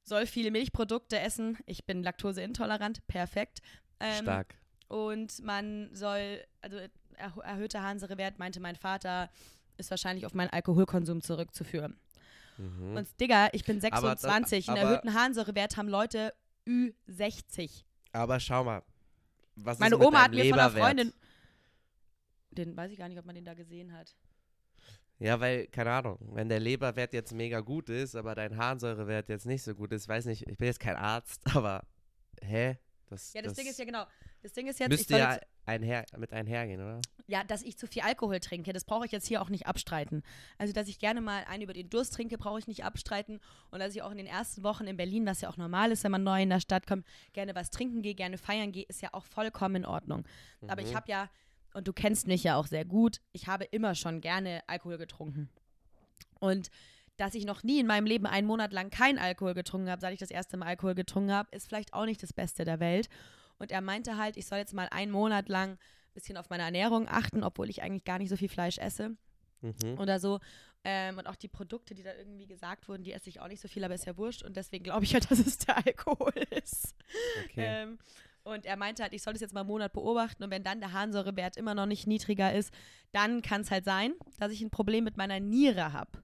soll 0.04 0.26
viele 0.26 0.52
Milchprodukte 0.52 1.20
essen. 1.20 1.58
Ich 1.66 1.86
bin 1.86 2.04
laktoseintolerant, 2.04 3.06
perfekt. 3.08 3.62
Ähm, 4.00 4.24
Stark. 4.24 4.56
Und 4.88 5.42
man 5.44 5.90
soll, 5.96 6.44
also 6.62 6.78
erho- 7.18 7.42
erhöhter 7.44 7.82
Harnsäurewert, 7.82 8.38
meinte 8.38 8.60
mein 8.60 8.76
Vater, 8.76 9.30
ist 9.78 9.90
wahrscheinlich 9.90 10.26
auf 10.26 10.34
meinen 10.34 10.50
Alkoholkonsum 10.50 11.22
zurückzuführen. 11.22 11.98
Mhm. 12.58 12.98
Und 12.98 13.08
Digga, 13.20 13.50
ich 13.54 13.64
bin 13.64 13.78
Aber 13.78 14.10
da- 14.10 14.16
26, 14.18 14.70
einen 14.70 14.78
aber- 14.78 14.90
erhöhten 14.90 15.14
Harnsäurewert 15.14 15.78
haben 15.78 15.88
Leute 15.88 16.34
Ü60. 16.68 17.84
Aber 18.12 18.40
schau 18.40 18.64
mal. 18.64 18.84
Was 19.56 19.80
Meine 19.80 19.96
ist 19.96 20.00
mit 20.00 20.08
Oma 20.08 20.24
hat 20.24 20.32
mir 20.32 20.50
von 20.50 20.60
einer? 20.60 20.70
Freundin, 20.72 21.14
den 22.58 22.76
weiß 22.78 22.92
ich 22.92 22.98
gar 22.98 23.10
nicht, 23.10 23.20
ob 23.20 23.26
man 23.26 23.36
den 23.36 23.46
da 23.46 23.54
gesehen 23.54 23.94
hat. 23.94 24.16
Ja, 25.20 25.40
weil, 25.40 25.68
keine 25.68 25.92
Ahnung, 25.92 26.18
wenn 26.34 26.50
der 26.50 26.60
Leberwert 26.60 27.14
jetzt 27.14 27.34
mega 27.34 27.60
gut 27.62 27.90
ist, 27.90 28.16
aber 28.16 28.36
dein 28.36 28.58
Harnsäurewert 28.58 29.30
jetzt 29.30 29.46
nicht 29.46 29.64
so 29.64 29.74
gut 29.76 29.92
ist, 29.92 30.08
weiß 30.08 30.26
nicht, 30.26 30.48
ich 30.48 30.58
bin 30.58 30.68
jetzt 30.68 30.80
kein 30.80 30.96
Arzt, 30.96 31.42
aber 31.56 31.86
hä? 32.42 32.78
Das, 33.08 33.32
Ja, 33.34 33.42
das, 33.42 33.54
Ding 33.54 33.68
ist 33.68 33.78
ja 33.78 33.86
genau. 33.86 34.06
Das 34.42 34.54
Ding 34.54 34.68
ist 34.68 34.80
jetzt, 34.80 34.90
müsste 34.90 35.18
ja 35.18 35.40
einher, 35.66 36.04
mit 36.18 36.34
einhergehen, 36.34 36.82
oder? 36.82 37.00
Ja, 37.28 37.44
dass 37.44 37.62
ich 37.62 37.78
zu 37.78 37.86
viel 37.88 38.02
Alkohol 38.02 38.40
trinke, 38.40 38.74
das 38.74 38.84
brauche 38.86 39.06
ich 39.06 39.12
jetzt 39.12 39.28
hier 39.28 39.42
auch 39.42 39.50
nicht 39.50 39.68
abstreiten. 39.68 40.24
Also, 40.58 40.74
dass 40.74 40.88
ich 40.88 41.00
gerne 41.00 41.22
mal 41.22 41.44
einen 41.46 41.64
über 41.64 41.74
den 41.74 41.90
Durst 41.90 42.16
trinke, 42.16 42.38
brauche 42.38 42.60
ich 42.60 42.68
nicht 42.68 42.84
abstreiten. 42.84 43.40
Und 43.72 43.80
dass 43.80 43.96
ich 43.96 44.02
auch 44.02 44.12
in 44.12 44.18
den 44.18 44.26
ersten 44.26 44.64
Wochen 44.64 44.88
in 44.88 44.98
Berlin, 44.98 45.26
was 45.26 45.42
ja 45.42 45.50
auch 45.50 45.58
normal 45.58 45.92
ist, 45.92 46.04
wenn 46.04 46.12
man 46.12 46.24
neu 46.24 46.42
in 46.42 46.50
der 46.50 46.60
Stadt 46.60 46.88
kommt, 46.88 47.06
gerne 47.34 47.56
was 47.56 47.70
trinken 47.70 48.02
gehe, 48.02 48.16
gerne 48.16 48.38
feiern 48.38 48.72
gehe, 48.72 48.84
ist 48.90 49.02
ja 49.02 49.10
auch 49.14 49.26
vollkommen 49.26 49.76
in 49.76 49.86
Ordnung. 49.86 50.26
Aber 50.68 50.82
ich 50.82 50.92
Mhm. 50.92 50.96
habe 50.96 51.12
ja, 51.12 51.30
und 51.74 51.88
du 51.88 51.94
kennst 51.94 52.28
mich 52.28 52.44
ja 52.44 52.56
auch 52.56 52.68
sehr 52.68 52.86
gut, 52.86 53.20
ich 53.32 53.48
habe 53.48 53.66
immer 53.66 53.96
schon 53.96 54.22
gerne 54.22 54.62
Alkohol 54.68 54.98
getrunken. 54.98 55.50
Und 56.40 56.70
dass 57.18 57.36
ich 57.36 57.46
noch 57.46 57.64
nie 57.64 57.80
in 57.80 57.88
meinem 57.88 58.06
Leben 58.06 58.26
einen 58.26 58.48
Monat 58.48 58.74
lang 58.74 58.90
keinen 58.90 59.20
Alkohol 59.20 59.54
getrunken 59.54 59.90
habe, 59.90 60.02
seit 60.02 60.14
ich 60.14 60.20
das 60.20 60.32
erste 60.32 60.58
Mal 60.58 60.68
Alkohol 60.68 60.96
getrunken 60.96 61.32
habe, 61.32 61.50
ist 61.56 61.68
vielleicht 61.68 61.94
auch 61.94 62.06
nicht 62.06 62.22
das 62.24 62.34
Beste 62.34 62.66
der 62.66 62.80
Welt. 62.80 63.08
Und 63.60 63.72
er 63.72 63.82
meinte 63.82 64.18
halt, 64.18 64.36
ich 64.36 64.48
soll 64.48 64.58
jetzt 64.58 64.74
mal 64.74 64.88
einen 64.90 65.12
Monat 65.12 65.48
lang 65.48 65.74
ein 65.74 65.78
bisschen 66.14 66.38
auf 66.38 66.50
meine 66.50 66.64
Ernährung 66.64 67.08
achten, 67.08 67.44
obwohl 67.44 67.70
ich 67.70 67.82
eigentlich 67.84 68.04
gar 68.04 68.18
nicht 68.18 68.30
so 68.30 68.36
viel 68.38 68.50
Fleisch 68.50 68.78
esse 68.78 69.16
Mhm. 69.64 69.98
oder 69.98 70.20
so. 70.20 70.40
Ähm, 70.84 71.18
und 71.18 71.28
auch 71.28 71.38
die 71.38 71.48
Produkte, 71.48 71.96
die 71.96 72.04
da 72.04 72.14
irgendwie 72.14 72.46
gesagt 72.46 72.90
wurden, 72.90 73.04
die 73.04 73.14
esse 73.14 73.30
ich 73.30 73.40
auch 73.40 73.48
nicht 73.48 73.62
so 73.62 73.70
viel, 73.70 73.84
aber 73.86 73.96
ist 73.96 74.06
ja 74.06 74.18
wurscht. 74.18 74.44
Und 74.44 74.58
deswegen 74.58 74.84
glaube 74.84 75.06
ich 75.06 75.14
halt, 75.14 75.24
dass 75.32 75.40
es 75.40 75.58
der 75.60 75.78
Alkohol 75.78 76.34
ist. 76.52 76.94
Okay. 77.46 77.54
Ähm, 77.66 77.98
und 78.44 78.66
er 78.66 78.76
meinte 78.78 79.04
halt, 79.04 79.14
ich 79.14 79.22
soll 79.24 79.34
das 79.34 79.42
jetzt 79.42 79.54
mal 79.54 79.62
einen 79.62 79.70
Monat 79.70 79.94
beobachten 79.94 80.44
und 80.44 80.52
wenn 80.52 80.64
dann 80.64 80.80
der 80.80 80.92
Harnsäurewert 80.94 81.58
immer 81.58 81.76
noch 81.76 81.86
nicht 81.86 82.08
niedriger 82.08 82.54
ist, 82.54 82.74
dann 83.12 83.42
kann 83.42 83.62
es 83.62 83.72
halt 83.72 83.86
sein, 83.86 84.14
dass 84.38 84.52
ich 84.52 84.62
ein 84.62 84.70
Problem 84.70 85.04
mit 85.04 85.18
meiner 85.18 85.40
Niere 85.40 85.94
habe. 85.94 86.24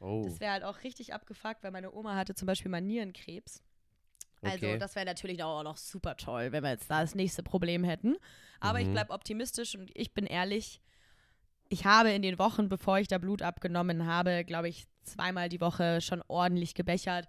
oh. 0.00 0.24
Das 0.24 0.40
wäre 0.40 0.52
halt 0.52 0.64
auch 0.64 0.82
richtig 0.84 1.12
abgefuckt, 1.14 1.62
weil 1.62 1.70
meine 1.70 1.92
Oma 1.92 2.14
hatte 2.16 2.34
zum 2.34 2.46
Beispiel 2.46 2.70
mal 2.70 2.80
Nierenkrebs. 2.80 3.62
Also 4.42 4.66
Okay. 4.66 4.78
das 4.78 4.94
wäre 4.94 5.04
natürlich 5.06 5.42
auch 5.42 5.62
noch 5.64 5.76
super 5.76 6.16
toll, 6.16 6.52
wenn 6.52 6.62
wir 6.62 6.70
jetzt 6.70 6.88
da 6.90 7.00
das 7.00 7.14
nächste 7.16 7.42
Problem 7.42 7.82
hätten. 7.82 8.16
Aber 8.60 8.80
ich 8.80 8.86
Mhm. 8.88 8.92
bleibe 8.92 9.12
optimistisch 9.12 9.74
und 9.74 9.90
ich 9.94 10.14
bin 10.14 10.26
ehrlich, 10.26 10.80
ich 11.68 11.84
habe 11.84 12.10
in 12.12 12.22
den 12.22 12.38
Wochen, 12.38 12.68
bevor 12.68 12.98
ich 12.98 13.08
da 13.08 13.18
Blut 13.18 13.42
abgenommen 13.42 14.06
habe, 14.06 14.44
glaube 14.44 14.68
ich, 14.68 14.86
zweimal 15.02 15.48
die 15.48 15.60
Woche 15.60 16.00
schon 16.00 16.22
ordentlich 16.28 16.74
gebechert. 16.74 17.28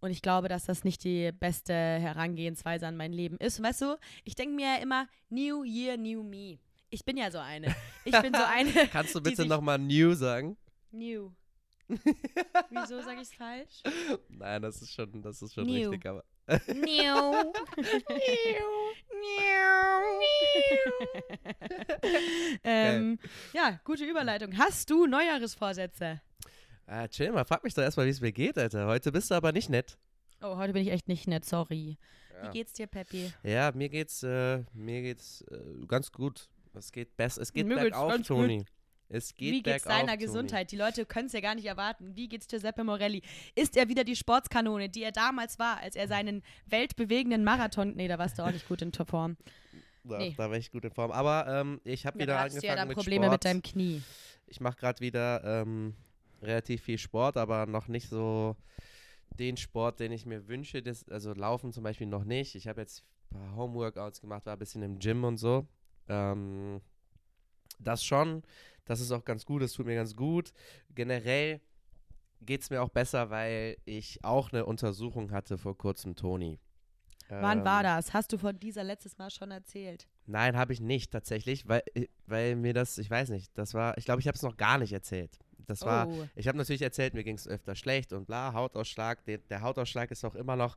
Und 0.00 0.10
ich 0.10 0.22
glaube, 0.22 0.48
dass 0.48 0.64
das 0.64 0.84
nicht 0.84 1.02
die 1.04 1.32
beste 1.32 1.72
Herangehensweise 1.72 2.86
an 2.86 2.96
mein 2.96 3.12
Leben 3.12 3.36
ist. 3.38 3.58
Und 3.58 3.64
weißt 3.64 3.82
du, 3.82 3.96
ich 4.24 4.34
denke 4.34 4.54
mir 4.54 4.74
ja 4.74 4.82
immer, 4.82 5.08
New 5.28 5.64
Year, 5.64 5.96
New 5.96 6.22
Me. 6.22 6.58
Ich 6.90 7.04
bin 7.04 7.16
ja 7.16 7.30
so 7.30 7.38
eine. 7.38 7.74
Ich 8.04 8.18
bin 8.20 8.32
so 8.32 8.42
eine. 8.42 8.70
Kannst 8.92 9.14
du 9.14 9.20
bitte 9.20 9.44
nochmal 9.44 9.78
New 9.78 10.14
sagen? 10.14 10.56
New. 10.90 11.32
Wieso 11.88 13.00
sage 13.00 13.16
ich 13.16 13.28
es 13.28 13.34
falsch? 13.34 13.82
Nein, 14.28 14.62
das 14.62 14.82
ist 14.82 14.92
schon, 14.92 15.22
das 15.22 15.42
ist 15.42 15.54
schon 15.54 15.66
New. 15.66 15.90
richtig, 15.90 16.06
aber. 16.06 16.24
New. 16.68 17.52
ähm, 22.64 23.18
ja, 23.52 23.80
gute 23.84 24.04
Überleitung. 24.04 24.56
Hast 24.56 24.88
du 24.88 25.06
Neujahresvorsätze? 25.06 26.22
Ah, 26.90 27.06
chill 27.06 27.32
mal, 27.32 27.44
frag 27.44 27.62
mich 27.64 27.74
doch 27.74 27.82
erstmal, 27.82 28.06
wie 28.06 28.10
es 28.10 28.20
mir 28.22 28.32
geht, 28.32 28.56
Alter. 28.56 28.86
Heute 28.86 29.12
bist 29.12 29.30
du 29.30 29.34
aber 29.34 29.52
nicht 29.52 29.68
nett. 29.68 29.98
Oh, 30.40 30.56
heute 30.56 30.72
bin 30.72 30.82
ich 30.82 30.90
echt 30.90 31.06
nicht 31.06 31.28
nett, 31.28 31.44
sorry. 31.44 31.98
Ja. 32.34 32.48
Wie 32.48 32.58
geht's 32.58 32.72
dir, 32.72 32.86
Peppi? 32.86 33.30
Ja, 33.42 33.72
mir 33.74 33.88
geht's, 33.90 34.22
äh, 34.22 34.64
mir 34.72 35.02
geht's 35.02 35.42
äh, 35.50 35.58
ganz 35.86 36.10
gut. 36.12 36.48
Es 36.74 36.90
geht 36.92 37.16
besser. 37.16 37.42
Es 37.42 37.52
geht 37.52 37.66
Mir 37.66 37.74
bergauf, 37.76 38.22
Toni. 38.22 38.64
Es 39.10 39.34
geht 39.34 39.52
Wie 39.52 39.62
geht's 39.62 39.84
deiner 39.84 40.12
Toni. 40.12 40.18
Gesundheit? 40.18 40.70
Die 40.72 40.76
Leute 40.76 41.04
können 41.04 41.26
es 41.26 41.32
ja 41.32 41.40
gar 41.40 41.54
nicht 41.56 41.64
erwarten. 41.66 42.14
Wie 42.14 42.28
geht's 42.28 42.46
Giuseppe 42.46 42.84
Morelli? 42.84 43.22
Ist 43.54 43.76
er 43.76 43.88
wieder 43.88 44.04
die 44.04 44.16
Sportskanone, 44.16 44.88
die 44.88 45.02
er 45.02 45.12
damals 45.12 45.58
war, 45.58 45.78
als 45.78 45.94
er 45.96 46.08
seinen 46.08 46.42
weltbewegenden 46.66 47.42
Marathon. 47.44 47.94
Nee, 47.96 48.08
da 48.08 48.18
warst 48.18 48.38
du 48.38 48.42
auch 48.44 48.50
nicht 48.52 48.68
gut 48.68 48.80
in 48.82 48.92
Form. 48.92 49.36
Doch, 50.04 50.18
Nee. 50.18 50.34
Da 50.38 50.48
war 50.50 50.56
ich 50.56 50.70
gut 50.70 50.84
in 50.84 50.90
Form. 50.92 51.10
Aber 51.10 51.46
ähm, 51.48 51.80
ich 51.84 52.06
habe 52.06 52.18
Ja, 52.18 52.22
wieder 52.22 52.34
da 52.34 52.40
hattest 52.40 52.62
du 52.62 52.66
ja 52.66 52.72
angefangen 52.74 52.88
da 52.88 52.88
mit 52.88 52.96
Probleme 52.96 53.24
Sport. 53.26 53.32
mit 53.34 53.44
deinem 53.44 53.62
Knie. 53.62 54.02
Ich 54.46 54.60
mache 54.60 54.76
gerade 54.76 55.00
wieder 55.00 55.42
ähm, 55.62 55.94
relativ 56.42 56.82
viel 56.82 56.98
Sport, 56.98 57.36
aber 57.36 57.66
noch 57.66 57.88
nicht 57.88 58.08
so 58.08 58.56
den 59.38 59.56
Sport, 59.56 60.00
den 60.00 60.12
ich 60.12 60.26
mir 60.26 60.48
wünsche. 60.48 60.82
Das, 60.82 61.08
also 61.08 61.32
Laufen 61.32 61.72
zum 61.72 61.84
Beispiel 61.84 62.06
noch 62.06 62.24
nicht. 62.24 62.54
Ich 62.54 62.68
habe 62.68 62.80
jetzt 62.80 63.04
ein 63.30 63.38
paar 63.38 63.56
Homeworkouts 63.56 64.20
gemacht, 64.20 64.46
war 64.46 64.54
ein 64.54 64.58
bisschen 64.58 64.82
im 64.82 64.98
Gym 64.98 65.24
und 65.24 65.36
so. 65.36 65.66
Ähm, 66.08 66.80
das 67.78 68.02
schon. 68.04 68.42
Das 68.84 69.00
ist 69.00 69.12
auch 69.12 69.24
ganz 69.24 69.44
gut, 69.44 69.62
das 69.62 69.72
tut 69.72 69.86
mir 69.86 69.94
ganz 69.96 70.16
gut. 70.16 70.52
Generell 70.94 71.60
geht 72.40 72.62
es 72.62 72.70
mir 72.70 72.82
auch 72.82 72.88
besser, 72.88 73.30
weil 73.30 73.76
ich 73.84 74.24
auch 74.24 74.52
eine 74.52 74.64
Untersuchung 74.64 75.30
hatte 75.30 75.58
vor 75.58 75.76
kurzem, 75.76 76.16
Toni. 76.16 76.58
Wann 77.28 77.58
Ähm, 77.58 77.64
war 77.64 77.82
das? 77.82 78.14
Hast 78.14 78.32
du 78.32 78.38
von 78.38 78.58
dieser 78.58 78.82
letztes 78.84 79.18
Mal 79.18 79.30
schon 79.30 79.50
erzählt? 79.50 80.08
Nein, 80.24 80.56
habe 80.56 80.72
ich 80.72 80.80
nicht 80.80 81.10
tatsächlich, 81.10 81.68
weil, 81.68 81.82
weil 82.26 82.56
mir 82.56 82.72
das, 82.72 82.96
ich 82.96 83.10
weiß 83.10 83.28
nicht, 83.28 83.50
das 83.58 83.74
war, 83.74 83.98
ich 83.98 84.06
glaube, 84.06 84.20
ich 84.20 84.28
habe 84.28 84.36
es 84.36 84.42
noch 84.42 84.56
gar 84.56 84.78
nicht 84.78 84.92
erzählt. 84.92 85.38
Das 85.66 85.82
war, 85.82 86.08
oh. 86.08 86.28
ich 86.34 86.48
habe 86.48 86.56
natürlich 86.58 86.82
erzählt, 86.82 87.14
mir 87.14 87.24
ging 87.24 87.36
es 87.36 87.46
öfter 87.46 87.74
schlecht 87.74 88.12
und 88.12 88.26
bla, 88.26 88.52
Hautausschlag. 88.52 89.24
Der, 89.24 89.38
der 89.38 89.60
Hautausschlag 89.60 90.10
ist 90.10 90.24
auch 90.24 90.34
immer 90.34 90.56
noch, 90.56 90.76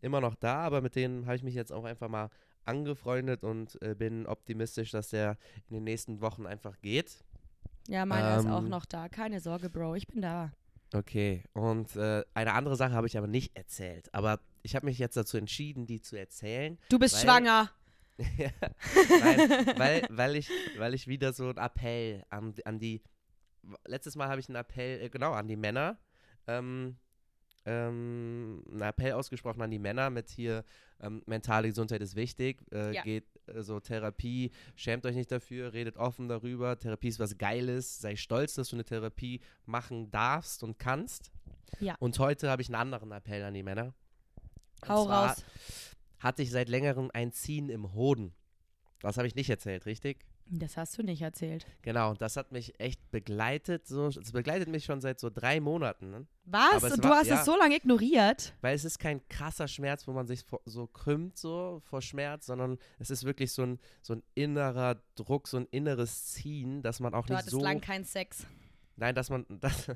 immer 0.00 0.20
noch 0.20 0.34
da, 0.34 0.56
aber 0.56 0.80
mit 0.80 0.96
denen 0.96 1.26
habe 1.26 1.36
ich 1.36 1.42
mich 1.42 1.54
jetzt 1.54 1.72
auch 1.72 1.84
einfach 1.84 2.08
mal 2.08 2.30
angefreundet 2.64 3.44
und 3.44 3.80
äh, 3.82 3.94
bin 3.94 4.26
optimistisch, 4.26 4.90
dass 4.90 5.10
der 5.10 5.36
in 5.68 5.74
den 5.74 5.84
nächsten 5.84 6.20
Wochen 6.20 6.46
einfach 6.46 6.80
geht. 6.80 7.24
Ja, 7.88 8.06
meiner 8.06 8.38
ist 8.38 8.46
auch 8.46 8.60
ähm, 8.62 8.68
noch 8.68 8.84
da. 8.84 9.08
Keine 9.08 9.40
Sorge, 9.40 9.68
Bro. 9.68 9.96
Ich 9.96 10.06
bin 10.06 10.22
da. 10.22 10.52
Okay, 10.94 11.42
und 11.54 11.96
äh, 11.96 12.22
eine 12.34 12.52
andere 12.52 12.76
Sache 12.76 12.92
habe 12.92 13.06
ich 13.06 13.16
aber 13.16 13.26
nicht 13.26 13.56
erzählt. 13.56 14.12
Aber 14.14 14.40
ich 14.62 14.76
habe 14.76 14.86
mich 14.86 14.98
jetzt 14.98 15.16
dazu 15.16 15.36
entschieden, 15.38 15.86
die 15.86 16.00
zu 16.00 16.16
erzählen. 16.16 16.78
Du 16.88 16.98
bist 16.98 17.14
weil- 17.14 17.22
schwanger. 17.22 17.70
Nein, 18.18 19.50
weil, 19.76 20.06
weil, 20.10 20.36
ich, 20.36 20.50
weil 20.76 20.94
ich 20.94 21.08
wieder 21.08 21.32
so 21.32 21.48
einen 21.48 21.58
Appell 21.58 22.22
an, 22.28 22.54
an 22.64 22.78
die. 22.78 23.02
Letztes 23.86 24.16
Mal 24.16 24.28
habe 24.28 24.40
ich 24.40 24.48
einen 24.48 24.56
Appell, 24.56 25.00
äh, 25.02 25.08
genau, 25.08 25.32
an 25.32 25.48
die 25.48 25.56
Männer. 25.56 25.98
Ähm, 26.46 26.96
ähm, 27.64 28.64
einen 28.70 28.80
Appell 28.82 29.12
ausgesprochen 29.12 29.62
an 29.62 29.70
die 29.70 29.78
Männer 29.78 30.10
mit 30.10 30.30
hier 30.30 30.64
ähm, 31.00 31.22
mentale 31.26 31.68
Gesundheit 31.68 32.02
ist 32.02 32.16
wichtig, 32.16 32.60
äh, 32.72 32.92
Ja. 32.94 33.02
geht 33.02 33.24
äh, 33.46 33.62
so 33.62 33.78
Therapie, 33.78 34.50
schämt 34.74 35.06
euch 35.06 35.14
nicht 35.14 35.30
dafür, 35.30 35.72
redet 35.72 35.96
offen 35.96 36.28
darüber, 36.28 36.76
Therapie 36.78 37.08
ist 37.08 37.20
was 37.20 37.38
Geiles, 37.38 38.00
sei 38.00 38.16
stolz, 38.16 38.54
dass 38.54 38.70
du 38.70 38.76
eine 38.76 38.84
Therapie 38.84 39.40
machen 39.64 40.10
darfst 40.10 40.64
und 40.64 40.78
kannst. 40.78 41.30
Ja. 41.78 41.94
Und 42.00 42.18
heute 42.18 42.50
habe 42.50 42.62
ich 42.62 42.68
einen 42.68 42.74
anderen 42.76 43.12
Appell 43.12 43.44
an 43.44 43.54
die 43.54 43.62
Männer. 43.62 43.94
Und 44.82 44.88
Hau 44.88 45.04
raus. 45.04 45.44
hatte 46.18 46.42
ich 46.42 46.50
seit 46.50 46.68
längerem 46.68 47.10
ein 47.14 47.30
Ziehen 47.32 47.68
im 47.68 47.92
Hoden. 47.94 48.34
Das 49.00 49.16
habe 49.16 49.28
ich 49.28 49.36
nicht 49.36 49.50
erzählt, 49.50 49.86
richtig? 49.86 50.24
Das 50.46 50.76
hast 50.76 50.98
du 50.98 51.02
nicht 51.02 51.22
erzählt. 51.22 51.64
Genau, 51.82 52.10
und 52.10 52.20
das 52.20 52.36
hat 52.36 52.52
mich 52.52 52.78
echt 52.78 53.10
begleitet. 53.10 53.86
So, 53.86 54.08
es 54.08 54.32
begleitet 54.32 54.68
mich 54.68 54.84
schon 54.84 55.00
seit 55.00 55.18
so 55.18 55.30
drei 55.30 55.60
Monaten. 55.60 56.10
Ne? 56.10 56.26
Was? 56.44 56.82
Und 56.84 57.02
du 57.02 57.08
war- 57.08 57.18
hast 57.18 57.28
ja. 57.28 57.38
es 57.40 57.44
so 57.46 57.56
lange 57.56 57.76
ignoriert? 57.76 58.52
Weil 58.60 58.74
es 58.74 58.84
ist 58.84 58.98
kein 58.98 59.26
krasser 59.28 59.66
Schmerz, 59.68 60.06
wo 60.06 60.12
man 60.12 60.26
sich 60.26 60.44
so 60.66 60.86
krümmt 60.86 61.38
so 61.38 61.80
vor 61.88 62.02
Schmerz, 62.02 62.46
sondern 62.46 62.78
es 62.98 63.10
ist 63.10 63.24
wirklich 63.24 63.52
so 63.52 63.62
ein, 63.62 63.78
so 64.02 64.14
ein 64.14 64.22
innerer 64.34 65.00
Druck, 65.14 65.48
so 65.48 65.56
ein 65.56 65.66
inneres 65.70 66.26
Ziehen, 66.26 66.82
dass 66.82 67.00
man 67.00 67.14
auch 67.14 67.26
Du 67.26 67.32
nicht 67.32 67.38
hattest 67.38 67.52
so. 67.52 67.60
lang 67.62 67.80
keinen 67.80 68.04
Sex. 68.04 68.46
Nein, 68.96 69.14
dass 69.14 69.30
man, 69.30 69.46
dass, 69.60 69.86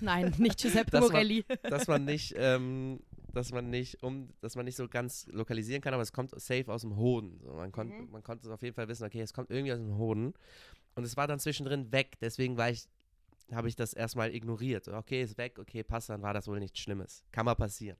Nein, 0.00 0.34
nicht 0.38 0.58
Giuseppe 0.60 0.90
Das 0.90 1.00
war- 1.04 1.10
Morelli. 1.10 1.44
dass 1.62 1.86
man 1.86 2.04
nicht, 2.04 2.34
ähm, 2.36 3.00
dass 3.32 3.52
man 3.52 3.70
nicht 3.70 4.02
um, 4.02 4.28
dass 4.40 4.56
man 4.56 4.64
nicht 4.64 4.76
so 4.76 4.88
ganz 4.88 5.26
lokalisieren 5.32 5.80
kann, 5.82 5.94
aber 5.94 6.02
es 6.02 6.12
kommt 6.12 6.30
safe 6.40 6.70
aus 6.72 6.82
dem 6.82 6.96
Hoden. 6.96 7.40
So, 7.42 7.54
man, 7.54 7.72
konnt, 7.72 7.90
Mhm. 7.98 8.10
man 8.10 8.22
konnte 8.22 8.52
auf 8.52 8.62
jeden 8.62 8.74
Fall 8.74 8.88
wissen, 8.88 9.04
okay, 9.04 9.20
es 9.20 9.32
kommt 9.32 9.50
irgendwie 9.50 9.72
aus 9.72 9.78
dem 9.78 9.96
Hoden. 9.96 10.34
Und 10.94 11.04
es 11.04 11.16
war 11.16 11.26
dann 11.26 11.38
zwischendrin 11.40 11.90
weg, 11.92 12.18
deswegen 12.20 12.56
war 12.56 12.70
ich, 12.70 12.86
habe 13.52 13.68
ich 13.68 13.76
das 13.76 13.94
erstmal 13.94 14.34
ignoriert. 14.34 14.88
Okay, 14.88 15.22
ist 15.22 15.38
weg, 15.38 15.58
okay, 15.58 15.82
passt, 15.82 16.08
dann 16.10 16.22
war 16.22 16.34
das 16.34 16.46
wohl 16.48 16.58
nichts 16.58 16.78
Schlimmes. 16.78 17.24
Kann 17.32 17.44
mal 17.46 17.54
passieren. 17.54 17.96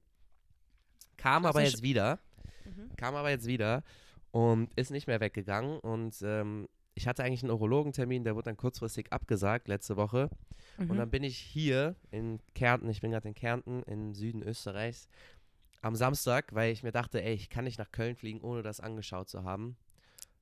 Kam 1.16 1.46
aber 1.46 1.62
jetzt 1.62 1.82
wieder, 1.82 2.18
Mhm. 2.64 2.94
kam 2.96 3.14
aber 3.14 3.30
jetzt 3.30 3.46
wieder 3.46 3.82
und 4.30 4.72
ist 4.76 4.90
nicht 4.90 5.06
mehr 5.06 5.20
weggegangen. 5.20 5.78
Und 5.80 6.16
ähm, 6.22 6.68
ich 6.94 7.06
hatte 7.06 7.24
eigentlich 7.24 7.42
einen 7.42 7.52
Urologentermin, 7.52 8.24
der 8.24 8.34
wurde 8.34 8.44
dann 8.46 8.56
kurzfristig 8.56 9.12
abgesagt 9.12 9.68
letzte 9.68 9.96
Woche. 9.96 10.28
Und 10.78 10.88
Mhm. 10.92 10.96
dann 10.96 11.10
bin 11.10 11.22
ich 11.24 11.38
hier 11.38 11.96
in 12.10 12.40
Kärnten, 12.54 12.88
ich 12.90 13.00
bin 13.00 13.10
gerade 13.10 13.28
in 13.28 13.34
Kärnten 13.34 13.82
im 13.84 14.14
Süden 14.14 14.42
Österreichs, 14.42 15.08
am 15.80 15.96
Samstag, 15.96 16.54
weil 16.54 16.72
ich 16.72 16.82
mir 16.82 16.92
dachte, 16.92 17.22
ey, 17.22 17.34
ich 17.34 17.50
kann 17.50 17.64
nicht 17.64 17.78
nach 17.78 17.90
Köln 17.90 18.14
fliegen, 18.16 18.40
ohne 18.40 18.62
das 18.62 18.80
angeschaut 18.80 19.28
zu 19.28 19.42
haben, 19.44 19.76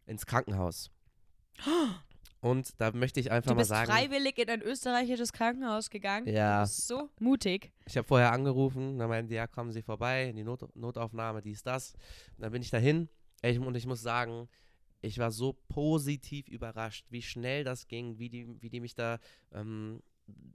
ins 0.06 0.26
Krankenhaus. 0.26 0.90
Und 2.42 2.80
da 2.80 2.90
möchte 2.92 3.20
ich 3.20 3.30
einfach 3.30 3.50
Du 3.50 3.54
mal 3.54 3.58
bist 3.60 3.68
sagen, 3.68 3.90
freiwillig 3.90 4.38
in 4.38 4.48
ein 4.48 4.62
österreichisches 4.62 5.32
Krankenhaus 5.32 5.90
gegangen. 5.90 6.26
Ja. 6.26 6.62
Du 6.62 6.68
bist 6.68 6.86
so 6.86 7.10
mutig. 7.20 7.70
ich 7.84 7.96
habe 7.98 8.08
vorher 8.08 8.32
angerufen, 8.32 8.98
dann 8.98 9.10
meinten 9.10 9.28
die, 9.28 9.34
ja, 9.34 9.46
kommen 9.46 9.72
Sie 9.72 9.82
vorbei, 9.82 10.28
in 10.30 10.36
die 10.36 10.44
Not 10.44 10.74
Notaufnahme, 10.74 11.42
dies, 11.42 11.62
das. 11.62 11.92
Und 12.36 12.42
dann 12.44 12.52
bin 12.52 12.62
ich 12.62 12.70
dahin 12.70 13.08
ey, 13.42 13.58
und 13.58 13.74
ich 13.74 13.86
muss 13.86 14.00
sagen, 14.02 14.48
ich 15.00 15.18
war 15.18 15.30
so 15.30 15.56
positiv 15.68 16.48
überrascht, 16.48 17.06
wie 17.10 17.22
schnell 17.22 17.64
das 17.64 17.88
ging, 17.88 18.18
wie 18.18 18.28
die, 18.28 18.46
wie 18.60 18.70
die 18.70 18.80
mich 18.80 18.94
da 18.94 19.18
ähm, 19.52 20.02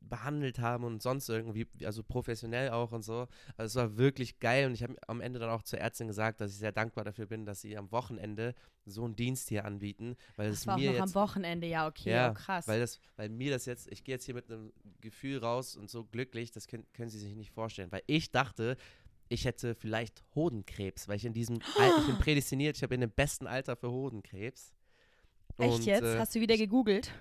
behandelt 0.08 0.60
haben 0.60 0.84
und 0.84 1.02
sonst 1.02 1.28
irgendwie, 1.30 1.68
also 1.84 2.04
professionell 2.04 2.70
auch 2.70 2.92
und 2.92 3.04
so. 3.04 3.28
Also 3.58 3.66
es 3.66 3.76
war 3.76 3.98
wirklich 3.98 4.40
geil 4.40 4.68
und 4.68 4.74
ich 4.74 4.84
habe 4.84 4.96
am 5.08 5.20
Ende 5.20 5.40
dann 5.40 5.50
auch 5.50 5.64
zur 5.64 5.80
Ärztin 5.80 6.08
gesagt, 6.08 6.42
dass 6.42 6.52
ich 6.52 6.58
sehr 6.58 6.72
dankbar 6.72 7.04
dafür 7.04 7.26
bin, 7.26 7.46
dass 7.46 7.62
sie 7.62 7.78
am 7.78 7.92
Wochenende 7.92 8.54
so 8.86 9.04
einen 9.04 9.16
Dienst 9.16 9.50
hier 9.50 9.66
anbieten, 9.66 10.16
weil 10.36 10.50
es 10.50 10.60
Das 10.60 10.68
war 10.68 10.76
auch 10.76 10.80
mir 10.80 10.92
noch 10.92 11.00
jetzt 11.00 11.16
am 11.16 11.16
Wochenende, 11.16 11.68
ja, 11.68 11.88
okay, 11.88 12.12
ja, 12.12 12.32
oh, 12.32 12.34
krass. 12.34 12.68
weil, 12.68 12.80
das, 12.80 13.00
weil 13.16 13.30
mir 13.30 13.52
das 13.52 13.66
jetzt, 13.66 13.92
ich 13.92 14.04
gehe 14.04 14.16
jetzt 14.16 14.26
hier 14.26 14.36
mit 14.36 14.50
einem 14.50 14.72
Gefühl 15.02 15.40
raus 15.40 15.76
und 15.76 15.90
so 15.90 16.06
glücklich, 16.06 16.52
das 16.52 16.68
können, 16.68 16.86
können 16.94 17.10
Sie 17.10 17.20
sich 17.20 17.36
nicht 17.36 17.52
vorstellen. 17.52 17.92
Weil 17.92 18.04
ich 18.06 18.32
dachte, 18.32 18.78
ich 19.30 19.46
hätte 19.46 19.76
vielleicht 19.76 20.24
Hodenkrebs, 20.36 21.08
weil 21.08 21.18
ich 21.18 21.26
in 21.26 21.34
diesem, 21.34 21.60
Al 21.80 21.92
ich 22.00 22.06
bin 22.06 22.18
prädestiniert, 22.20 22.78
ich 22.78 22.84
habe 22.84 22.96
in 22.96 23.02
dem 23.02 23.12
besten 23.12 23.48
Alter 23.48 23.76
für 23.76 23.90
Hodenkrebs. 23.92 24.74
Echt 25.58 25.74
Und, 25.76 25.86
jetzt? 25.86 26.04
Äh, 26.04 26.20
Hast 26.20 26.36
du 26.36 26.40
wieder 26.40 26.58
gegoogelt? 26.58 27.12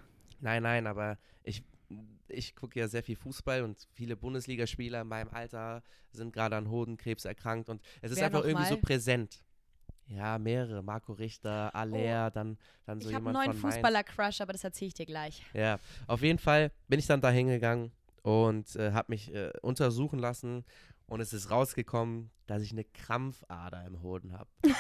nein, 0.41 0.63
nein, 0.63 0.87
aber 0.87 1.19
ich, 1.43 1.63
ich 2.29 2.55
gucke 2.55 2.79
ja 2.79 2.89
sehr 2.89 3.03
viel 3.03 3.17
Fußball 3.17 3.63
und 3.63 3.87
viele 3.93 4.17
Bundesligaspieler 4.17 5.01
in 5.03 5.09
meinem 5.09 5.31
Alter 5.31 5.83
sind 6.11 6.33
gerade 6.33 6.57
an 6.57 6.69
Hodenkrebs 6.69 7.25
erkrankt 7.25 7.69
und 7.69 7.81
es 8.03 8.11
ist 8.11 8.19
Wer 8.19 8.27
einfach 8.27 8.45
irgendwie 8.45 8.67
so 8.67 8.75
mal? 8.75 8.81
präsent. 8.83 9.43
Ja, 10.07 10.39
mehrere. 10.39 10.83
Marco 10.83 11.15
Richter, 11.15 11.75
Aller, 11.75 12.31
dann, 12.31 12.59
dann 12.85 13.01
so 13.01 13.07
Oh, 13.07 13.11
ich 13.11 13.15
habe 13.15 13.27
jemand 13.31 13.49
einen 13.49 13.61
neuen. 13.61 13.73
Fußballer-Crush, 13.73 14.43
aber 14.43 14.53
das 14.53 14.63
erzähle 14.65 14.89
ich 14.89 14.95
dir 14.95 15.07
gleich. 15.07 15.43
Ja, 15.55 15.79
auf 16.07 16.21
jeden 16.21 16.39
Fall 16.39 16.73
bin 16.89 16.99
ich 16.99 17.07
dann 17.07 17.23
da 17.23 17.31
hingegangen 17.31 17.91
und 18.23 18.77
äh, 18.77 18.93
habe 18.93 19.13
mich 19.13 19.33
äh, 19.35 19.51
untersuchen 19.63 20.19
lassen 20.19 20.65
und 21.07 21.21
es 21.21 21.33
ist 21.33 21.51
rausgekommen, 21.51 22.31
dass 22.47 22.63
ich 22.63 22.73
eine 22.73 22.85
Krampfader 22.85 23.85
im 23.87 24.03
Hoden 24.03 24.33
habe. 24.33 24.51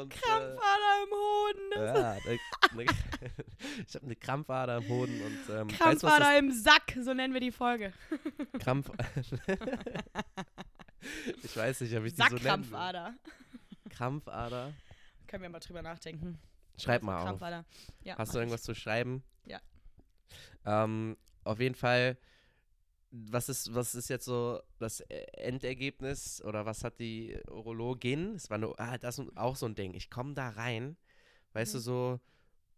Und, 0.00 0.14
äh, 0.14 0.18
Krampfader 0.18 0.92
im 1.02 1.10
Hoden. 1.12 1.70
Ja, 1.74 2.14
ne, 2.14 2.38
ne, 2.74 2.84
ich 3.86 3.94
habe 3.94 4.04
eine 4.06 4.16
Krampfader 4.16 4.78
im 4.78 4.88
Hoden 4.88 5.20
und 5.20 5.54
ähm, 5.54 5.70
weißt 5.70 5.80
Krampfader 5.80 6.38
im 6.38 6.50
Sack, 6.50 6.96
so 7.02 7.12
nennen 7.14 7.34
wir 7.34 7.40
die 7.40 7.52
Folge. 7.52 7.92
Krampf 8.60 8.90
Ich 11.42 11.56
weiß 11.56 11.82
nicht, 11.82 11.96
ob 11.96 12.04
ich 12.04 12.14
die 12.14 12.22
so 12.22 12.24
nenne. 12.24 12.38
Sackkrampfader. 12.38 13.14
Krampfader. 13.90 14.72
Können 15.26 15.42
wir 15.42 15.50
mal 15.50 15.60
drüber 15.60 15.82
nachdenken. 15.82 16.38
Schreib 16.78 17.02
mal 17.02 17.18
auf. 17.18 17.24
Krampfader. 17.24 17.64
Ja, 18.02 18.16
Hast 18.16 18.34
du 18.34 18.38
irgendwas 18.38 18.62
zu 18.62 18.74
schreiben? 18.74 19.22
Ja. 19.44 19.60
Ähm, 20.64 21.16
auf 21.44 21.60
jeden 21.60 21.74
Fall, 21.74 22.16
was 23.10 23.48
ist, 23.48 23.74
was 23.74 23.94
ist 23.94 24.08
jetzt 24.08 24.24
so 24.24 24.60
das 24.78 25.00
E- 25.00 25.24
Endergebnis 25.34 26.42
oder 26.42 26.66
was 26.66 26.82
hat 26.82 26.98
die 26.98 27.38
Urologin? 27.50 28.34
Es 28.34 28.50
war 28.50 28.58
nur, 28.58 28.78
ah, 28.80 28.98
das 28.98 29.18
ist 29.18 29.36
auch 29.36 29.56
so 29.56 29.66
ein 29.66 29.74
Ding. 29.74 29.94
Ich 29.94 30.10
komme 30.10 30.34
da 30.34 30.48
rein, 30.50 30.96
weißt 31.52 31.74
du, 31.74 31.78
Mhm. 31.78 31.82
so, 31.82 32.20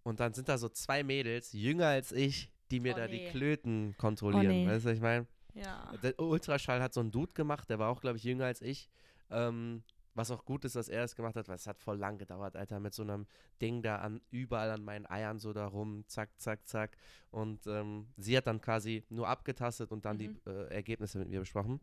und 0.02 0.20
dann 0.20 0.34
sind 0.34 0.48
da 0.48 0.58
so 0.58 0.68
zwei 0.68 1.02
Mädels, 1.02 1.52
jünger 1.52 1.86
als 1.88 2.12
ich, 2.12 2.50
die 2.70 2.80
mir 2.80 2.94
Oh, 2.94 2.96
da 2.98 3.08
nee. 3.08 3.18
die 3.26 3.30
Klöten 3.30 3.94
kontrollieren. 3.96 4.64
nee. 4.64 4.66
Weißt 4.66 4.84
du, 4.84 4.90
was 4.90 4.96
ich 4.96 5.02
meine? 5.02 5.26
Ja. 5.54 5.94
Der 6.02 6.18
Ultraschall 6.20 6.82
hat 6.82 6.92
so 6.92 7.00
ein 7.00 7.10
Dude 7.10 7.32
gemacht, 7.32 7.70
der 7.70 7.78
war 7.78 7.88
auch, 7.90 8.00
glaube 8.02 8.18
ich, 8.18 8.24
jünger 8.24 8.44
als 8.44 8.60
ich. 8.60 8.90
Ähm, 9.30 9.82
was 10.16 10.30
auch 10.30 10.44
gut 10.44 10.64
ist, 10.64 10.74
dass 10.76 10.88
er 10.88 11.04
es 11.04 11.14
gemacht 11.14 11.36
hat, 11.36 11.46
weil 11.48 11.56
es 11.56 11.66
hat 11.66 11.78
voll 11.78 11.96
lang 11.98 12.18
gedauert, 12.18 12.56
Alter, 12.56 12.80
mit 12.80 12.94
so 12.94 13.02
einem 13.02 13.26
Ding 13.60 13.82
da 13.82 13.96
an, 13.96 14.20
überall 14.30 14.70
an 14.70 14.82
meinen 14.82 15.06
Eiern 15.06 15.38
so 15.38 15.52
da 15.52 15.66
rum, 15.66 16.04
zack, 16.08 16.30
zack, 16.38 16.66
zack. 16.66 16.96
Und 17.30 17.66
ähm, 17.66 18.08
sie 18.16 18.36
hat 18.36 18.46
dann 18.46 18.60
quasi 18.60 19.04
nur 19.10 19.28
abgetastet 19.28 19.92
und 19.92 20.04
dann 20.04 20.16
Mhm. 20.16 20.20
die 20.20 20.50
äh, 20.50 20.74
Ergebnisse 20.74 21.18
mit 21.18 21.28
mir 21.28 21.40
besprochen. 21.40 21.80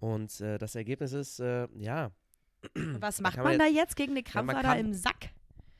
Und 0.00 0.40
äh, 0.40 0.58
das 0.58 0.74
Ergebnis 0.74 1.12
ist, 1.12 1.40
äh, 1.40 1.68
ja, 1.76 2.10
was 2.74 3.20
macht 3.20 3.36
man, 3.36 3.46
man 3.46 3.58
da 3.58 3.66
jetzt- 3.66 3.96
gegen 3.96 4.12
eine 4.12 4.20
Ja, 4.20 4.24
Krampfader 4.30 4.62
kann- 4.62 4.78
im 4.78 4.94
Sack? 4.94 5.30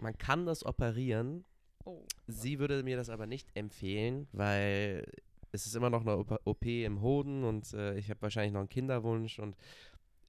man 0.01 0.17
kann 0.17 0.47
das 0.47 0.65
operieren. 0.65 1.45
Oh. 1.85 2.05
Sie 2.27 2.59
würde 2.59 2.83
mir 2.83 2.97
das 2.97 3.09
aber 3.09 3.27
nicht 3.27 3.49
empfehlen, 3.55 4.29
weil 4.33 5.11
es 5.53 5.67
ist 5.67 5.75
immer 5.75 5.89
noch 5.91 6.03
eine 6.03 6.19
OP 6.19 6.39
OP 6.45 6.85
im 6.85 7.01
Hoden 7.01 7.43
und 7.45 7.73
äh, 7.73 7.97
ich 7.97 8.11
habe 8.11 8.21
wahrscheinlich 8.23 8.53
noch 8.53 8.61
einen 8.61 8.69
Kinderwunsch 8.69 9.39
und 9.39 9.57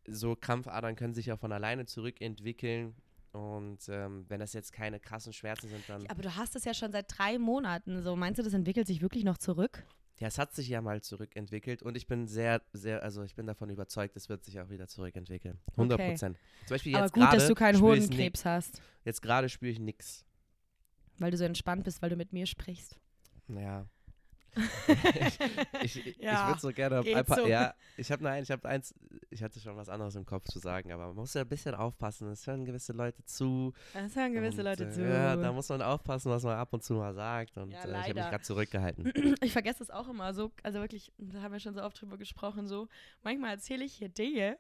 so 0.08 0.36
Krampfadern 0.36 0.96
können 0.96 1.14
sich 1.14 1.28
ja 1.28 1.38
von 1.38 1.52
alleine 1.52 1.86
zurückentwickeln. 1.86 2.96
Und 3.32 3.88
ähm, 3.90 4.26
wenn 4.28 4.40
das 4.40 4.54
jetzt 4.54 4.74
keine 4.74 5.00
krassen 5.00 5.34
Schmerzen 5.34 5.70
sind, 5.70 5.88
dann. 5.88 6.06
Aber 6.08 6.22
du 6.24 6.36
hast 6.36 6.56
es 6.56 6.66
ja 6.66 6.74
schon 6.74 6.92
seit 6.92 7.06
drei 7.16 7.38
Monaten. 7.38 8.02
So 8.02 8.16
meinst 8.16 8.40
du, 8.40 8.44
das 8.44 8.54
entwickelt 8.54 8.88
sich 8.88 9.02
wirklich 9.02 9.24
noch 9.24 9.38
zurück? 9.38 9.86
Ja, 10.18 10.28
es 10.28 10.38
hat 10.38 10.54
sich 10.54 10.68
ja 10.68 10.82
mal 10.82 11.00
zurückentwickelt 11.02 11.82
und 11.82 11.96
ich 11.96 12.06
bin 12.08 12.28
sehr, 12.28 12.62
sehr, 12.74 13.04
also 13.04 13.24
ich 13.24 13.36
bin 13.36 13.46
davon 13.48 13.70
überzeugt, 13.70 14.18
es 14.18 14.28
wird 14.28 14.44
sich 14.44 14.60
auch 14.60 14.70
wieder 14.70 14.88
zurückentwickeln. 14.88 15.60
100 15.74 15.98
Okay. 16.00 16.10
Prozent. 16.10 16.38
Zum 16.66 16.76
Beispiel 16.76 16.96
Aber 16.98 17.10
gut, 17.10 17.32
dass 17.32 17.48
du 17.48 17.56
keinen 17.56 17.80
Hodenkrebs 17.80 18.44
hast, 18.44 18.82
Jetzt 19.06 19.22
gerade 19.22 19.48
spüre 19.48 19.72
ich 19.72 19.80
nichts. 19.80 20.26
weil 21.20 21.32
du 21.32 21.38
so 21.38 21.46
entspannt 21.46 21.86
bist, 21.86 22.02
weil 22.02 22.10
du 22.10 22.18
mit 22.18 22.34
mir 22.34 22.48
sprichst. 22.48 22.98
Ja. 23.48 23.86
ich 25.84 26.06
ich, 26.06 26.18
Ja, 26.18 26.44
ich 26.44 26.48
würde 26.50 26.62
so 26.62 26.70
gerne 26.70 27.00
ein 27.00 27.26
paar, 27.26 27.38
so. 27.38 27.48
ja, 27.48 27.74
ich 27.98 28.12
habe 28.12 28.24
nein, 28.24 28.44
ich 28.44 28.52
habe 28.52 28.68
eins, 28.68 28.94
ich 29.30 29.44
hatte 29.44 29.60
schon 29.60 29.76
was 29.76 29.90
anderes 29.90 30.16
im 30.16 30.26
Kopf 30.26 30.46
zu 30.46 30.60
sagen, 30.60 30.92
aber 30.92 31.08
man 31.08 31.16
muss 31.16 31.34
ja 31.34 31.42
ein 31.42 31.48
bisschen 31.48 31.76
aufpassen, 31.76 32.30
es 32.30 32.46
hören 32.48 32.66
gewisse 32.66 32.94
Leute 32.94 33.24
zu. 33.26 33.74
Das 33.94 34.16
hören 34.16 34.34
gewisse 34.34 34.60
und, 34.60 34.66
Leute 34.66 34.86
äh, 34.86 34.92
zu. 34.92 35.02
Ja, 35.02 35.36
da 35.36 35.52
muss 35.52 35.70
man 35.70 35.82
aufpassen, 35.82 36.32
was 36.32 36.44
man 36.44 36.58
ab 36.58 36.74
und 36.74 36.84
zu 36.84 36.94
mal 36.94 37.14
sagt 37.14 37.58
und 37.58 37.72
Ja, 37.72 37.84
äh, 37.84 37.90
ich 37.90 38.10
habe 38.10 38.14
mich 38.16 38.30
gerade 38.30 38.44
zurückgehalten. 38.44 39.14
ich 39.42 39.52
vergesse 39.52 39.84
es 39.84 39.90
auch 39.90 40.08
immer 40.10 40.34
so, 40.34 40.52
also 40.64 40.80
wirklich, 40.80 41.12
da 41.18 41.42
haben 41.42 41.52
wir 41.54 41.60
schon 41.60 41.74
so 41.74 41.82
oft 41.82 42.00
drüber 42.02 42.18
gesprochen, 42.18 42.68
so, 42.68 42.88
manchmal 43.24 43.52
erzähle 43.52 43.84
ich 43.84 43.94
hier 43.94 44.10
Dinge, 44.10 44.58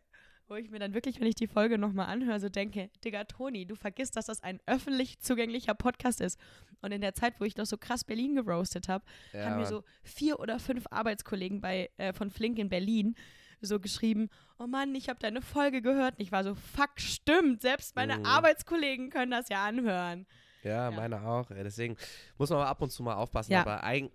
wo 0.49 0.55
ich 0.55 0.69
mir 0.71 0.79
dann 0.79 0.93
wirklich, 0.93 1.19
wenn 1.19 1.27
ich 1.27 1.35
die 1.35 1.47
Folge 1.47 1.77
nochmal 1.77 2.07
anhöre, 2.07 2.39
so 2.39 2.49
denke, 2.49 2.89
Digga, 3.05 3.23
Toni, 3.25 3.65
du 3.65 3.75
vergisst, 3.75 4.15
dass 4.15 4.25
das 4.25 4.41
ein 4.43 4.59
öffentlich 4.65 5.19
zugänglicher 5.19 5.75
Podcast 5.75 6.21
ist. 6.21 6.39
Und 6.81 6.91
in 6.91 7.01
der 7.01 7.13
Zeit, 7.13 7.39
wo 7.39 7.45
ich 7.45 7.55
noch 7.55 7.65
so 7.65 7.77
krass 7.77 8.03
Berlin 8.03 8.35
geroastet 8.35 8.89
habe, 8.89 9.05
ja, 9.33 9.45
haben 9.45 9.57
mir 9.57 9.67
so 9.67 9.83
vier 10.01 10.39
oder 10.39 10.59
fünf 10.59 10.85
Arbeitskollegen 10.89 11.62
bei, 11.62 11.89
äh, 11.97 12.13
von 12.13 12.31
Flink 12.31 12.57
in 12.57 12.69
Berlin 12.69 13.15
so 13.62 13.79
geschrieben, 13.79 14.29
oh 14.57 14.67
Mann, 14.67 14.95
ich 14.95 15.09
habe 15.09 15.19
deine 15.19 15.41
Folge 15.41 15.81
gehört. 15.81 16.17
Und 16.17 16.23
ich 16.23 16.31
war 16.31 16.43
so, 16.43 16.55
fuck, 16.55 16.91
stimmt, 16.95 17.62
selbst 17.62 17.95
meine 17.95 18.19
Mhm. 18.19 18.25
Arbeitskollegen 18.25 19.09
können 19.09 19.31
das 19.31 19.49
ja 19.49 19.65
anhören. 19.65 20.25
Ja, 20.63 20.89
Ja. 20.89 20.91
meine 20.91 21.22
auch. 21.22 21.48
Deswegen 21.50 21.95
muss 22.38 22.50
man 22.50 22.60
aber 22.60 22.67
ab 22.69 22.82
und 22.82 22.89
zu 22.91 23.02
mal 23.04 23.15
aufpassen. 23.15 23.52
Ja. 23.54 23.62
Aber 23.62 23.84
eigen, 23.84 24.12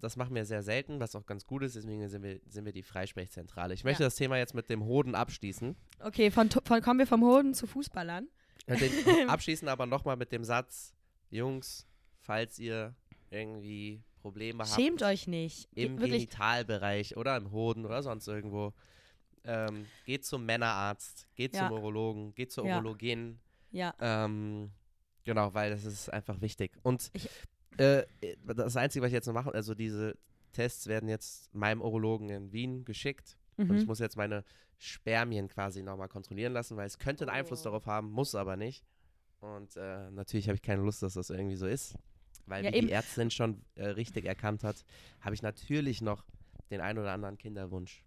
das 0.00 0.16
machen 0.16 0.34
wir 0.34 0.44
sehr 0.44 0.62
selten, 0.62 1.00
was 1.00 1.14
auch 1.14 1.26
ganz 1.26 1.46
gut 1.46 1.62
ist. 1.62 1.76
Deswegen 1.76 2.08
sind 2.08 2.22
wir, 2.22 2.40
sind 2.48 2.64
wir 2.64 2.72
die 2.72 2.82
Freisprechzentrale. 2.82 3.74
Ich 3.74 3.84
möchte 3.84 4.02
Ja. 4.02 4.06
das 4.06 4.14
Thema 4.16 4.38
jetzt 4.38 4.54
mit 4.54 4.70
dem 4.70 4.84
Hoden 4.84 5.14
abschließen. 5.14 5.76
Okay, 6.00 6.30
von, 6.30 6.48
von, 6.50 6.80
kommen 6.80 6.98
wir 6.98 7.06
vom 7.06 7.22
Hoden 7.22 7.52
zu 7.54 7.66
Fußballern. 7.66 8.28
Dem, 8.66 9.28
abschließen 9.28 9.68
aber 9.68 9.84
nochmal 9.86 10.16
mit 10.16 10.32
dem 10.32 10.42
Satz, 10.44 10.94
Jungs, 11.30 11.86
falls 12.22 12.58
ihr 12.58 12.94
irgendwie 13.30 14.02
Probleme 14.22 14.60
habt 14.64 14.74
Schämt 14.74 15.02
euch 15.02 15.26
nicht. 15.26 15.68
Im 15.74 15.98
wirklich, 15.98 16.12
Genitalbereich 16.30 17.16
oder 17.18 17.36
im 17.36 17.50
Hoden 17.50 17.84
oder 17.84 18.02
sonst 18.02 18.26
irgendwo, 18.26 18.72
ähm, 19.44 19.84
geht 20.06 20.24
zum 20.24 20.46
Männerarzt, 20.46 21.28
geht 21.34 21.54
zum 21.54 21.70
Urologen, 21.72 22.34
geht 22.34 22.50
zur. 22.52 22.64
Urologin. 22.64 23.38
ja. 23.70 23.92
Ähm, 24.00 24.70
genau, 25.24 25.52
weil 25.54 25.70
das 25.70 25.84
ist 25.84 26.08
einfach 26.12 26.40
wichtig. 26.40 26.72
Und 26.82 27.10
Ich- 27.12 27.28
äh, 27.78 28.04
das 28.44 28.76
Einzige, 28.76 29.02
was 29.02 29.08
ich 29.08 29.14
jetzt 29.14 29.26
noch 29.26 29.34
mache, 29.34 29.52
also 29.52 29.74
diese 29.74 30.16
Tests 30.52 30.86
werden 30.86 31.08
jetzt 31.08 31.52
meinem 31.54 31.80
Urologen 31.82 32.28
in 32.30 32.52
Wien 32.52 32.84
geschickt. 32.84 33.36
Und 33.56 33.72
ich 33.72 33.82
Mhm. 33.82 33.86
muss 33.86 33.98
jetzt 33.98 34.16
meine 34.16 34.44
Spermien 34.78 35.48
quasi 35.48 35.82
nochmal 35.82 36.08
kontrollieren 36.08 36.52
lassen, 36.52 36.76
weil 36.76 36.86
es 36.86 36.98
könnte 36.98 37.24
einen 37.24 37.36
Einfluss 37.36 37.60
Oh. 37.62 37.64
darauf 37.64 37.86
haben, 37.86 38.10
muss 38.10 38.34
aber 38.34 38.56
nicht. 38.56 38.84
Und 39.40 39.76
äh, 39.76 40.10
natürlich 40.10 40.48
habe 40.48 40.56
ich 40.56 40.62
keine 40.62 40.82
Lust, 40.82 41.02
dass 41.02 41.14
das 41.14 41.30
irgendwie 41.30 41.56
so 41.56 41.66
ist. 41.66 41.96
Weil 42.46 42.64
Ja, 42.64 42.72
wie 42.72 42.76
eben. 42.76 42.86
die 42.88 42.92
Ärztin 42.92 43.30
schon 43.30 43.62
äh, 43.74 43.86
richtig 43.86 44.24
erkannt 44.26 44.62
hat, 44.64 44.84
habe 45.20 45.34
ich 45.34 45.42
natürlich 45.42 46.00
noch 46.02 46.24
den 46.70 46.80
ein 46.80 46.98
oder 46.98 47.12
anderen 47.12 47.38
Kinderwunsch. 47.38 48.03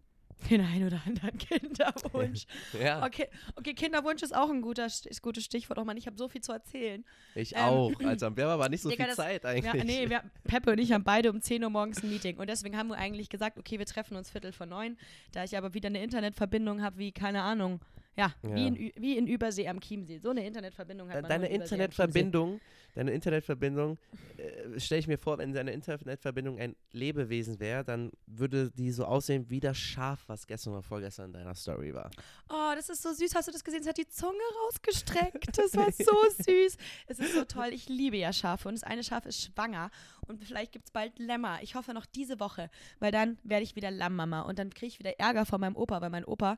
Den 0.49 0.61
ein 0.61 0.85
oder 0.85 1.01
anderen 1.05 1.37
Kinderwunsch. 1.37 2.45
Ja, 2.81 3.03
Okay, 3.05 3.27
okay, 3.55 3.73
Kinderwunsch 3.73 4.21
ist 4.21 4.35
auch 4.35 4.49
ein 4.49 4.61
guter, 4.61 4.85
St- 4.85 5.07
ist 5.07 5.21
gutes 5.21 5.43
Stichwort. 5.43 5.79
Oh 5.79 5.83
Mann, 5.83 5.97
ich 5.97 6.05
habe 6.05 6.15
so 6.17 6.27
viel 6.29 6.41
zu 6.41 6.51
erzählen. 6.51 7.03
ich 7.35 7.53
ähm, 7.55 7.61
auch. 7.63 7.91
Also 8.03 8.35
wir 8.37 8.43
haben 8.45 8.51
aber 8.51 8.69
nicht 8.69 8.81
so 8.81 8.89
Digga, 8.89 9.05
viel 9.05 9.15
das- 9.15 9.17
Zeit 9.17 9.43
Ja, 9.43 9.49
eigentlich. 9.49 9.83
nee, 9.83 10.09
wir, 10.09 10.21
Peppe 10.43 10.71
und 10.71 10.77
ich 10.79 10.91
haben 10.91 11.03
beide 11.03 11.31
um 11.31 11.41
10 11.41 11.63
Uhr 11.63 11.69
morgens 11.69 12.03
ein 12.03 12.09
Meeting. 12.09 12.37
Und 12.37 12.49
deswegen 12.49 12.77
haben 12.77 12.87
wir 12.89 12.97
eigentlich 12.97 13.29
gesagt, 13.29 13.57
okay, 13.57 13.79
wir 13.79 13.85
treffen 13.85 14.15
uns 14.15 14.29
Viertel 14.29 14.51
vor 14.51 14.67
neun. 14.67 14.97
Da 15.31 15.43
ich 15.43 15.57
aber 15.57 15.73
wieder 15.73 15.87
eine 15.87 16.03
Internetverbindung 16.03 16.81
habe, 16.83 16.97
wie, 16.99 17.11
keine 17.11 17.41
Ahnung, 17.41 17.79
ja, 18.17 18.33
Ja. 18.41 18.55
Wie, 18.55 18.67
in, 18.67 18.91
wie 18.95 19.17
in 19.17 19.27
Übersee 19.27 19.67
am 19.67 19.79
Chiemsee. 19.79 20.19
So 20.19 20.31
eine 20.31 20.45
Internetverbindung 20.45 21.09
hat 21.09 21.21
man 21.21 21.29
Deine 21.29 21.47
Internetverbindung, 21.47 22.59
deine 22.95 23.11
Internetverbindung, 23.11 23.97
äh, 24.37 24.79
stelle 24.79 24.99
ich 24.99 25.07
mir 25.07 25.17
vor, 25.17 25.37
wenn 25.37 25.53
deine 25.53 25.71
Internetverbindung 25.71 26.57
ein 26.59 26.75
Lebewesen 26.91 27.59
wäre, 27.59 27.83
dann 27.83 28.11
würde 28.25 28.71
die 28.71 28.91
so 28.91 29.05
aussehen 29.05 29.49
wie 29.49 29.59
das 29.59 29.77
Schaf, 29.77 30.23
was 30.27 30.47
gestern 30.47 30.73
oder 30.73 30.81
vorgestern 30.81 31.27
in 31.27 31.33
deiner 31.33 31.53
Story 31.55 31.93
war. 31.93 32.09
Oh, 32.49 32.71
das 32.75 32.89
ist 32.89 33.03
so 33.03 33.13
süß. 33.13 33.35
Hast 33.35 33.47
du 33.47 33.51
das 33.51 33.63
gesehen? 33.63 33.81
Es 33.81 33.87
hat 33.87 33.97
die 33.97 34.07
Zunge 34.07 34.33
rausgestreckt. 34.65 35.47
Das 35.57 35.75
war 35.75 35.91
so 35.91 36.15
süß. 36.43 36.77
Es 37.07 37.19
ist 37.19 37.33
so 37.33 37.43
toll. 37.43 37.69
Ich 37.71 37.89
liebe 37.89 38.17
ja 38.17 38.31
Schafe. 38.31 38.67
Und 38.69 38.75
das 38.75 38.83
eine 38.83 39.03
Schaf 39.03 39.25
ist 39.25 39.41
schwanger. 39.43 39.89
Und 40.27 40.43
vielleicht 40.43 40.71
gibt 40.71 40.85
es 40.85 40.91
bald 40.91 41.17
Lämmer. 41.19 41.59
Ich 41.61 41.75
hoffe 41.75 41.93
noch 41.93 42.05
diese 42.05 42.39
Woche, 42.39 42.69
weil 42.99 43.11
dann 43.11 43.37
werde 43.43 43.63
ich 43.63 43.75
wieder 43.75 43.91
Lammmama. 43.91 44.41
Und 44.41 44.59
dann 44.59 44.69
kriege 44.69 44.87
ich 44.87 44.99
wieder 44.99 45.19
Ärger 45.19 45.45
von 45.45 45.59
meinem 45.59 45.75
Opa, 45.75 46.01
weil 46.01 46.09
mein 46.09 46.25
Opa, 46.25 46.57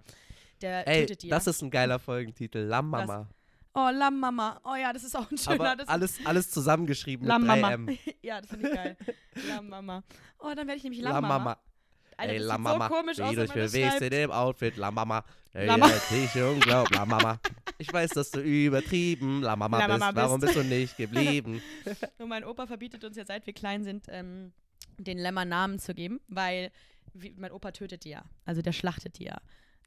der 0.62 0.88
Ey, 0.88 1.02
tötet 1.02 1.24
die 1.24 1.28
ja. 1.28 1.36
das 1.36 1.48
ist 1.48 1.62
ein 1.62 1.72
geiler 1.72 2.00
Folgentitel. 2.00 2.60
Lammmama. 2.60 3.28
Oh, 3.74 3.90
Lammmama. 3.92 4.60
Oh 4.64 4.76
ja, 4.76 4.92
das 4.94 5.04
ist 5.04 5.16
auch 5.16 5.30
ein 5.30 5.38
schöner. 5.38 5.60
Aber 5.60 5.76
das 5.76 5.88
alles, 5.88 6.20
alles 6.26 6.52
zusammengeschrieben 6.52 7.26
mit 7.26 7.30
Lammmama. 7.30 7.70
3M. 7.70 7.98
ja, 8.22 8.42
das 8.42 8.50
finde 8.50 8.70
ich 8.70 8.76
geil. 8.76 8.98
Lammmama. 9.48 10.04
Oh, 10.40 10.48
dann 10.56 10.68
werde 10.68 10.76
ich 10.76 10.84
nämlich 10.84 11.02
Lammmama. 11.02 11.28
Lammmama. 11.28 11.58
Alter, 12.18 12.34
Ey, 12.34 12.40
das 12.40 12.48
Lammmama. 12.48 12.86
sieht 12.86 12.92
so 12.92 12.98
komisch 13.00 13.20
aus, 13.22 13.32
Wie 13.32 13.36
durch 13.36 13.50
man 13.50 13.58
das 13.60 13.72
bewegst 13.72 14.02
in 14.02 14.10
dem 14.10 14.32
Outfit. 14.32 14.78
Lammmama. 14.78 15.24
Ey, 15.54 15.68
Lamma- 15.68 15.88
ja, 15.88 15.96
ich 16.12 16.44
unglaublich. 16.44 17.00
Lammmama. 17.00 17.40
Ich 17.78 17.94
weiß, 17.94 18.10
dass 18.12 18.32
du 18.32 18.42
übertrieben 18.42 19.42
Lammmama 19.42 19.80
Lammmama 19.80 20.12
bist. 20.12 20.16
Warum 20.18 20.42
bist. 20.42 20.54
bist 20.54 20.66
du 20.66 20.70
nicht 20.70 20.98
geblieben? 20.98 21.62
Und 22.18 22.28
mein 22.28 22.44
Opa 22.44 22.68
verbietet 22.68 23.04
uns 23.06 23.16
ja, 23.16 23.26
seit 23.26 23.46
wir 23.46 23.54
klein 23.54 23.84
sind, 23.84 24.08
ähm, 24.10 24.52
den 24.98 25.18
Lämmer 25.18 25.46
Namen 25.46 25.80
zu 25.80 25.94
geben, 25.94 26.20
weil 26.28 26.72
wie, 27.14 27.34
mein 27.38 27.52
Opa 27.52 27.72
tötet 27.72 28.04
die 28.04 28.10
ja. 28.10 28.24
Also 28.46 28.62
der 28.62 28.74
schlachtet 28.74 29.20
die 29.20 29.26
ja. 29.26 29.38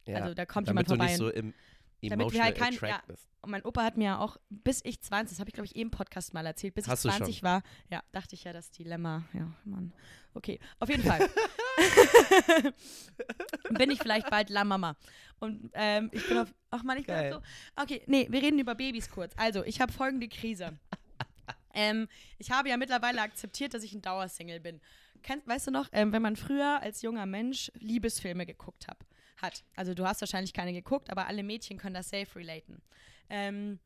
Ja, 0.06 0.16
Also 0.16 0.34
da 0.34 0.46
kommt 0.46 0.66
jemand 0.68 0.88
vorbei. 0.88 1.16
so 1.16 1.30
Damit 1.30 2.32
wir 2.32 2.42
halt 2.42 2.56
kein- 2.56 2.76
bist. 3.06 3.28
Und 3.42 3.50
mein 3.50 3.64
Opa 3.64 3.82
hat 3.82 3.96
mir 3.96 4.04
ja 4.04 4.18
auch, 4.18 4.36
bis 4.50 4.80
ich 4.84 5.00
20, 5.00 5.30
das 5.36 5.40
habe 5.40 5.50
ich 5.50 5.54
glaube 5.54 5.66
ich 5.66 5.74
eben 5.74 5.88
im 5.88 5.90
Podcast 5.90 6.32
mal 6.32 6.46
erzählt, 6.46 6.74
bis 6.74 6.86
Hast 6.86 7.04
ich 7.04 7.10
du 7.10 7.16
20 7.16 7.42
war, 7.42 7.62
ja, 7.90 8.00
dachte 8.12 8.36
ich 8.36 8.44
ja, 8.44 8.52
dass 8.52 8.70
die 8.70 8.84
Lämmer, 8.84 9.24
ja, 9.32 9.52
Mann. 9.64 9.92
Okay, 10.34 10.60
auf 10.78 10.88
jeden 10.88 11.02
Fall. 11.02 11.28
bin 13.70 13.90
ich 13.90 13.98
vielleicht 13.98 14.30
bald 14.30 14.48
Lammmama. 14.50 14.96
Und 15.40 15.70
ähm, 15.74 16.08
ich 16.12 16.26
bin 16.26 16.38
auf, 16.38 16.54
ach 16.70 16.82
man, 16.82 16.98
ich 16.98 17.06
bin 17.06 17.32
so, 17.32 17.40
okay, 17.76 18.02
nee, 18.06 18.26
wir 18.30 18.42
reden 18.42 18.58
über 18.58 18.74
Babys 18.74 19.10
kurz. 19.10 19.32
Also, 19.36 19.64
ich 19.64 19.80
habe 19.80 19.92
folgende 19.92 20.28
Krise. 20.28 20.78
ähm, 21.74 22.08
ich 22.38 22.50
habe 22.50 22.68
ja 22.68 22.76
mittlerweile 22.76 23.20
akzeptiert, 23.22 23.74
dass 23.74 23.82
ich 23.82 23.92
ein 23.92 24.02
Dauersingle 24.02 24.60
bin. 24.60 24.80
Kennst, 25.22 25.46
weißt 25.46 25.66
du 25.68 25.70
noch, 25.70 25.88
ähm, 25.92 26.12
wenn 26.12 26.22
man 26.22 26.36
früher 26.36 26.80
als 26.80 27.02
junger 27.02 27.26
Mensch 27.26 27.70
Liebesfilme 27.74 28.46
geguckt 28.46 28.88
hat, 28.88 28.98
hat. 29.42 29.64
Also 29.76 29.92
du 29.94 30.06
hast 30.06 30.20
wahrscheinlich 30.22 30.52
keine 30.52 30.72
geguckt, 30.72 31.10
aber 31.10 31.26
alle 31.26 31.42
Mädchen 31.42 31.76
können 31.78 31.94
das 31.94 32.08
safe 32.10 32.36
relaten. 32.36 32.80
Ähm, 33.28 33.78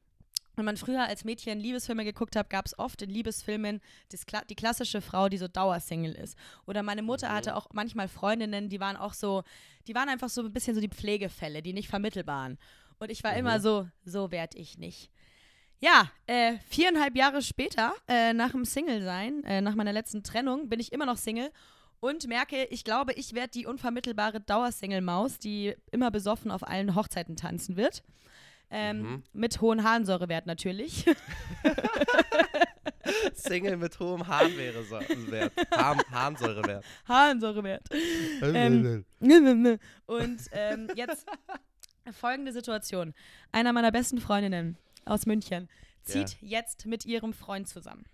wenn 0.55 0.64
man 0.64 0.77
früher 0.79 1.05
als 1.05 1.25
Mädchen 1.25 1.61
Liebesfilme 1.61 2.05
geguckt 2.05 2.35
hat, 2.35 2.49
gab 2.49 2.64
es 2.64 2.79
oft 2.79 3.03
in 3.03 3.11
Liebesfilmen 3.11 3.81
das, 4.11 4.25
die 4.49 4.55
klassische 4.55 5.03
Frau, 5.03 5.29
die 5.29 5.37
so 5.37 5.49
Dauersingle 5.49 6.14
ist. 6.14 6.37
Oder 6.66 6.83
meine 6.83 7.03
Mutter 7.03 7.29
Mhm. 7.29 7.33
hatte 7.35 7.57
auch 7.57 7.66
manchmal 7.75 8.09
Freundinnen, 8.09 8.71
die 8.71 8.81
waren 8.81 8.97
auch 8.97 9.12
so, 9.12 9.42
die 9.87 9.95
waren 9.95 10.09
einfach 10.09 10.31
so 10.31 10.42
ein 10.42 10.53
bisschen 10.53 10.75
so 10.75 10.81
die 10.81 10.88
Pflegefälle, 10.88 11.62
die 11.62 11.73
nicht 11.75 11.88
vermittelbar 11.88 12.42
waren. 12.42 12.59
Und 12.99 13.11
ich 13.11 13.23
war 13.23 13.33
Mhm. 13.33 13.38
immer 13.38 13.61
so, 13.61 13.87
so 14.05 14.31
werd 14.31 14.55
ich 14.55 14.79
nicht. 14.79 15.11
Ja, 15.79 16.11
äh, 16.27 16.57
viereinhalb 16.71 17.14
Jahre 17.16 17.42
später, 17.42 17.92
äh, 18.09 18.33
nach 18.33 18.53
dem 18.53 18.64
Single-Sein, 18.64 19.45
äh, 19.45 19.61
nach 19.61 19.75
meiner 19.75 19.92
letzten 19.92 20.23
Trennung, 20.23 20.71
bin 20.71 20.81
ich 20.81 20.90
immer 20.90 21.05
noch 21.05 21.19
Single 21.19 21.53
und 22.01 22.27
merke, 22.29 22.65
ich 22.67 22.85
glaube, 22.85 23.13
ich 23.15 23.35
werde 23.35 23.51
die 23.51 23.67
unvermittelbare 23.67 24.41
Dauersingle-Maus, 24.41 25.39
die 25.39 25.75
immer 25.91 26.11
besoffen 26.11 26.51
auf 26.51 26.67
allen 26.67 26.95
Hochzeiten 26.95 27.37
tanzen 27.37 27.77
wird. 27.77 28.03
Ähm, 28.71 29.01
Mhm. 29.03 29.23
Mit 29.33 29.61
hohen 29.61 29.85
Harnsäurewert 29.85 30.47
natürlich. 30.47 31.07
Single 33.35 33.77
mit 33.77 33.99
hohem 34.01 34.27
Harnwert. 34.27 34.75
Harn, 35.73 36.01
Harnsäurewert. 36.11 36.85
Harnsäurewert. 37.07 37.83
Ähm, 38.43 39.05
Und 40.07 40.41
ähm, 40.53 40.89
jetzt 40.97 41.27
folgende 42.13 42.53
Situation. 42.53 43.15
Einer 43.53 43.73
meiner 43.73 43.93
besten 43.93 44.21
Freundinnen 44.21 44.77
aus 45.05 45.27
München 45.27 45.69
zieht 46.03 46.37
jetzt 46.41 46.87
mit 46.87 47.05
ihrem 47.07 47.33
Freund 47.33 47.69
zusammen. 47.69 48.05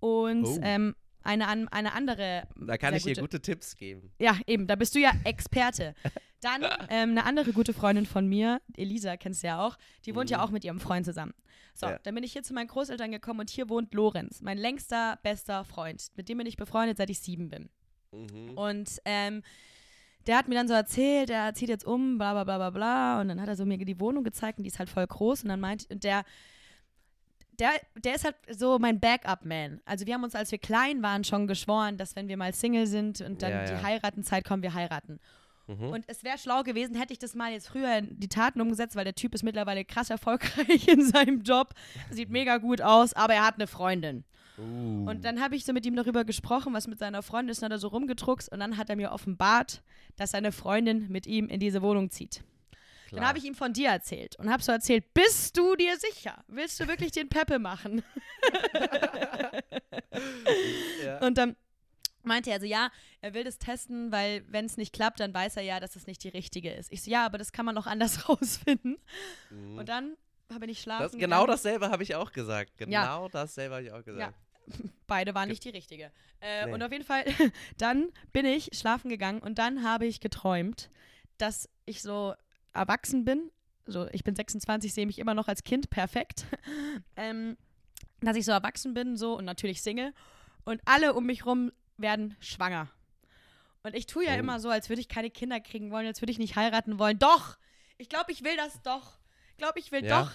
Und 0.00 0.44
Oh. 0.44 0.58
ähm, 0.62 0.94
eine, 1.22 1.46
eine 1.72 1.92
andere. 1.92 2.46
Da 2.56 2.76
kann 2.78 2.94
ich 2.94 3.02
dir 3.02 3.10
gute- 3.10 3.20
gute 3.22 3.40
Tipps 3.40 3.76
geben. 3.76 4.12
Ja, 4.18 4.36
eben, 4.46 4.66
da 4.66 4.76
bist 4.76 4.94
du 4.94 4.98
ja 5.00 5.12
Experte. 5.24 5.94
Dann 6.40 6.62
ähm, 6.90 7.10
eine 7.10 7.24
andere 7.24 7.52
gute 7.52 7.72
Freundin 7.74 8.06
von 8.06 8.26
mir, 8.26 8.60
Elisa, 8.76 9.16
kennst 9.16 9.42
du 9.42 9.48
ja 9.48 9.64
auch, 9.64 9.76
die 10.06 10.14
wohnt 10.14 10.30
ja 10.30 10.38
Mhm. 10.38 10.44
auch 10.44 10.50
mit 10.50 10.64
ihrem 10.64 10.80
Freund 10.80 11.04
zusammen. 11.04 11.34
So, 11.74 11.86
Ja. 11.86 11.98
dann 12.02 12.14
bin 12.14 12.24
ich 12.24 12.32
hier 12.32 12.42
zu 12.42 12.54
meinen 12.54 12.68
Großeltern 12.68 13.10
gekommen 13.10 13.40
und 13.40 13.50
hier 13.50 13.68
wohnt 13.68 13.92
Lorenz, 13.94 14.40
mein 14.40 14.58
längster, 14.58 15.18
bester 15.22 15.64
Freund. 15.64 16.08
Mit 16.16 16.28
dem 16.28 16.38
bin 16.38 16.46
ich 16.46 16.56
befreundet, 16.56 16.96
seit 16.96 17.10
ich 17.10 17.20
sieben 17.20 17.48
bin. 17.50 17.68
Mhm. 18.12 18.56
Und 18.56 18.98
ähm, 19.04 19.42
der 20.26 20.36
hat 20.38 20.48
mir 20.48 20.54
dann 20.54 20.68
so 20.68 20.74
erzählt, 20.74 21.30
er 21.30 21.54
zieht 21.54 21.68
jetzt 21.68 21.84
um, 21.86 22.18
bla 22.18 22.32
bla 22.32 22.44
bla 22.44 22.56
bla 22.58 22.70
bla. 22.70 23.20
Und 23.20 23.28
dann 23.28 23.40
hat 23.40 23.48
er 23.48 23.56
so 23.56 23.64
mir 23.64 23.78
die 23.78 24.00
Wohnung 24.00 24.24
gezeigt 24.24 24.58
und 24.58 24.64
die 24.64 24.68
ist 24.68 24.78
halt 24.78 24.88
voll 24.90 25.06
groß. 25.06 25.42
Und 25.42 25.48
dann 25.48 25.60
meint, 25.60 25.88
und 25.90 26.04
der, 26.04 26.24
der, 27.58 27.70
der 27.96 28.14
ist 28.14 28.24
halt 28.24 28.36
so 28.50 28.78
mein 28.78 29.00
Backup-Man. 29.00 29.80
Also 29.84 30.06
wir 30.06 30.14
haben 30.14 30.24
uns, 30.24 30.34
als 30.34 30.50
wir 30.52 30.58
klein 30.58 31.02
waren, 31.02 31.24
schon 31.24 31.46
geschworen, 31.46 31.96
dass 31.96 32.14
wenn 32.16 32.28
wir 32.28 32.36
mal 32.36 32.52
Single 32.52 32.86
sind 32.86 33.20
und 33.20 33.42
dann 33.42 33.50
Ja, 33.50 33.64
die 33.64 33.72
ja. 33.72 33.82
Heiratenzeit 33.82 34.44
kommen, 34.44 34.62
wir 34.62 34.74
heiraten. 34.74 35.18
Mhm. 35.66 35.90
Und 35.90 36.04
es 36.06 36.24
wäre 36.24 36.38
schlau 36.38 36.62
gewesen, 36.62 36.96
hätte 36.96 37.12
ich 37.12 37.18
das 37.18 37.34
mal 37.34 37.52
jetzt 37.52 37.68
früher 37.68 37.98
in 37.98 38.18
die 38.18 38.28
Taten 38.28 38.60
umgesetzt, 38.60 38.96
weil 38.96 39.04
der 39.04 39.14
Typ 39.14 39.34
ist 39.34 39.42
mittlerweile 39.42 39.84
krass 39.84 40.10
erfolgreich 40.10 40.88
in 40.88 41.04
seinem 41.04 41.42
Job, 41.42 41.74
sieht 42.10 42.30
mega 42.30 42.56
gut 42.56 42.80
aus, 42.80 43.12
aber 43.12 43.34
er 43.34 43.46
hat 43.46 43.56
eine 43.56 43.66
Freundin. 43.66 44.24
Uh. 44.56 45.08
Und 45.08 45.24
dann 45.24 45.40
habe 45.40 45.54
ich 45.56 45.64
so 45.64 45.72
mit 45.72 45.84
ihm 45.86 45.94
darüber 45.94 46.24
gesprochen, 46.24 46.72
was 46.74 46.88
mit 46.88 46.98
seiner 46.98 47.22
Freundin 47.22 47.50
ist, 47.50 47.58
und 47.58 47.66
hat 47.66 47.72
er 47.72 47.78
so 47.78 47.88
rumgedruckst 47.88 48.50
und 48.50 48.60
dann 48.60 48.76
hat 48.76 48.88
er 48.88 48.96
mir 48.96 49.12
offenbart, 49.12 49.82
dass 50.16 50.30
seine 50.30 50.52
Freundin 50.52 51.08
mit 51.08 51.26
ihm 51.26 51.48
in 51.48 51.60
diese 51.60 51.82
Wohnung 51.82 52.10
zieht. 52.10 52.42
Dann 53.10 53.18
Klar. 53.18 53.28
habe 53.28 53.38
ich 53.38 53.44
ihm 53.44 53.54
von 53.54 53.72
dir 53.72 53.88
erzählt 53.88 54.36
und 54.38 54.50
habe 54.50 54.62
so 54.62 54.72
erzählt, 54.72 55.12
bist 55.14 55.56
du 55.56 55.74
dir 55.76 55.96
sicher? 55.98 56.42
Willst 56.46 56.78
du 56.80 56.88
wirklich 56.88 57.12
den 57.12 57.28
Peppe 57.28 57.58
machen? 57.58 58.02
ja. 61.04 61.18
Und 61.26 61.38
dann 61.38 61.56
meinte 62.22 62.50
er 62.50 62.60
so, 62.60 62.66
ja, 62.66 62.90
er 63.20 63.34
will 63.34 63.44
das 63.44 63.58
testen, 63.58 64.12
weil 64.12 64.44
wenn 64.48 64.66
es 64.66 64.76
nicht 64.76 64.92
klappt, 64.92 65.20
dann 65.20 65.32
weiß 65.32 65.56
er 65.56 65.62
ja, 65.62 65.80
dass 65.80 65.96
es 65.96 66.06
nicht 66.06 66.22
die 66.24 66.28
richtige 66.28 66.70
ist. 66.72 66.92
Ich 66.92 67.02
so, 67.02 67.10
ja, 67.10 67.24
aber 67.24 67.38
das 67.38 67.52
kann 67.52 67.64
man 67.64 67.74
noch 67.74 67.86
anders 67.86 68.18
rausfinden. 68.28 68.98
Mhm. 69.50 69.78
Und 69.78 69.88
dann 69.88 70.16
bin 70.60 70.68
ich 70.70 70.80
schlafen 70.80 71.02
das, 71.04 71.12
genau 71.12 71.42
gegangen. 71.42 71.46
dasselbe 71.48 71.90
habe 71.90 72.02
ich 72.02 72.14
auch 72.14 72.32
gesagt. 72.32 72.72
Genau 72.78 72.92
Ja. 73.24 73.28
dasselbe 73.30 73.74
habe 73.76 73.84
ich 73.84 73.92
auch 73.92 74.04
gesagt. 74.04 74.34
Beide 75.06 75.34
waren 75.34 75.48
nicht 75.48 75.64
die 75.64 75.70
richtige. 75.70 76.10
Äh, 76.40 76.66
Nee. 76.66 76.72
Und 76.72 76.82
auf 76.82 76.92
jeden 76.92 77.04
Fall, 77.04 77.24
dann 77.78 78.08
bin 78.32 78.44
ich 78.44 78.70
schlafen 78.74 79.08
gegangen 79.08 79.40
und 79.40 79.58
dann 79.58 79.82
habe 79.82 80.06
ich 80.06 80.20
geträumt, 80.20 80.90
dass 81.38 81.68
ich 81.86 82.02
so 82.02 82.34
erwachsen 82.72 83.24
bin. 83.24 83.50
So, 83.86 84.06
ich 84.12 84.22
bin 84.24 84.34
26, 84.36 84.92
sehe 84.92 85.06
mich 85.06 85.18
immer 85.18 85.34
noch 85.34 85.48
als 85.48 85.64
Kind, 85.64 85.88
perfekt. 85.90 86.44
ähm, 87.16 87.56
dass 88.20 88.36
ich 88.36 88.44
so 88.44 88.52
erwachsen 88.52 88.94
bin, 88.94 89.16
so 89.16 89.36
und 89.36 89.44
natürlich 89.44 89.82
Single. 89.82 90.12
Und 90.64 90.80
alle 90.84 91.14
um 91.14 91.24
mich 91.24 91.46
rum 91.46 91.72
werden 91.96 92.36
schwanger. 92.40 92.88
Und 93.82 93.94
ich 93.94 94.06
tue 94.06 94.26
ja 94.26 94.34
Oh. 94.34 94.38
immer 94.38 94.60
so, 94.60 94.68
als 94.68 94.88
würde 94.88 95.00
ich 95.00 95.08
keine 95.08 95.30
Kinder 95.30 95.60
kriegen 95.60 95.90
wollen, 95.90 96.06
als 96.06 96.20
würde 96.20 96.32
ich 96.32 96.38
nicht 96.38 96.56
heiraten 96.56 96.98
wollen. 96.98 97.18
Doch! 97.18 97.56
Ich 97.96 98.08
glaube, 98.08 98.30
ich 98.32 98.44
will 98.44 98.56
das 98.56 98.82
doch. 98.82 99.18
Ich 99.52 99.56
glaube, 99.58 99.78
ich 99.78 99.90
will 99.92 100.04
Ja? 100.04 100.22
doch. 100.24 100.32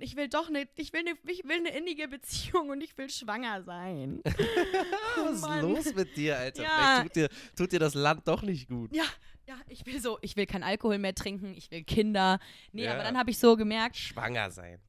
Ich 0.00 0.16
will 0.16 0.28
doch 0.28 0.48
eine, 0.48 0.66
ich 0.74 0.92
will 0.92 1.00
eine, 1.06 1.12
ich 1.30 1.44
will 1.44 1.58
eine 1.58 1.76
innige 1.76 2.08
Beziehung 2.08 2.70
und 2.70 2.80
ich 2.80 2.96
will 2.98 3.08
schwanger 3.10 3.62
sein. 3.62 4.20
Was 5.16 5.34
ist 5.36 5.40
Mann. 5.42 5.60
los 5.62 5.94
mit 5.94 6.16
dir, 6.16 6.36
Alter? 6.38 6.62
Ja. 6.64 7.02
Tut 7.02 7.14
dir, 7.14 7.28
tut 7.56 7.70
dir 7.72 7.78
das 7.78 7.94
Land 7.94 8.26
doch 8.26 8.42
nicht 8.42 8.68
gut. 8.68 8.92
Ja, 8.94 9.04
ja, 9.46 9.56
ich 9.68 9.84
will 9.86 10.00
so, 10.00 10.18
ich 10.22 10.36
will 10.36 10.46
kein 10.46 10.62
Alkohol 10.62 10.98
mehr 10.98 11.14
trinken, 11.14 11.54
ich 11.54 11.70
will 11.70 11.84
Kinder. 11.84 12.38
Nee, 12.72 12.84
Ja. 12.84 12.94
aber 12.94 13.02
dann 13.02 13.18
habe 13.18 13.30
ich 13.30 13.38
so 13.38 13.56
gemerkt, 13.56 13.96
Schwanger 13.96 14.50
sein. 14.50 14.80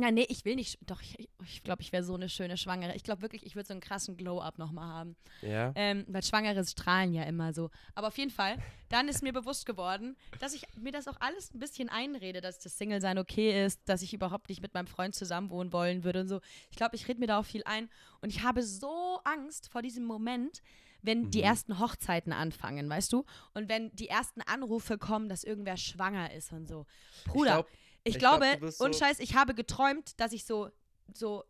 ja, 0.00 0.10
nee, 0.10 0.26
ich 0.30 0.44
will 0.46 0.54
nicht, 0.56 0.78
doch, 0.86 1.02
ich 1.02 1.16
glaube, 1.16 1.28
ich, 1.44 1.62
glaub, 1.62 1.80
ich 1.80 1.92
wäre 1.92 2.02
so 2.02 2.14
eine 2.14 2.28
schöne 2.30 2.56
Schwangere. 2.56 2.94
Ich 2.94 3.02
glaube 3.02 3.20
wirklich, 3.22 3.44
ich 3.44 3.56
würde 3.56 3.66
so 3.66 3.74
einen 3.74 3.80
krassen 3.82 4.16
Glow-Up 4.16 4.56
nochmal 4.58 4.86
haben. 4.88 5.16
Ja. 5.42 5.72
Ähm, 5.74 6.04
weil 6.08 6.22
Schwangere 6.22 6.64
strahlen 6.64 7.12
ja 7.12 7.24
immer 7.24 7.52
so. 7.52 7.68
Aber 7.94 8.08
auf 8.08 8.16
jeden 8.16 8.30
Fall, 8.30 8.56
dann 8.88 9.08
ist 9.08 9.22
mir 9.22 9.32
bewusst 9.34 9.66
geworden, 9.66 10.16
dass 10.40 10.54
ich 10.54 10.62
mir 10.78 10.92
das 10.92 11.08
auch 11.08 11.16
alles 11.20 11.52
ein 11.52 11.58
bisschen 11.58 11.88
einrede, 11.90 12.40
dass 12.40 12.58
das 12.58 12.78
Single-Sein 12.78 13.18
okay 13.18 13.64
ist, 13.66 13.80
dass 13.86 14.00
ich 14.02 14.14
überhaupt 14.14 14.48
nicht 14.48 14.62
mit 14.62 14.72
meinem 14.72 14.86
Freund 14.86 15.14
zusammenwohnen 15.14 15.72
wollen 15.74 16.04
würde 16.04 16.20
und 16.22 16.28
so. 16.28 16.40
Ich 16.70 16.76
glaube, 16.76 16.96
ich 16.96 17.06
rede 17.08 17.20
mir 17.20 17.26
da 17.26 17.38
auch 17.38 17.44
viel 17.46 17.62
ein. 17.64 17.90
Und 18.22 18.30
ich 18.30 18.42
habe 18.42 18.62
so 18.62 19.20
Angst 19.24 19.68
vor 19.70 19.82
diesem 19.82 20.04
Moment, 20.04 20.62
wenn 21.02 21.30
die 21.30 21.38
Mhm. 21.38 21.44
ersten 21.44 21.78
Hochzeiten 21.78 22.32
anfangen, 22.32 22.88
weißt 22.88 23.12
du? 23.12 23.24
Und 23.54 23.68
wenn 23.68 23.94
die 23.94 24.08
ersten 24.08 24.40
Anrufe 24.42 24.98
kommen, 24.98 25.28
dass 25.28 25.44
irgendwer 25.44 25.76
schwanger 25.76 26.32
ist 26.32 26.52
und 26.52 26.66
so. 26.66 26.86
Bruder, 27.26 27.52
glaub- 27.54 27.68
ich, 28.04 28.14
ich 28.14 28.18
glaub, 28.18 28.40
glaube, 28.40 28.70
so- 28.72 28.84
und 28.84 28.96
Scheiß, 28.96 29.18
ich 29.20 29.34
habe 29.36 29.54
geträumt, 29.54 30.18
dass 30.20 30.32
ich 30.32 30.44
so, 30.44 30.70
so, 31.12 31.44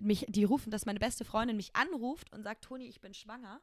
mich, 0.00 0.26
die 0.28 0.44
rufen, 0.44 0.70
dass 0.70 0.84
meine 0.86 0.98
beste 1.00 1.24
Freundin 1.24 1.56
mich 1.56 1.74
anruft 1.74 2.32
und 2.32 2.42
sagt, 2.42 2.64
Toni, 2.64 2.84
ich 2.86 3.00
bin 3.00 3.14
schwanger. 3.14 3.60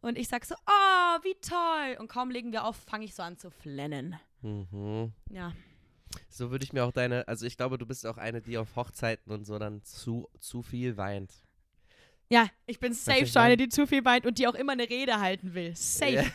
Und 0.00 0.18
ich 0.18 0.28
sag 0.28 0.44
so, 0.44 0.54
oh, 0.66 1.18
wie 1.22 1.34
toll. 1.40 1.96
Und 1.98 2.08
kaum 2.08 2.30
legen 2.30 2.52
wir 2.52 2.64
auf, 2.64 2.76
fange 2.76 3.04
ich 3.06 3.14
so 3.14 3.22
an 3.22 3.38
zu 3.38 3.50
flennen. 3.50 4.18
Mhm. 4.42 5.12
Ja. 5.30 5.52
So 6.28 6.50
würde 6.50 6.64
ich 6.64 6.72
mir 6.72 6.84
auch 6.84 6.92
deine, 6.92 7.26
also 7.28 7.46
ich 7.46 7.56
glaube, 7.56 7.78
du 7.78 7.86
bist 7.86 8.06
auch 8.06 8.18
eine, 8.18 8.42
die 8.42 8.58
auf 8.58 8.76
Hochzeiten 8.76 9.32
und 9.32 9.44
so 9.46 9.58
dann 9.58 9.82
zu, 9.82 10.28
zu 10.38 10.62
viel 10.62 10.96
weint. 10.96 11.32
Ja, 12.34 12.48
ich 12.66 12.80
bin 12.80 12.92
safe 12.92 13.26
schon 13.26 13.42
eine, 13.42 13.56
die 13.56 13.68
zu 13.68 13.86
viel 13.86 14.04
weint 14.04 14.26
und 14.26 14.38
die 14.38 14.48
auch 14.48 14.54
immer 14.54 14.72
eine 14.72 14.88
Rede 14.90 15.20
halten 15.20 15.54
will. 15.54 15.74
Safe. 15.76 16.10
Ja. 16.12 16.24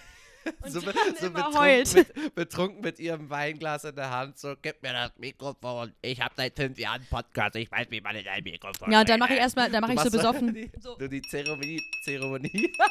Und 0.64 0.72
so, 0.72 0.82
be- 0.82 0.94
so 1.20 1.30
betrunken, 1.30 1.94
mit, 1.96 2.34
betrunken 2.36 2.82
mit 2.82 2.98
ihrem 2.98 3.30
Weinglas 3.30 3.84
in 3.84 3.94
der 3.94 4.10
Hand, 4.10 4.40
so, 4.40 4.56
gib 4.60 4.82
mir 4.82 4.94
das 4.94 5.12
Mikrofon. 5.18 5.94
Ich 6.02 6.22
habe 6.22 6.34
seit 6.36 6.56
fünf 6.56 6.80
Jahren 6.80 7.06
Podcast, 7.10 7.58
ich 7.58 7.70
weiß, 7.70 7.88
wie 7.90 8.00
man 8.00 8.16
in 8.16 8.26
ein 8.26 8.42
Mikrofon 8.44 8.90
Ja, 8.90 9.02
und 9.02 9.10
dann 9.10 9.20
mache 9.20 9.34
ich 9.34 9.40
erstmal, 9.40 9.70
dann 9.70 9.82
mache 9.82 9.94
ich 9.96 10.00
so 10.00 10.10
besoffen. 10.10 10.54
Die, 10.54 10.72
So. 10.80 10.96
Die 10.96 11.22
Zeremonie, 11.24 11.82
Zeremonie. 12.04 12.72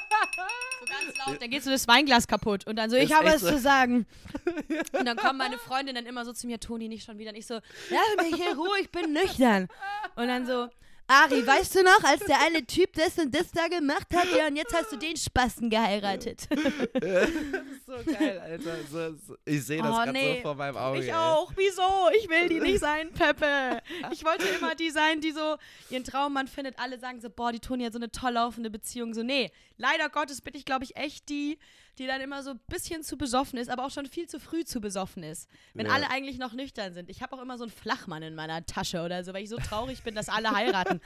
So 0.80 0.84
ganz 0.86 1.18
laut, 1.26 1.42
dann 1.42 1.50
geht 1.50 1.64
so 1.64 1.70
das 1.70 1.88
Weinglas 1.88 2.28
kaputt 2.28 2.64
und 2.66 2.76
dann 2.76 2.90
so, 2.90 2.96
ich 2.96 3.12
habe 3.12 3.28
es 3.30 3.40
so. 3.40 3.48
zu 3.50 3.58
sagen. 3.58 4.06
Und 4.92 5.06
dann 5.06 5.16
kommen 5.16 5.36
meine 5.38 5.58
Freundinnen 5.58 6.06
immer 6.06 6.24
so 6.24 6.32
zu 6.32 6.46
mir, 6.46 6.60
Toni, 6.60 6.86
nicht 6.88 7.04
schon 7.04 7.18
wieder. 7.18 7.30
Und 7.30 7.36
ich 7.36 7.46
so, 7.46 7.54
lass 7.90 8.24
mich 8.30 8.36
hier 8.36 8.52
in 8.52 8.56
Ruhe, 8.56 8.78
ich 8.80 8.90
bin 8.90 9.12
nüchtern. 9.12 9.66
Und 10.14 10.28
dann 10.28 10.46
so, 10.46 10.68
Ari, 11.10 11.46
weißt 11.46 11.74
du 11.76 11.82
noch, 11.82 12.04
als 12.04 12.22
der 12.26 12.38
eine 12.42 12.66
Typ 12.66 12.92
das 12.92 13.16
und 13.18 13.34
das 13.34 13.50
da 13.50 13.66
gemacht 13.68 14.06
hat, 14.14 14.26
ja, 14.36 14.46
und 14.46 14.56
jetzt 14.56 14.74
hast 14.74 14.92
du 14.92 14.96
den 14.96 15.16
Spasten 15.16 15.70
geheiratet. 15.70 16.46
das 16.50 16.62
ist 17.30 17.86
so 17.86 18.12
geil, 18.12 18.38
Alter. 18.38 18.76
So, 18.90 19.14
so, 19.26 19.36
ich 19.46 19.64
sehe 19.64 19.78
das 19.82 19.90
Oh, 19.90 19.94
gerade 19.94 20.12
nee. 20.12 20.36
so 20.36 20.42
vor 20.42 20.54
meinem 20.54 20.76
Auge. 20.76 20.98
Ich 21.00 21.06
ey. 21.08 21.14
auch. 21.14 21.50
Wieso? 21.56 21.82
Ich 22.18 22.28
will 22.28 22.48
die 22.50 22.60
nicht 22.60 22.80
sein, 22.80 23.10
Peppe. 23.12 23.80
Ich 24.12 24.22
wollte 24.22 24.46
immer 24.48 24.74
die 24.74 24.90
sein, 24.90 25.22
die 25.22 25.32
so 25.32 25.56
ihren 25.88 26.04
Traummann 26.04 26.46
findet. 26.46 26.78
Alle 26.78 26.98
sagen 26.98 27.20
so, 27.22 27.30
boah, 27.30 27.52
die 27.52 27.60
Toni 27.60 27.84
hat 27.84 27.94
so 27.94 27.98
eine 27.98 28.10
toll 28.12 28.32
laufende 28.32 28.68
Beziehung. 28.68 29.14
So, 29.14 29.22
nee, 29.22 29.50
leider 29.78 30.10
Gottes 30.10 30.42
bin 30.42 30.54
ich, 30.54 30.66
glaube 30.66 30.84
ich, 30.84 30.94
echt 30.96 31.30
die, 31.30 31.58
die 31.98 32.06
dann 32.06 32.20
immer 32.20 32.42
so 32.42 32.50
ein 32.50 32.60
bisschen 32.68 33.02
zu 33.02 33.16
besoffen 33.18 33.58
ist, 33.58 33.68
aber 33.70 33.84
auch 33.84 33.90
schon 33.90 34.06
viel 34.06 34.28
zu 34.28 34.38
früh 34.40 34.64
zu 34.64 34.80
besoffen 34.80 35.22
ist. 35.22 35.48
Wenn 35.74 35.86
Ja. 35.86 35.92
alle 35.92 36.10
eigentlich 36.10 36.38
noch 36.38 36.52
nüchtern 36.52 36.94
sind. 36.94 37.10
Ich 37.10 37.22
habe 37.22 37.36
auch 37.36 37.42
immer 37.42 37.58
so 37.58 37.64
einen 37.64 37.72
Flachmann 37.72 38.22
in 38.22 38.34
meiner 38.34 38.64
Tasche 38.66 39.02
oder 39.02 39.24
so, 39.24 39.32
weil 39.34 39.42
ich 39.42 39.48
so 39.48 39.56
traurig 39.56 40.02
bin, 40.02 40.14
dass 40.14 40.28
alle 40.28 40.50
heiraten. 40.50 41.00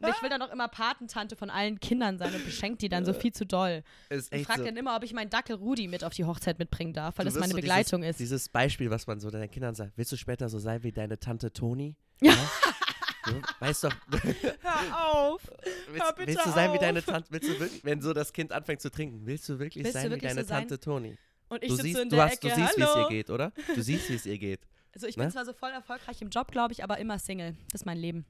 Und 0.00 0.08
ich 0.08 0.22
will 0.22 0.28
dann 0.28 0.42
auch 0.42 0.52
immer 0.52 0.68
Patentante 0.68 1.36
von 1.36 1.50
allen 1.50 1.80
Kindern 1.80 2.18
sein 2.18 2.34
und 2.34 2.44
beschenkt 2.44 2.82
die 2.82 2.88
dann 2.88 3.04
so 3.04 3.12
viel 3.12 3.32
zu 3.32 3.46
doll. 3.46 3.82
Ist 4.10 4.30
Und 4.32 4.38
echt 4.38 4.46
frag 4.46 4.58
so. 4.58 4.64
dann 4.64 4.76
immer, 4.76 4.96
ob 4.96 5.02
ich 5.02 5.12
meinen 5.14 5.30
Dackel 5.30 5.56
Rudi 5.56 5.88
mit 5.88 6.04
auf 6.04 6.12
die 6.12 6.24
Hochzeit 6.24 6.58
mitbringen 6.58 6.92
darf, 6.92 7.18
weil 7.18 7.24
Du 7.24 7.30
das 7.32 7.40
meine 7.40 7.52
so 7.52 7.56
Begleitung 7.56 8.02
dieses, 8.02 8.16
ist. 8.16 8.20
Dieses 8.20 8.48
Beispiel, 8.48 8.90
was 8.90 9.06
man 9.06 9.20
so 9.20 9.30
deinen 9.30 9.50
Kindern 9.50 9.74
sagt. 9.74 9.92
Willst 9.96 10.12
du 10.12 10.16
später 10.16 10.48
so 10.48 10.58
sein 10.58 10.82
wie 10.82 10.92
deine 10.92 11.18
Tante 11.18 11.52
Toni? 11.52 11.96
Ja. 12.20 12.32
Du 13.32 13.42
weißt 13.60 13.84
doch, 13.84 13.94
Hör 14.60 15.06
auf. 15.06 15.42
willst, 15.88 16.16
bitte 16.16 16.28
willst 16.28 16.46
du 16.46 16.50
sein 16.50 16.70
wie 16.72 16.76
auf. 16.76 16.80
deine 16.82 17.02
Tante, 17.02 17.28
willst 17.30 17.48
du 17.48 17.58
wirklich, 17.58 17.84
wenn 17.84 18.00
so 18.02 18.12
das 18.12 18.32
Kind 18.32 18.52
anfängt 18.52 18.80
zu 18.80 18.90
trinken, 18.90 19.24
willst 19.24 19.48
du 19.48 19.58
wirklich 19.58 19.84
Willst 19.84 19.96
du 19.96 20.00
sein 20.00 20.10
wirklich 20.10 20.30
wie 20.30 20.34
deine 20.34 20.46
so? 20.46 20.52
Tante 20.54 20.78
Toni? 20.80 21.16
Und 21.48 21.62
ich 21.62 21.68
Du 21.68 21.76
sitze 21.76 21.88
siehst, 21.88 22.00
in 22.00 22.08
du, 22.10 22.16
der 22.16 22.24
hast, 22.26 22.42
du 22.42 22.48
Ecke, 22.48 22.56
siehst 22.56 22.76
wie 22.78 22.82
es 22.82 22.96
ihr 22.96 23.08
geht, 23.08 23.30
oder? 23.30 23.52
Du 23.74 23.82
siehst, 23.82 24.10
wie 24.10 24.14
es 24.14 24.26
ihr 24.26 24.38
geht. 24.38 24.60
Also 24.94 25.06
ich 25.06 25.16
ne? 25.16 25.24
bin 25.24 25.30
zwar 25.32 25.44
so 25.44 25.52
voll 25.52 25.70
erfolgreich 25.70 26.20
im 26.22 26.28
Job, 26.30 26.50
glaube 26.52 26.72
ich, 26.72 26.84
aber 26.84 26.98
immer 26.98 27.18
Single. 27.18 27.56
Das 27.72 27.82
ist 27.82 27.84
mein 27.86 27.98
Leben. 27.98 28.24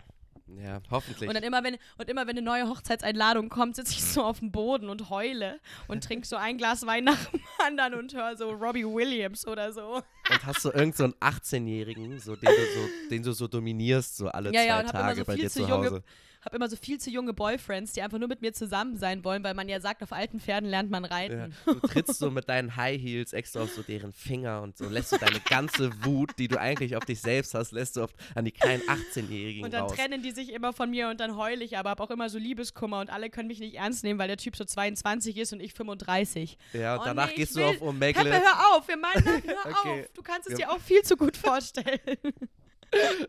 Ja, 0.46 0.80
hoffentlich. 0.90 1.26
Und 1.26 1.34
dann 1.34 1.42
immer, 1.42 1.64
wenn, 1.64 1.76
und 1.96 2.10
immer, 2.10 2.22
wenn 2.26 2.36
eine 2.36 2.42
neue 2.42 2.68
Hochzeitseinladung 2.68 3.48
kommt, 3.48 3.76
sitze 3.76 3.92
ich 3.92 4.04
so 4.04 4.22
auf 4.22 4.40
dem 4.40 4.52
Boden 4.52 4.90
und 4.90 5.08
heule 5.08 5.58
und 5.88 6.04
trinke 6.04 6.26
so 6.26 6.36
ein 6.36 6.58
Glas 6.58 6.84
Wein 6.86 7.04
nach 7.04 7.24
dem 7.30 7.40
anderen 7.66 7.94
und 7.94 8.12
höre 8.14 8.36
so 8.36 8.50
Robbie 8.50 8.84
Williams 8.84 9.46
oder 9.46 9.72
so. 9.72 10.02
Und 10.30 10.46
hast 10.46 10.64
du 10.64 10.70
irgend 10.70 10.96
so 10.96 11.04
einen 11.04 11.14
18-Jährigen, 11.14 12.18
so, 12.20 12.36
den, 12.36 12.48
du 12.50 12.54
so, 12.54 12.88
den 13.10 13.22
du 13.22 13.32
so 13.32 13.48
dominierst, 13.48 14.16
so 14.18 14.28
alle 14.28 14.52
Ja, 14.52 14.60
zwei 14.60 14.66
ja, 14.66 14.82
Tage 14.82 15.20
so 15.20 15.24
bei 15.24 15.36
dir 15.36 15.48
zu 15.50 15.60
zu 15.62 15.66
junge- 15.66 15.86
Hause. 15.86 16.02
Habe 16.44 16.56
immer 16.56 16.68
so 16.68 16.76
viel 16.76 16.98
zu 17.00 17.10
junge 17.10 17.32
Boyfriends, 17.32 17.92
die 17.92 18.02
einfach 18.02 18.18
nur 18.18 18.28
mit 18.28 18.42
mir 18.42 18.52
zusammen 18.52 18.96
sein 18.96 19.24
wollen, 19.24 19.42
weil 19.44 19.54
man 19.54 19.68
ja 19.68 19.80
sagt, 19.80 20.02
auf 20.02 20.12
alten 20.12 20.40
Pferden 20.40 20.68
lernt 20.68 20.90
man 20.90 21.04
Ja. 21.04 21.10
reiten. 21.10 21.54
Du 21.64 21.74
trittst 21.80 22.18
so 22.18 22.30
mit 22.30 22.48
deinen 22.48 22.76
High 22.76 23.00
Heels 23.00 23.32
extra 23.32 23.62
auf 23.62 23.70
so 23.72 23.82
deren 23.82 24.12
Finger 24.12 24.62
und 24.62 24.76
so 24.76 24.88
lässt 24.88 25.12
du 25.12 25.16
deine 25.18 25.40
ganze 25.40 25.90
Wut, 26.04 26.32
die 26.38 26.48
du 26.48 26.60
eigentlich 26.60 26.96
auf 26.96 27.04
dich 27.04 27.20
selbst 27.20 27.54
hast, 27.54 27.72
lässt 27.72 27.96
du 27.96 28.04
auf, 28.04 28.10
an 28.34 28.44
die 28.44 28.52
kleinen 28.52 28.82
18-Jährigen 28.82 29.64
Und 29.64 29.72
dann 29.72 29.82
raus. 29.84 29.94
trennen 29.94 30.22
die 30.22 30.32
sich 30.32 30.52
immer 30.52 30.72
von 30.72 30.90
mir 30.90 31.08
und 31.08 31.20
dann 31.20 31.36
heule 31.36 31.64
ich, 31.64 31.78
aber 31.78 31.90
habe 31.90 32.02
auch 32.02 32.10
immer 32.10 32.28
so 32.28 32.38
Liebeskummer 32.38 33.00
und 33.00 33.10
alle 33.10 33.30
können 33.30 33.48
mich 33.48 33.60
nicht 33.60 33.74
ernst 33.76 34.04
nehmen, 34.04 34.18
weil 34.18 34.28
der 34.28 34.36
Typ 34.36 34.56
so 34.56 34.64
22 34.64 35.36
ist 35.38 35.52
und 35.52 35.60
ich 35.60 35.72
35. 35.74 36.58
Ja, 36.72 36.94
und 36.96 37.00
Oh 37.00 37.04
danach 37.06 37.28
nee, 37.28 37.36
gehst 37.36 37.56
du 37.56 37.64
auf 37.64 37.72
Peppe, 37.72 37.84
Omegle. 37.84 38.32
hör 38.32 38.76
auf, 38.76 38.86
wir 38.88 38.96
meinen, 38.96 39.24
hör 39.24 39.34
Okay. 39.66 40.00
auf. 40.02 40.12
Du 40.14 40.22
kannst 40.22 40.48
es 40.48 40.58
Wir- 40.58 40.66
dir 40.66 40.72
auch 40.72 40.80
viel 40.80 41.02
zu 41.02 41.16
gut 41.16 41.36
vorstellen. 41.36 41.98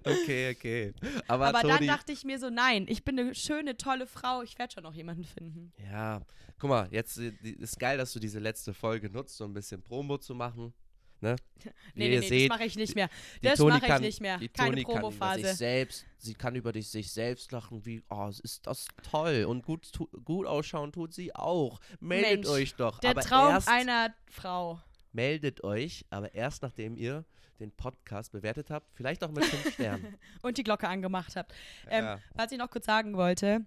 Okay, 0.04 0.52
okay. 0.56 0.94
Aber, 1.28 1.48
Aber 1.48 1.62
dann 1.62 1.78
Toni, 1.78 1.88
dachte 1.88 2.12
ich 2.12 2.24
mir 2.24 2.40
so, 2.40 2.50
nein, 2.50 2.86
ich 2.88 3.04
bin 3.04 3.20
eine 3.20 3.36
schöne, 3.36 3.78
tolle 3.78 4.08
Frau, 4.08 4.42
ich 4.44 4.58
werde 4.58 4.74
schon 4.74 4.84
noch 4.84 4.94
jemanden 4.94 5.24
finden. 5.24 5.74
Ja, 5.92 6.22
guck 6.60 6.70
mal, 6.70 6.88
jetzt 6.92 7.18
äh, 7.18 7.32
ist 7.42 7.80
geil, 7.80 7.98
dass 7.98 8.14
du 8.14 8.20
diese 8.20 8.40
letzte 8.40 8.74
Folge 8.74 9.10
nutzt, 9.10 9.40
um 9.42 9.52
ein 9.52 9.54
bisschen 9.54 9.82
Promo 9.82 10.18
zu 10.18 10.36
machen. 10.36 10.74
Ne? 11.22 11.36
Nee, 11.96 12.10
nee, 12.10 12.20
nee, 12.20 12.28
seht, 12.28 12.50
das 12.52 12.58
mache 12.58 12.68
ich 12.68 12.76
nicht 12.76 12.94
mehr. 12.94 13.10
die 13.42 13.48
Das 13.48 13.60
mache 13.60 13.78
ich 13.78 13.84
kann, 13.86 14.02
nicht 14.02 14.20
mehr. 14.22 14.38
Die 14.38 14.50
Keine 14.50 14.82
Promophase. 14.82 15.54
selbst, 15.54 16.06
sie 16.18 16.34
kann 16.34 16.56
über 16.56 16.72
dich, 16.74 16.90
sich 16.90 17.10
selbst 17.12 17.52
lachen, 17.54 17.86
wie, 17.86 18.04
oh, 18.10 18.30
ist 18.44 18.68
das 18.68 18.88
toll 19.10 19.46
und 19.48 19.64
gut, 19.66 19.92
tu, 19.94 20.08
gut 20.26 20.46
ausschauen 20.46 20.92
tut 20.92 21.14
sie 21.14 21.34
auch. 21.34 21.80
Meldet 22.02 22.32
Mensch, 22.32 22.48
euch 22.50 22.76
doch. 22.76 23.00
Der 23.00 23.12
aber 23.12 23.22
Traum 23.22 23.50
erst, 23.54 23.70
einer 23.70 24.14
Frau. 24.30 24.82
meldet 25.14 25.64
euch, 25.64 26.06
aber 26.10 26.34
erst 26.36 26.62
nachdem 26.64 26.98
ihr 26.98 27.24
den 27.60 27.72
Podcast 27.72 28.32
bewertet 28.32 28.70
habt, 28.70 28.88
vielleicht 28.96 29.24
auch 29.24 29.32
mit 29.32 29.46
fünf 29.46 29.74
Sternen. 29.74 30.18
Und 30.42 30.58
die 30.58 30.64
Glocke 30.64 30.88
angemacht 30.88 31.36
habt. 31.36 31.54
Ähm, 31.90 32.04
ja. 32.06 32.20
Was 32.34 32.52
ich 32.52 32.58
noch 32.58 32.70
kurz 32.70 32.86
sagen 32.86 33.16
wollte, 33.16 33.66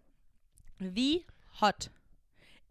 wie 0.78 1.24
hot 1.60 1.90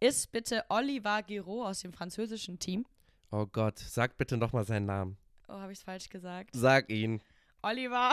ist 0.00 0.30
bitte 0.32 0.64
Oliver 0.68 1.22
Giraud 1.22 1.66
aus 1.66 1.80
dem 1.80 1.92
französischen 1.92 2.58
Team? 2.58 2.86
Oh 3.30 3.46
Gott, 3.46 3.78
sag 3.78 4.16
bitte 4.16 4.36
nochmal 4.36 4.64
seinen 4.64 4.86
Namen. 4.86 5.16
Oh, 5.48 5.54
habe 5.54 5.72
ich 5.72 5.78
es 5.78 5.84
falsch 5.84 6.08
gesagt? 6.08 6.50
Sag 6.52 6.88
ihn. 6.90 7.20
Oliver. 7.62 8.12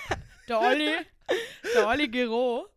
Der 0.48 0.60
Olli. 0.60 0.94
Der 1.74 1.88
Olli 1.88 2.08
Giraud. 2.08 2.70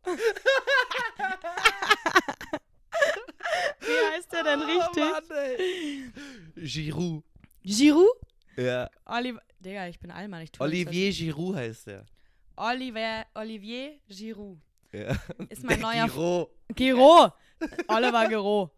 Wie 3.80 4.14
heißt 4.14 4.32
der 4.34 4.44
denn 4.44 4.62
richtig? 4.62 5.04
Oh 5.04 5.12
Mann, 5.12 5.24
ey. 5.38 6.12
Giroud. 6.56 7.24
Giroud? 7.64 8.18
Ja. 8.58 8.90
Oliver. 9.06 9.42
Digga, 9.60 9.88
ich 9.88 10.00
bin 10.00 10.12
Allmann. 10.12 10.42
Ich 10.42 10.52
tue 10.52 10.66
Olivier 10.66 11.12
Giroud 11.12 11.56
heißt 11.56 11.88
er. 11.90 12.06
Oliver, 12.56 13.26
Olivier 13.36 14.00
Giroud. 14.08 14.58
Ja. 14.92 15.12
Ist 15.50 15.64
mein 15.64 15.80
Der 15.80 15.88
neuer 15.88 16.06
Giro. 16.08 16.50
Giraud. 16.76 17.34
Oliver 17.88 18.28
Giraud. 18.28 18.72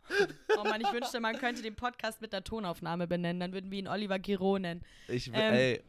Oh 0.58 0.64
Mann, 0.64 0.82
ich 0.82 0.92
wünschte, 0.92 1.20
man 1.20 1.38
könnte 1.38 1.62
den 1.62 1.76
Podcast 1.76 2.20
mit 2.22 2.34
der 2.34 2.44
Tonaufnahme 2.44 3.08
benennen. 3.08 3.40
Dann 3.40 3.54
würden 3.54 3.70
wir 3.72 3.80
ihn 3.80 3.88
Oliver 3.88 4.20
Giraud 4.20 4.62
nennen. 4.62 4.84
Ich, 5.08 5.28
Ähm. 5.28 5.34
ey, 5.36 5.82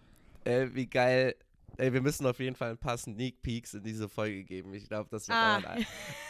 ey, 0.44 0.74
wie 0.74 0.86
geil. 0.86 1.34
Ey, 1.78 1.92
wir 1.92 2.00
müssen 2.00 2.26
auf 2.26 2.38
jeden 2.38 2.54
Fall 2.56 2.70
ein 2.70 2.78
paar 2.78 2.96
Sneak 2.98 3.42
Peeks 3.42 3.74
in 3.74 3.82
diese 3.82 4.08
Folge 4.08 4.44
geben. 4.44 4.72
Ich 4.74 4.86
glaube, 4.88 5.08
das 5.10 5.26
wird 5.28 5.36
Ah. 5.36 5.56
ein, 5.56 5.86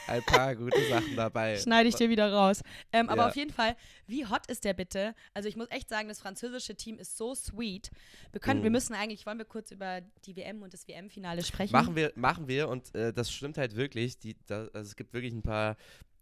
ein 0.06 0.22
paar 0.22 0.54
gute 0.56 0.80
Sachen 0.88 1.16
dabei. 1.16 1.56
Schneide 1.58 1.88
ich 1.88 1.94
dir 1.94 2.08
wieder 2.10 2.32
raus. 2.32 2.60
Ähm, 2.92 3.08
aber 3.08 3.22
Ja. 3.22 3.28
auf 3.28 3.36
jeden 3.36 3.52
Fall, 3.52 3.76
wie 4.06 4.24
hot 4.26 4.46
ist 4.46 4.64
der 4.64 4.74
bitte? 4.74 5.14
Also 5.34 5.48
ich 5.48 5.56
muss 5.56 5.66
echt 5.70 5.88
sagen, 5.88 6.08
das 6.08 6.20
französische 6.20 6.74
Team 6.74 6.98
ist 6.98 7.16
so 7.16 7.34
sweet. 7.34 7.90
Wir 8.30 8.40
können, 8.40 8.60
Mhm. 8.60 8.64
wir 8.64 8.70
müssen 8.70 8.94
eigentlich, 8.94 9.26
wollen 9.26 9.38
wir 9.38 9.44
kurz 9.44 9.70
über 9.70 10.00
die 10.24 10.36
WM 10.36 10.62
und 10.62 10.72
das 10.72 10.86
WM-Finale 10.88 11.42
sprechen? 11.42 11.72
Machen 11.72 11.96
wir, 11.96 12.12
machen 12.14 12.48
wir 12.48 12.68
und 12.68 12.94
äh, 12.94 13.12
das 13.12 13.32
stimmt 13.32 13.58
halt 13.58 13.74
wirklich. 13.76 14.18
Die, 14.18 14.36
da, 14.46 14.68
also 14.72 14.88
es 14.88 14.96
gibt 14.96 15.12
wirklich 15.12 15.32
ein 15.32 15.42
paar 15.42 15.76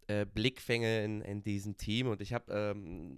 äh, 0.07 0.25
Blickfänge 0.25 1.03
in, 1.03 1.21
in 1.21 1.43
diesem 1.43 1.77
Team 1.77 2.07
und 2.07 2.21
ich 2.21 2.33
habe. 2.33 2.51
Ähm, 2.53 3.17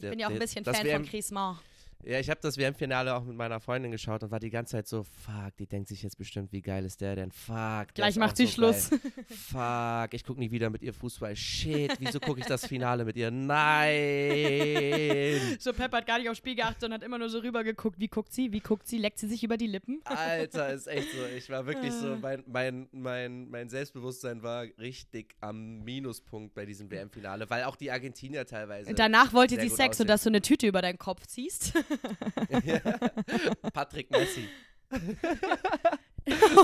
ich 0.00 0.08
bin 0.10 0.18
ja 0.20 0.28
auch 0.28 0.32
ein 0.32 0.38
bisschen 0.38 0.64
Fan 0.64 0.84
WM, 0.84 1.02
von 1.02 1.10
Griezmann. 1.10 1.58
Ja, 2.04 2.20
ich 2.20 2.30
habe 2.30 2.38
das 2.40 2.56
WM-Finale 2.56 3.12
auch 3.14 3.24
mit 3.24 3.36
meiner 3.36 3.58
Freundin 3.60 3.90
geschaut 3.90 4.22
und 4.22 4.30
war 4.30 4.38
die 4.38 4.50
ganze 4.50 4.72
Zeit 4.72 4.86
so, 4.86 5.02
fuck, 5.02 5.56
die 5.58 5.66
denkt 5.66 5.88
sich 5.88 6.02
jetzt 6.04 6.16
bestimmt, 6.16 6.52
wie 6.52 6.62
geil 6.62 6.84
ist 6.84 7.00
der 7.00 7.16
denn? 7.16 7.32
Fuck. 7.32 7.92
Gleich 7.94 8.16
macht 8.16 8.36
sie 8.36 8.46
so 8.46 8.52
Schluss. 8.52 8.90
Geil. 8.90 9.00
Fuck, 9.28 10.14
ich 10.14 10.22
gucke 10.24 10.38
nie 10.38 10.50
wieder 10.50 10.70
mit 10.70 10.82
ihr 10.82 10.94
Fußball. 10.94 11.34
Shit, 11.34 11.92
wieso 11.98 12.20
gucke 12.20 12.40
ich 12.40 12.46
das 12.46 12.64
Finale 12.66 13.04
mit 13.04 13.16
ihr? 13.16 13.30
Nein. 13.30 14.48
So, 15.60 15.72
Pep 15.72 15.92
hat 15.92 16.06
gar 16.06 16.18
nicht 16.18 16.28
aufs 16.28 16.38
Spiel 16.38 16.54
geachtet 16.54 16.84
und 16.84 16.92
hat 16.92 17.02
immer 17.02 17.18
nur 17.18 17.28
so 17.28 17.38
rübergeguckt. 17.38 17.98
Wie 17.98 18.08
guckt 18.08 18.32
sie? 18.32 18.52
Wie 18.52 18.60
guckt 18.60 18.86
sie? 18.86 18.98
Leckt 18.98 19.18
sie 19.18 19.26
sich 19.28 19.42
über 19.42 19.56
die 19.56 19.66
Lippen? 19.66 20.00
Alter, 20.04 20.72
ist 20.72 20.86
echt 20.86 21.08
so. 21.12 21.18
Ich 21.36 21.50
war 21.50 21.66
wirklich 21.66 21.92
so, 21.92 22.08
Ah. 22.12 22.18
mein, 22.20 22.44
mein, 22.46 22.88
mein, 22.92 23.50
mein 23.50 23.68
Selbstbewusstsein 23.68 24.42
war 24.42 24.64
richtig 24.78 25.34
am 25.40 25.80
Minuspunkt 25.84 26.54
bei 26.54 26.64
diesem 26.64 26.90
WM-Finale, 26.90 27.50
weil 27.50 27.64
auch 27.64 27.76
die 27.76 27.90
Argentinier 27.90 28.46
teilweise. 28.46 28.90
Und 28.90 28.98
danach 28.98 29.32
wollte 29.32 29.56
sie 29.60 29.68
Sex, 29.68 29.80
aussehen. 29.80 29.94
sodass 30.06 30.22
du 30.22 30.30
eine 30.30 30.40
Tüte 30.42 30.66
über 30.66 30.80
deinen 30.80 30.98
Kopf 30.98 31.26
ziehst. 31.26 31.72
Patrick 33.72 34.10
Messi. 34.10 34.48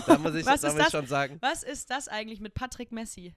da 0.06 0.18
muss 0.18 0.34
ich, 0.34 0.46
Was 0.46 0.60
da 0.60 0.68
ist 0.68 0.74
muss 0.74 0.74
ich 0.74 0.78
das? 0.78 0.90
schon 0.90 1.06
sagen. 1.06 1.38
Was 1.40 1.62
ist 1.62 1.90
das 1.90 2.08
eigentlich 2.08 2.40
mit 2.40 2.54
Patrick 2.54 2.92
Messi? 2.92 3.34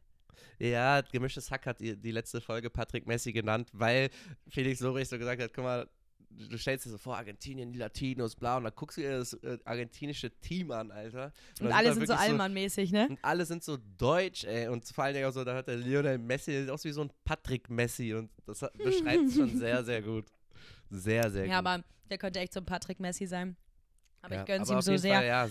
Ja, 0.60 1.02
gemischtes 1.02 1.52
Hack 1.52 1.65
hat 1.65 1.80
die, 1.80 1.95
die 1.95 2.12
letzte 2.12 2.41
Folge 2.41 2.69
Patrick 2.69 3.08
Messi 3.08 3.32
genannt, 3.32 3.69
weil 3.73 4.10
Felix 4.50 4.80
Lobrecht 4.80 5.10
so 5.10 5.17
gesagt 5.17 5.41
hat, 5.41 5.54
guck 5.54 5.63
mal, 5.63 5.89
du 6.30 6.58
stellst 6.58 6.86
dir 6.86 6.89
so 6.91 6.97
vor, 6.97 7.17
Argentinien, 7.17 7.71
die 7.71 7.80
Latinos, 7.80 8.36
bla, 8.36 8.58
und 8.58 8.63
dann 8.63 8.73
guckst 8.76 8.97
du 8.97 9.02
dir 9.02 9.17
das 9.17 9.34
äh, 9.34 9.58
argentinische 9.65 10.30
Team 10.39 10.71
an, 10.71 10.91
Alter. 10.91 11.32
Und 11.60 11.69
da 11.69 11.76
alle 11.76 11.89
da 11.89 11.93
sind 11.95 12.08
so 12.08 12.13
Allmann-mäßig, 12.13 12.91
ne? 12.91 13.08
Und 13.10 13.19
alle 13.21 13.45
sind 13.45 13.63
so 13.63 13.78
deutsch, 13.97 14.43
ey. 14.45 14.67
Und 14.67 14.86
vor 14.86 15.06
allen 15.06 15.13
Dingen 15.13 15.28
auch 15.28 15.34
so, 15.34 15.43
da 15.43 15.56
hat 15.56 15.67
der 15.67 15.78
Lionel 15.78 16.17
Messi, 16.17 16.52
der 16.52 16.62
sieht 16.62 16.69
aus 16.71 16.84
wie 16.84 16.91
so 16.91 17.02
ein 17.02 17.12
Patrick 17.23 17.69
Messi. 17.69 18.13
Und 18.13 18.32
das 18.45 18.60
beschreibt 18.78 19.26
es 19.26 19.36
schon 19.36 19.58
sehr, 19.58 19.84
sehr 19.84 20.02
gut. 20.02 20.26
Sehr, 20.89 21.30
sehr 21.32 21.45
Ja, 21.45 21.60
gut. 21.60 21.67
aber 21.67 21.84
der 22.10 22.17
könnte 22.17 22.39
echt 22.39 22.54
so 22.54 22.60
ein 22.60 22.65
Patrick 22.65 23.00
Messi 23.00 23.26
sein. 23.28 23.56
Aber 24.21 24.36
Ja, 24.36 24.41
ich 24.41 24.47
gönn's 24.47 24.69
aber 24.69 24.80
ihm 24.80 24.82
so 24.82 24.97
sehr. 24.97 25.15
Fall, 25.15 25.26
ja, 25.28 25.47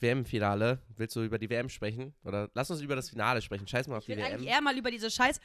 WM-Finale. 0.00 0.80
Willst 0.96 1.14
du 1.16 1.22
über 1.22 1.38
die 1.38 1.50
WM 1.50 1.68
sprechen? 1.68 2.14
Oder 2.24 2.50
lass 2.54 2.70
uns 2.70 2.80
über 2.80 2.96
das 2.96 3.10
Finale 3.10 3.42
sprechen. 3.42 3.66
Scheiß 3.66 3.86
mal 3.88 3.98
auf 3.98 4.02
Ich 4.02 4.06
die 4.06 4.12
will 4.12 4.24
WM. 4.24 4.34
eigentlich 4.34 4.48
eher 4.48 4.60
mal 4.62 4.76
über 4.76 4.90
diese 4.90 5.10
Scheiß. 5.10 5.40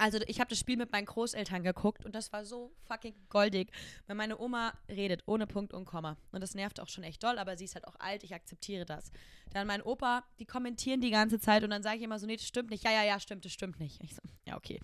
Also 0.00 0.18
ich 0.28 0.38
habe 0.38 0.48
das 0.48 0.60
Spiel 0.60 0.76
mit 0.76 0.92
meinen 0.92 1.06
Großeltern 1.06 1.64
geguckt 1.64 2.04
und 2.04 2.14
das 2.14 2.32
war 2.32 2.44
so 2.44 2.72
fucking 2.86 3.14
goldig. 3.30 3.72
Weil 4.06 4.14
meine 4.14 4.38
Oma 4.38 4.72
redet 4.88 5.22
ohne 5.26 5.46
Punkt 5.48 5.72
und 5.72 5.86
Komma. 5.86 6.16
Und 6.30 6.40
das 6.40 6.54
nervt 6.54 6.78
auch 6.78 6.88
schon 6.88 7.02
echt 7.02 7.24
doll, 7.24 7.36
aber 7.36 7.56
sie 7.56 7.64
ist 7.64 7.74
halt 7.74 7.84
auch 7.88 7.96
alt, 7.98 8.22
ich 8.22 8.32
akzeptiere 8.32 8.84
das. 8.84 9.10
Dann 9.50 9.66
mein 9.66 9.82
Opa, 9.82 10.24
die 10.38 10.44
kommentieren 10.46 11.00
die 11.00 11.10
ganze 11.10 11.40
Zeit 11.40 11.64
und 11.64 11.70
dann 11.70 11.82
sage 11.82 11.96
ich 11.96 12.02
immer 12.04 12.18
so, 12.20 12.26
nee, 12.26 12.36
das 12.36 12.46
stimmt 12.46 12.70
nicht. 12.70 12.84
Ja, 12.84 12.92
ja, 12.92 13.02
ja, 13.02 13.18
stimmt, 13.18 13.44
das 13.44 13.52
stimmt 13.52 13.80
nicht. 13.80 14.00
Ich 14.04 14.14
so, 14.14 14.22
ja, 14.44 14.56
okay. 14.56 14.78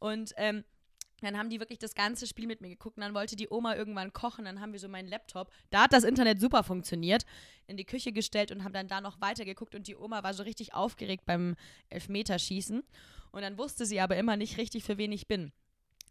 Und 0.00 0.34
ähm, 0.36 0.64
dann 1.20 1.36
haben 1.36 1.50
die 1.50 1.58
wirklich 1.58 1.78
das 1.78 1.94
ganze 1.94 2.26
Spiel 2.26 2.46
mit 2.46 2.60
mir 2.60 2.68
geguckt 2.68 2.96
und 2.96 3.02
dann 3.02 3.14
wollte 3.14 3.34
die 3.36 3.48
Oma 3.50 3.74
irgendwann 3.74 4.12
kochen. 4.12 4.44
Dann 4.44 4.60
haben 4.60 4.72
wir 4.72 4.78
so 4.78 4.88
meinen 4.88 5.08
Laptop, 5.08 5.50
da 5.70 5.82
hat 5.82 5.92
das 5.92 6.04
Internet 6.04 6.40
super 6.40 6.62
funktioniert, 6.62 7.24
in 7.66 7.76
die 7.76 7.84
Küche 7.84 8.12
gestellt 8.12 8.52
und 8.52 8.62
haben 8.64 8.72
dann 8.72 8.88
da 8.88 9.00
noch 9.00 9.20
weitergeguckt 9.20 9.74
und 9.74 9.88
die 9.88 9.96
Oma 9.96 10.22
war 10.22 10.34
so 10.34 10.42
richtig 10.44 10.74
aufgeregt 10.74 11.24
beim 11.26 11.56
Elfmeterschießen. 11.88 12.82
Und 13.30 13.42
dann 13.42 13.58
wusste 13.58 13.84
sie 13.84 14.00
aber 14.00 14.16
immer 14.16 14.36
nicht 14.36 14.56
richtig, 14.56 14.84
für 14.84 14.96
wen 14.98 15.12
ich 15.12 15.26
bin. 15.26 15.52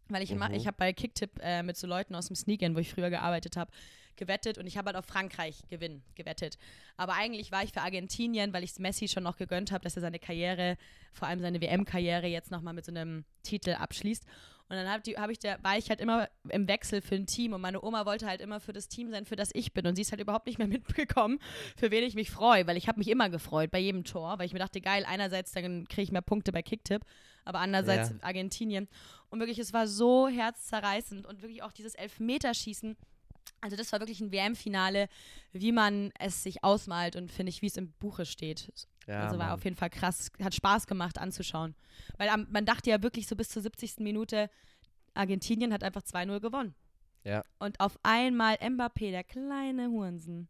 Weil 0.08 0.22
ich 0.22 0.30
immer, 0.30 0.48
Mhm. 0.48 0.54
ich 0.54 0.66
habe 0.66 0.76
bei 0.78 0.92
Kicktip 0.92 1.38
äh, 1.42 1.62
mit 1.62 1.76
so 1.76 1.86
Leuten 1.86 2.14
aus 2.14 2.28
dem 2.28 2.36
Sneak-In, 2.36 2.74
wo 2.74 2.78
ich 2.78 2.90
früher 2.92 3.10
gearbeitet 3.10 3.56
habe, 3.56 3.70
gewettet 4.16 4.56
und 4.58 4.66
ich 4.66 4.76
habe 4.78 4.86
halt 4.86 4.96
auf 4.96 5.04
Frankreich 5.04 5.62
gewinnen 5.68 6.02
gewettet. 6.14 6.58
Aber 6.96 7.14
eigentlich 7.14 7.52
war 7.52 7.62
ich 7.62 7.72
für 7.72 7.82
Argentinien, 7.82 8.52
weil 8.52 8.64
ich 8.64 8.70
es 8.70 8.78
Messi 8.78 9.06
schon 9.06 9.22
noch 9.22 9.36
gegönnt 9.36 9.70
habe, 9.70 9.84
dass 9.84 9.96
er 9.96 10.02
seine 10.02 10.18
Karriere, 10.18 10.76
vor 11.12 11.28
allem 11.28 11.40
seine 11.40 11.60
WM-Karriere, 11.60 12.26
jetzt 12.26 12.50
nochmal 12.50 12.74
mit 12.74 12.84
so 12.84 12.90
einem 12.92 13.24
Titel 13.42 13.70
abschließt. 13.74 14.24
Und 14.70 14.76
dann 14.76 14.90
hab 14.90 15.02
die, 15.02 15.16
hab 15.16 15.30
ich 15.30 15.38
der, 15.38 15.62
war 15.64 15.78
ich 15.78 15.88
halt 15.88 15.98
immer 16.00 16.28
im 16.50 16.68
Wechsel 16.68 17.00
für 17.00 17.14
ein 17.14 17.24
Team 17.26 17.54
und 17.54 17.60
meine 17.62 17.82
Oma 17.82 18.04
wollte 18.04 18.26
halt 18.26 18.42
immer 18.42 18.60
für 18.60 18.74
das 18.74 18.88
Team 18.88 19.10
sein, 19.10 19.24
für 19.24 19.36
das 19.36 19.48
ich 19.54 19.72
bin. 19.72 19.86
Und 19.86 19.96
sie 19.96 20.02
ist 20.02 20.12
halt 20.12 20.20
überhaupt 20.20 20.46
nicht 20.46 20.58
mehr 20.58 20.68
mitbekommen, 20.68 21.38
für 21.76 21.90
wen 21.90 22.04
ich 22.04 22.14
mich 22.14 22.30
freue, 22.30 22.66
weil 22.66 22.76
ich 22.76 22.86
habe 22.86 22.98
mich 22.98 23.08
immer 23.08 23.30
gefreut 23.30 23.70
bei 23.70 23.78
jedem 23.78 24.04
Tor, 24.04 24.38
weil 24.38 24.46
ich 24.46 24.52
mir 24.52 24.58
dachte, 24.58 24.80
geil, 24.82 25.04
einerseits 25.06 25.52
dann 25.52 25.88
kriege 25.88 26.02
ich 26.02 26.12
mehr 26.12 26.20
Punkte 26.20 26.52
bei 26.52 26.62
Kicktip, 26.62 27.02
aber 27.46 27.60
andererseits 27.60 28.10
Ja. 28.10 28.16
Argentinien. 28.20 28.88
Und 29.30 29.40
wirklich, 29.40 29.58
es 29.58 29.72
war 29.72 29.86
so 29.86 30.28
herzzerreißend 30.28 31.26
und 31.26 31.40
wirklich 31.40 31.62
auch 31.62 31.72
dieses 31.72 31.94
Elfmeterschießen. 31.94 32.96
Also 33.62 33.76
das 33.76 33.90
war 33.92 34.00
wirklich 34.00 34.20
ein 34.20 34.32
WM-Finale, 34.32 35.08
wie 35.52 35.72
man 35.72 36.12
es 36.18 36.42
sich 36.42 36.62
ausmalt 36.62 37.16
und 37.16 37.32
finde 37.32 37.50
ich, 37.50 37.62
wie 37.62 37.66
es 37.66 37.78
im 37.78 37.92
Buche 37.92 38.26
steht. 38.26 38.70
Ja, 39.08 39.24
also 39.24 39.38
war 39.38 39.46
Mann. 39.46 39.54
auf 39.54 39.64
jeden 39.64 39.76
Fall 39.76 39.90
krass, 39.90 40.30
hat 40.42 40.54
Spaß 40.54 40.86
gemacht 40.86 41.18
anzuschauen. 41.18 41.74
Weil 42.18 42.28
am, 42.28 42.46
man 42.50 42.64
dachte 42.66 42.90
ja 42.90 43.02
wirklich 43.02 43.26
so 43.26 43.34
bis 43.36 43.48
zur 43.48 43.62
70. 43.62 43.98
Minute, 44.00 44.50
Argentinien 45.14 45.72
hat 45.72 45.82
einfach 45.82 46.02
2-0 46.02 46.40
gewonnen. 46.40 46.74
Ja. 47.24 47.42
Und 47.58 47.80
auf 47.80 47.98
einmal 48.02 48.56
Mbappé, 48.56 49.10
der 49.10 49.24
kleine 49.24 49.88
Hurensen. 49.88 50.48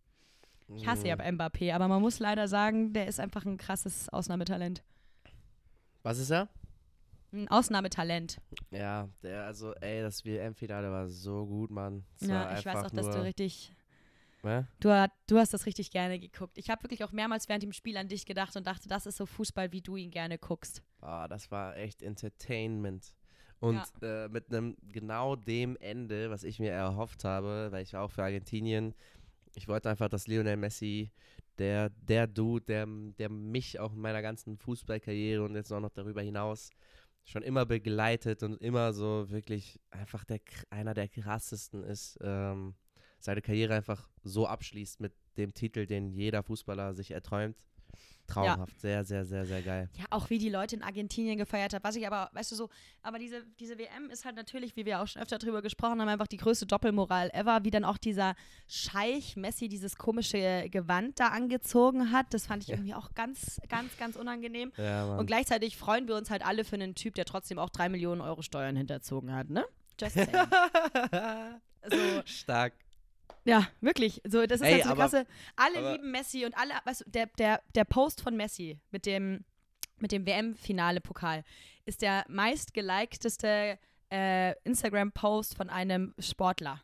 Ich 0.77 0.87
hasse 0.87 1.09
ja 1.09 1.17
Mm. 1.17 1.37
Mbappé, 1.37 1.73
aber 1.73 1.89
man 1.89 2.03
muss 2.03 2.19
leider 2.19 2.47
sagen, 2.47 2.93
der 2.93 3.07
ist 3.07 3.21
einfach 3.21 3.47
ein 3.47 3.57
krasses 3.57 4.09
Ausnahmetalent. 4.11 4.83
Was 6.03 6.19
ist 6.19 6.31
er? 6.31 6.49
Ein 7.33 7.49
Ausnahmetalent. 7.49 8.39
Ja, 8.71 9.09
der, 9.23 9.45
also, 9.45 9.73
ey, 9.75 10.03
das 10.03 10.25
WM-Finale 10.25 10.91
war 10.91 11.09
so 11.09 11.47
gut, 11.47 11.71
Mann. 11.71 12.05
Ja, 12.21 12.59
ich 12.59 12.65
weiß 12.67 12.85
auch, 12.85 12.91
dass 12.91 13.07
du 13.11 13.23
richtig. 13.23 13.73
Du, 14.81 14.91
hat- 14.91 15.13
du 15.27 15.39
hast 15.39 15.53
das 15.53 15.67
richtig 15.67 15.91
gerne 15.91 16.19
geguckt. 16.19 16.57
Ich 16.59 16.71
habe 16.71 16.83
wirklich 16.85 17.03
auch 17.05 17.13
mehrmals 17.13 17.49
während 17.49 17.63
dem 17.63 17.73
Spiel 17.73 17.97
an 17.97 18.09
dich 18.09 18.25
gedacht 18.27 18.57
und 18.57 18.67
dachte, 18.67 18.89
das 18.89 19.07
ist 19.07 19.17
so 19.17 19.27
Fußball, 19.27 19.73
wie 19.73 19.81
du 19.83 19.97
ihn 19.97 20.11
gerne 20.11 20.39
guckst. 20.39 20.83
Ah, 21.01 21.27
das 21.29 21.51
war 21.51 21.77
echt 21.77 22.03
Entertainment. 22.03 23.15
Und 23.61 23.83
äh, 24.03 24.29
mit 24.29 24.49
einem 24.53 24.77
genau 24.93 25.35
dem 25.35 25.77
Ende, 25.81 26.31
was 26.31 26.45
ich 26.45 26.61
mir 26.61 26.71
erhofft 26.71 27.25
habe, 27.25 27.69
weil 27.73 27.83
ich 27.83 27.93
war 27.95 28.03
auch 28.03 28.11
für 28.13 28.23
Argentinien. 28.23 28.95
Ich 29.55 29.67
wollte 29.67 29.91
einfach, 29.91 30.09
dass 30.09 30.29
Lionel 30.29 30.57
Messi, 30.57 31.11
der, 31.59 31.91
der 31.91 32.29
Dude, 32.29 32.65
der, 32.67 32.87
der 33.19 33.29
mich 33.29 33.81
auch 33.81 33.93
in 33.93 34.01
meiner 34.01 34.23
ganzen 34.23 34.57
Fußballkarriere 34.57 35.43
und 35.43 35.57
jetzt 35.57 35.73
auch 35.73 35.81
noch 35.81 35.91
darüber 35.91 36.23
hinaus 36.23 36.71
schon 37.25 37.43
immer 37.43 37.67
begleitet 37.67 38.45
und 38.45 38.63
immer 38.63 38.93
so 38.93 39.29
wirklich 39.29 39.81
einfach 39.91 40.25
der, 40.25 40.39
kr- 40.39 40.65
einer 40.71 40.95
der 40.95 41.09
krassesten 41.09 41.83
ist, 41.83 42.17
ähm, 42.23 42.75
seine 43.21 43.43
Karriere 43.43 43.75
einfach 43.75 44.09
so 44.25 44.47
abschließt 44.47 45.01
mit 45.01 45.13
dem 45.37 45.55
Titel, 45.55 45.87
den 45.87 46.13
jeder 46.13 46.43
Fußballer 46.43 46.95
sich 46.95 47.11
erträumt. 47.11 47.57
Traumhaft, 48.27 48.79
sehr, 48.79 49.05
sehr, 49.07 49.25
sehr, 49.25 49.47
sehr 49.47 49.63
geil. 49.63 49.89
Ja, 49.95 50.05
auch 50.11 50.29
wie 50.29 50.37
die 50.37 50.51
Leute 50.51 50.77
in 50.77 50.83
Argentinien 50.83 51.39
gefeiert 51.39 51.73
haben. 51.73 51.83
Was 51.83 51.97
ich 51.97 52.07
aber, 52.07 52.29
weißt 52.35 52.53
du 52.53 52.57
so, 52.57 52.69
aber 53.01 53.19
diese, 53.19 53.43
diese 53.59 53.79
WM 53.79 54.11
ist 54.11 54.27
halt 54.27 54.37
natürlich, 54.37 54.77
wie 54.77 54.85
wir 54.85 55.01
auch 55.01 55.07
schon 55.07 55.23
öfter 55.23 55.39
drüber 55.39 55.63
gesprochen 55.63 55.99
haben, 55.99 56.09
einfach 56.09 56.27
die 56.27 56.37
größte 56.37 56.67
Doppelmoral 56.67 57.31
ever. 57.33 57.65
Wie 57.65 57.71
dann 57.71 57.85
auch 57.87 57.97
dieser 57.97 58.35
Scheich 58.67 59.37
Messi 59.37 59.69
dieses 59.69 59.97
komische 59.97 60.69
Gewand 60.69 61.19
da 61.19 61.29
angezogen 61.29 62.13
hat. 62.13 62.27
Das 62.35 62.47
fand 62.47 62.65
ich 62.65 62.69
Ja. 62.69 62.75
irgendwie 62.75 62.93
auch 62.93 63.15
ganz, 63.15 63.63
ganz, 63.71 63.97
ganz 63.97 64.15
unangenehm. 64.17 64.73
Ja. 64.77 65.17
Und 65.17 65.25
gleichzeitig 65.27 65.79
freuen 65.79 66.07
wir 66.07 66.15
uns 66.17 66.29
halt 66.29 66.45
alle 66.45 66.65
für 66.65 66.75
einen 66.77 66.95
Typ, 66.95 67.15
der 67.15 67.25
trotzdem 67.25 67.59
auch 67.59 67.71
drei 67.71 67.89
Millionen 67.89 68.21
Euro 68.21 68.43
Steuern 68.43 68.77
hinterzogen 68.77 69.35
hat, 69.35 69.49
ne? 69.49 69.65
Just 69.99 70.17
saying. 70.17 70.29
so, 71.91 71.97
Stark. 72.27 72.75
Ja, 73.45 73.67
wirklich. 73.81 74.21
So, 74.27 74.47
das 74.47 74.61
ist 74.61 74.67
Ey, 74.67 74.73
halt 74.75 74.85
so 74.85 74.91
aber- 74.91 75.03
krasse. 75.03 75.27
Alle 75.57 75.79
aber- 75.79 75.93
lieben 75.93 76.11
Messi 76.11 76.45
und 76.45 76.57
alle, 76.57 76.75
weißt 76.85 77.03
du, 77.07 77.11
der, 77.11 77.27
der, 77.39 77.63
der 77.75 77.85
Post 77.85 78.21
von 78.23 78.37
Messi 78.37 78.79
mit 78.91 79.07
dem, 79.07 79.45
mit 79.99 80.13
dem 80.13 80.27
WM-Finale-Pokal 80.27 81.45
ist 81.85 82.03
der 82.03 82.25
meistgelikteste 82.29 83.79
äh, 84.11 84.55
Instagram-Post 84.65 85.55
von 85.57 85.71
einem 85.71 86.15
Sportler. 86.19 86.83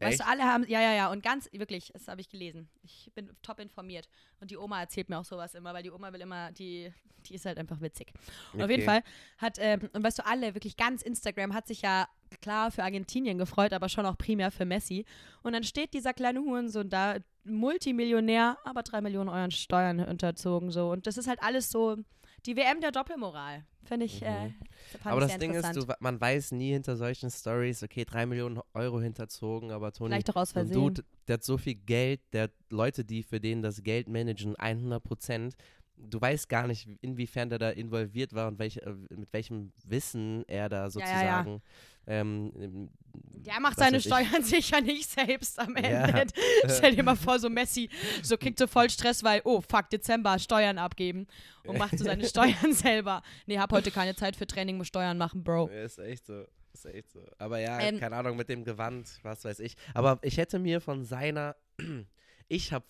Weißt 0.00 0.20
du, 0.20 0.26
alle 0.26 0.44
haben, 0.44 0.64
ja, 0.68 0.80
ja, 0.80 0.92
ja, 0.94 1.10
und 1.10 1.22
ganz, 1.22 1.48
wirklich, 1.52 1.90
das 1.92 2.08
habe 2.08 2.20
ich 2.20 2.28
gelesen. 2.28 2.68
Ich 2.82 3.10
bin 3.14 3.30
top 3.42 3.58
informiert. 3.60 4.08
Und 4.40 4.50
die 4.50 4.56
Oma 4.56 4.80
erzählt 4.80 5.08
mir 5.08 5.18
auch 5.18 5.24
sowas 5.24 5.54
immer, 5.54 5.74
weil 5.74 5.82
die 5.82 5.90
Oma 5.90 6.12
will 6.12 6.20
immer, 6.20 6.52
die, 6.52 6.92
die 7.26 7.34
ist 7.34 7.44
halt 7.46 7.58
einfach 7.58 7.80
witzig. 7.80 8.12
Und 8.52 8.62
auf 8.62 8.70
jeden 8.70 8.82
Okay. 8.82 9.02
Fall 9.02 9.02
hat, 9.38 9.58
ähm, 9.58 9.90
und 9.92 10.02
weißt 10.04 10.20
du, 10.20 10.26
alle, 10.26 10.54
wirklich 10.54 10.76
ganz 10.76 11.02
Instagram 11.02 11.52
hat 11.52 11.66
sich 11.66 11.82
ja 11.82 12.08
klar 12.40 12.70
für 12.70 12.84
Argentinien 12.84 13.38
gefreut, 13.38 13.72
aber 13.72 13.88
schon 13.88 14.06
auch 14.06 14.16
primär 14.16 14.50
für 14.50 14.64
Messi. 14.64 15.04
Und 15.42 15.52
dann 15.52 15.64
steht 15.64 15.94
dieser 15.94 16.14
kleine 16.14 16.40
Hurensohn 16.40 16.88
da, 16.88 17.16
Multimillionär, 17.44 18.58
aber 18.64 18.82
drei 18.82 19.00
Millionen 19.00 19.28
Euro 19.28 19.50
Steuern 19.50 20.00
unterzogen, 20.00 20.70
so. 20.70 20.90
Und 20.90 21.06
das 21.06 21.16
ist 21.16 21.26
halt 21.26 21.42
alles 21.42 21.70
so 21.70 21.96
die 22.48 22.56
WM 22.56 22.80
der 22.80 22.92
Doppelmoral. 22.92 23.64
Finde 23.84 24.06
ich, 24.06 24.22
äh, 24.22 24.46
Mhm. 24.46 24.54
fand 25.02 25.06
Aber 25.06 25.20
ich 25.22 25.28
das 25.32 25.38
Ding 25.38 25.52
ist, 25.52 25.76
du, 25.76 25.84
man 26.00 26.18
weiß 26.20 26.52
nie 26.52 26.72
hinter 26.72 26.96
solchen 26.96 27.30
Stories, 27.30 27.82
okay, 27.82 28.04
drei 28.06 28.24
Millionen 28.24 28.60
Euro 28.72 29.00
hinterzogen, 29.00 29.70
aber 29.70 29.92
Toni, 29.92 30.10
Vielleicht 30.10 30.30
doch 30.30 30.36
aus 30.36 30.50
so 30.50 30.60
ein 30.60 30.66
Versehen. 30.66 30.82
Dude, 30.82 31.04
der 31.26 31.34
hat 31.34 31.44
so 31.44 31.58
viel 31.58 31.74
Geld, 31.74 32.20
der 32.32 32.44
hat 32.44 32.52
Leute, 32.70 33.04
die 33.04 33.22
für 33.22 33.38
den 33.38 33.60
das 33.60 33.82
Geld 33.82 34.08
managen, 34.08 34.56
100 34.56 35.02
Prozent. 35.02 35.56
Du 35.96 36.20
weißt 36.20 36.48
gar 36.48 36.66
nicht, 36.66 36.88
inwiefern 37.02 37.50
der 37.50 37.58
da 37.58 37.70
involviert 37.70 38.32
war 38.32 38.48
und 38.48 38.58
welche, 38.58 38.80
äh, 38.82 38.94
mit 39.10 39.32
welchem 39.32 39.72
Wissen 39.84 40.44
er 40.46 40.68
da 40.70 40.76
ja, 40.76 40.82
ja. 40.84 40.90
sozusagen. 40.90 41.62
Ähm, 42.10 42.88
Der 43.44 43.60
macht 43.60 43.78
seine 43.78 43.98
weiß 43.98 44.06
ich. 44.06 44.12
Steuern 44.12 44.42
sicher 44.42 44.80
nicht 44.80 45.10
selbst 45.10 45.58
am 45.58 45.76
Ja. 45.76 46.06
Ende. 46.06 46.32
Stell 46.68 46.96
dir 46.96 47.02
mal 47.02 47.16
vor, 47.16 47.38
so 47.38 47.50
Messi, 47.50 47.90
so 48.22 48.36
kriegt 48.38 48.58
so 48.58 48.66
voll 48.66 48.88
Stress, 48.88 49.22
weil, 49.22 49.42
oh 49.44 49.60
fuck, 49.60 49.90
Dezember, 49.90 50.38
Steuern 50.38 50.78
abgeben 50.78 51.26
und 51.66 51.76
macht 51.78 51.98
so 51.98 52.04
seine 52.04 52.24
Steuern 52.28 52.72
selber. 52.72 53.22
Nee, 53.46 53.58
hab 53.58 53.70
heute 53.72 53.90
keine 53.90 54.16
Zeit 54.16 54.36
für 54.36 54.46
Training, 54.46 54.78
muss 54.78 54.88
Steuern 54.88 55.18
machen, 55.18 55.44
Bro. 55.44 55.68
Ja, 55.70 55.82
Ist 55.84 55.98
echt 55.98 56.26
so. 56.26 56.44
Ist 56.72 56.86
echt 56.86 57.10
so. 57.10 57.20
Aber 57.38 57.58
ja, 57.58 57.78
Ähm, 57.80 57.98
keine 58.00 58.16
Ahnung, 58.16 58.36
mit 58.36 58.48
dem 58.48 58.64
Gewand, 58.64 59.18
was 59.22 59.44
weiß 59.44 59.60
ich. 59.60 59.76
Aber 59.94 60.18
ich 60.22 60.36
hätte 60.38 60.58
mir 60.58 60.80
von 60.80 61.04
seiner, 61.04 61.56
ich 62.48 62.72
habe 62.72 62.86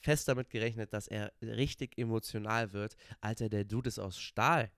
fest 0.00 0.28
damit 0.28 0.50
gerechnet, 0.50 0.92
dass 0.92 1.08
er 1.08 1.32
richtig 1.42 1.98
emotional 1.98 2.72
wird. 2.72 2.96
Alter, 3.20 3.48
der 3.48 3.64
Dude 3.64 3.88
ist 3.88 3.98
aus 3.98 4.18
Stahl. 4.18 4.70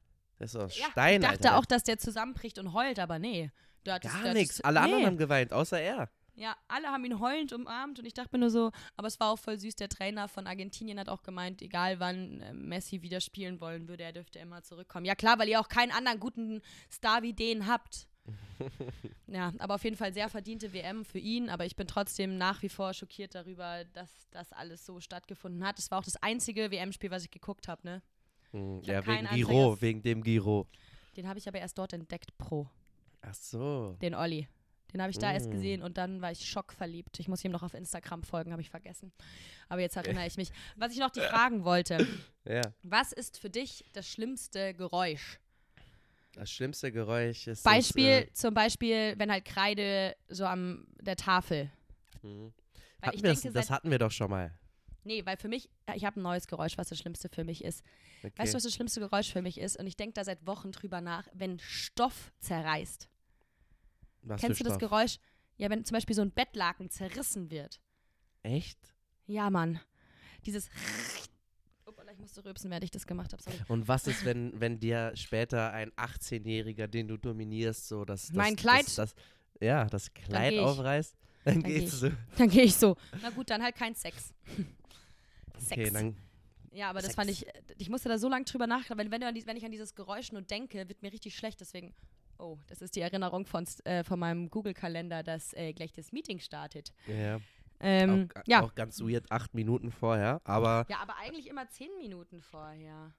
Der 0.42 0.46
ist 0.46 0.56
aus 0.56 0.76
Ja, 0.76 0.86
Stein, 0.90 1.22
ich 1.22 1.28
dachte 1.28 1.48
Alter. 1.50 1.56
auch, 1.58 1.64
dass 1.64 1.84
der 1.84 1.98
zusammenbricht 1.98 2.58
und 2.58 2.72
heult, 2.72 2.98
aber 2.98 3.20
nee. 3.20 3.52
Das- 3.84 4.00
Gar 4.00 4.32
nichts. 4.34 4.56
das- 4.56 4.64
Alle 4.64 4.80
nee. 4.80 4.84
anderen 4.86 5.06
haben 5.06 5.16
geweint, 5.16 5.52
außer 5.52 5.80
er. 5.80 6.10
Ja, 6.34 6.56
alle 6.66 6.88
haben 6.88 7.04
ihn 7.04 7.20
heulend 7.20 7.52
umarmt 7.52 8.00
und 8.00 8.06
ich 8.06 8.14
dachte 8.14 8.30
mir 8.32 8.40
nur 8.40 8.50
so, 8.50 8.72
aber 8.96 9.06
es 9.06 9.20
war 9.20 9.30
auch 9.30 9.38
voll 9.38 9.56
süß. 9.58 9.76
Der 9.76 9.88
Trainer 9.88 10.26
von 10.26 10.46
Argentinien 10.48 10.98
hat 10.98 11.08
auch 11.08 11.22
gemeint, 11.22 11.62
egal 11.62 12.00
wann 12.00 12.40
äh, 12.40 12.52
Messi 12.54 13.02
wieder 13.02 13.20
spielen 13.20 13.60
wollen 13.60 13.86
würde, 13.86 14.02
er 14.02 14.12
dürfte 14.12 14.40
immer 14.40 14.62
zurückkommen. 14.64 15.04
Ja 15.04 15.14
klar, 15.14 15.38
weil 15.38 15.48
ihr 15.48 15.60
auch 15.60 15.68
keinen 15.68 15.92
anderen 15.92 16.18
guten 16.18 16.60
Star 16.90 17.22
wie 17.22 17.34
den 17.34 17.66
habt. 17.68 18.08
ja, 19.28 19.52
aber 19.58 19.74
auf 19.76 19.84
jeden 19.84 19.96
Fall 19.96 20.12
sehr 20.12 20.28
verdiente 20.28 20.72
WM 20.72 21.04
für 21.04 21.18
ihn, 21.18 21.50
aber 21.50 21.66
ich 21.66 21.76
bin 21.76 21.86
trotzdem 21.86 22.36
nach 22.38 22.62
wie 22.62 22.68
vor 22.68 22.94
schockiert 22.94 23.34
darüber, 23.34 23.84
dass 23.92 24.10
das 24.30 24.52
alles 24.52 24.84
so 24.86 25.00
stattgefunden 25.00 25.64
hat. 25.66 25.78
Es 25.78 25.90
war 25.90 25.98
auch 25.98 26.04
das 26.04 26.16
einzige 26.16 26.70
WM-Spiel, 26.70 27.10
was 27.10 27.24
ich 27.24 27.30
geguckt 27.30 27.68
habe, 27.68 27.82
ne? 27.86 28.02
Hm, 28.52 28.80
ja, 28.82 29.04
wegen 29.06 29.26
Giro, 29.28 29.80
wegen 29.80 30.02
dem 30.02 30.22
Giro. 30.22 30.66
Den 31.16 31.28
habe 31.28 31.38
ich 31.38 31.48
aber 31.48 31.58
erst 31.58 31.76
dort 31.78 31.92
entdeckt, 31.92 32.36
Pro, 32.38 32.68
Ach 33.20 33.34
so. 33.34 33.96
den 34.00 34.14
Olli. 34.14 34.48
Den 34.92 35.00
habe 35.00 35.10
ich 35.10 35.16
da 35.18 35.32
erst 35.32 35.48
Mm. 35.48 35.52
gesehen 35.52 35.82
und 35.82 35.96
dann 35.96 36.20
war 36.20 36.32
ich 36.32 36.44
schockverliebt. 36.46 37.18
Ich 37.18 37.26
muss 37.26 37.42
ihm 37.44 37.50
noch 37.50 37.62
auf 37.62 37.72
Instagram 37.72 38.22
folgen, 38.24 38.52
habe 38.52 38.60
ich 38.60 38.68
vergessen. 38.68 39.10
Aber 39.70 39.80
jetzt 39.80 39.96
erinnere 40.20 40.26
ich 40.26 40.36
mich. 40.36 40.50
Was 40.76 40.92
ich 40.92 40.98
noch 40.98 41.10
dich 41.10 41.22
fragen 41.24 41.64
wollte, 41.64 42.06
Ja. 42.44 42.60
was 42.82 43.12
ist 43.12 43.38
für 43.38 43.48
dich 43.48 43.84
das 43.94 44.06
schlimmste 44.06 44.74
Geräusch? 44.74 45.38
Das 46.34 46.50
schlimmste 46.50 46.92
Geräusch 46.92 47.46
ist. 47.46 47.62
Beispiel, 47.62 48.26
Das, 48.26 48.34
zum 48.40 48.52
Beispiel, 48.54 49.14
wenn 49.18 49.30
halt 49.30 49.44
Kreide 49.46 50.14
so 50.28 50.44
am 50.44 50.86
der 51.00 51.16
Tafel. 51.16 51.70
äh, 52.22 52.26
hm. 52.26 52.52
Weil 53.00 53.08
hatten 53.08 53.22
das, 53.22 53.40
denke, 53.40 53.54
das 53.54 53.66
seit, 53.68 53.76
hatten 53.76 53.90
wir 53.90 53.98
doch 53.98 54.10
schon 54.12 54.30
mal. 54.30 54.52
Nee, 55.04 55.24
weil 55.26 55.36
für 55.36 55.48
mich, 55.48 55.68
ich 55.94 56.04
habe 56.04 56.20
ein 56.20 56.22
neues 56.22 56.46
Geräusch, 56.46 56.78
was 56.78 56.88
das 56.88 56.98
Schlimmste 56.98 57.28
für 57.28 57.44
mich 57.44 57.64
ist. 57.64 57.82
Okay. 58.22 58.32
Weißt 58.36 58.52
du, 58.52 58.56
was 58.56 58.62
das 58.62 58.74
schlimmste 58.74 59.00
Geräusch 59.00 59.32
für 59.32 59.42
mich 59.42 59.58
ist? 59.58 59.78
Und 59.78 59.86
ich 59.86 59.96
denke 59.96 60.14
da 60.14 60.24
seit 60.24 60.46
Wochen 60.46 60.72
drüber 60.72 61.00
nach, 61.00 61.28
wenn 61.32 61.58
Stoff 61.60 62.32
zerreißt. 62.40 63.08
was 64.22 64.40
Kennst 64.40 64.60
du 64.60 64.64
das 64.64 64.74
Stoff? 64.74 64.90
Geräusch? 64.90 65.18
Ja, 65.56 65.70
wenn 65.70 65.84
zum 65.84 65.94
Beispiel 65.94 66.16
so 66.16 66.22
ein 66.22 66.32
Bettlaken 66.32 66.90
zerrissen 66.90 67.50
wird. 67.50 67.80
Echt? 68.42 68.78
Ja, 69.26 69.50
Mann. 69.50 69.80
Dieses. 70.44 70.68
Ich 72.12 72.18
musste 72.18 72.44
rülpsen, 72.44 72.70
während 72.70 72.84
ich 72.84 72.90
das 72.90 73.06
gemacht 73.06 73.32
habe. 73.32 73.42
Und 73.68 73.88
was 73.88 74.06
ist, 74.06 74.26
wenn, 74.26 74.60
wenn 74.60 74.78
dir 74.78 75.12
später 75.14 75.72
ein 75.72 75.90
18-Jähriger, 75.92 76.86
den 76.86 77.08
du 77.08 77.16
dominierst, 77.16 77.88
so 77.88 78.04
das, 78.04 78.26
das 78.26 78.36
Mein 78.36 78.54
Kleid? 78.54 78.86
Das, 78.86 78.96
das, 78.96 79.14
ja, 79.60 79.86
das 79.86 80.12
Kleid 80.12 80.52
ich. 80.52 80.60
aufreißt? 80.60 81.16
Dann, 81.44 81.54
Dann 81.54 81.62
geh 81.62 81.80
geht's 81.80 82.00
so. 82.00 82.10
Dann 82.36 82.48
gehe 82.50 82.64
ich 82.64 82.76
so. 82.76 82.96
Na 83.22 83.30
gut, 83.30 83.50
dann 83.50 83.62
halt 83.62 83.74
kein 83.74 83.94
Sex. 83.94 84.34
Sex. 85.62 85.80
Okay, 85.80 85.90
dann, 85.90 86.16
ja, 86.70 86.88
aber 86.90 86.98
das 87.00 87.06
Sex. 87.12 87.14
fand 87.16 87.30
ich, 87.30 87.46
ich 87.78 87.88
musste 87.90 88.08
da 88.08 88.18
so 88.18 88.28
lange 88.28 88.44
drüber 88.44 88.66
nachdenken, 88.66 88.98
wenn, 88.98 89.10
wenn, 89.10 89.20
du 89.20 89.26
an 89.28 89.34
die- 89.34 89.46
wenn 89.46 89.56
ich 89.56 89.64
an 89.64 89.70
dieses 89.72 89.94
Geräusch 89.94 90.32
nur 90.32 90.42
denke, 90.42 90.88
wird 90.88 91.02
mir 91.02 91.12
richtig 91.12 91.36
schlecht, 91.36 91.60
deswegen, 91.60 91.94
oh, 92.38 92.58
das 92.66 92.80
ist 92.82 92.96
die 92.96 93.00
Erinnerung 93.00 93.46
von, 93.46 93.66
äh, 93.84 94.04
von 94.04 94.18
meinem 94.18 94.48
Google-Kalender, 94.50 95.22
dass 95.22 95.52
äh, 95.54 95.72
gleich 95.72 95.92
das 95.92 96.12
Meeting 96.12 96.38
startet. 96.40 96.92
ja, 97.06 97.38
Ähm, 97.80 98.28
auch, 98.34 98.42
ja. 98.46 98.62
auch 98.62 98.74
ganz 98.74 99.00
weird, 99.00 99.30
acht 99.30 99.54
Minuten 99.54 99.90
vorher, 99.90 100.40
aber 100.44 100.86
ja, 100.88 100.98
aber 101.00 101.16
eigentlich 101.16 101.48
immer 101.48 101.68
zehn 101.68 101.90
Minuten 101.98 102.40
vorher. 102.40 103.12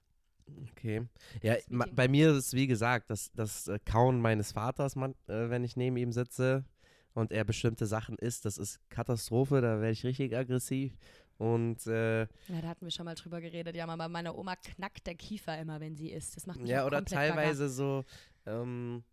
okay. 0.71 1.07
Ja, 1.41 1.55
bei 1.69 2.07
mir 2.07 2.31
ist 2.31 2.37
es 2.47 2.53
wie 2.53 2.67
gesagt, 2.67 3.09
das, 3.09 3.31
das 3.33 3.67
äh, 3.67 3.77
Kauen 3.85 4.19
meines 4.21 4.51
Vaters, 4.53 4.95
man, 4.95 5.11
äh, 5.27 5.49
wenn 5.49 5.63
ich 5.63 5.75
neben 5.77 5.97
ihm 5.97 6.11
sitze 6.11 6.65
und 7.13 7.31
er 7.31 7.43
bestimmte 7.43 7.85
Sachen 7.85 8.17
isst, 8.17 8.45
das 8.45 8.57
ist 8.57 8.79
Katastrophe, 8.89 9.61
da 9.61 9.79
werde 9.79 9.91
ich 9.91 10.03
richtig 10.03 10.35
aggressiv. 10.35 10.97
Und 11.37 11.85
äh, 11.87 12.21
Ja, 12.21 12.27
da 12.61 12.67
hatten 12.69 12.85
wir 12.85 12.91
schon 12.91 13.05
mal 13.05 13.15
drüber 13.15 13.41
geredet. 13.41 13.75
Ja, 13.75 13.85
aber 13.87 14.07
meine 14.07 14.33
Oma 14.35 14.55
knackt 14.55 15.07
der 15.07 15.15
Kiefer 15.15 15.57
immer, 15.59 15.79
wenn 15.79 15.95
sie 15.95 16.11
isst. 16.11 16.35
Das 16.37 16.45
macht 16.45 16.59
mich 16.59 16.69
Ja, 16.69 16.85
oder 16.85 16.97
komplett 16.97 17.19
gaga. 17.19 17.35
teilweise 17.35 17.69
so 17.69 18.05
ähm, 18.45 19.03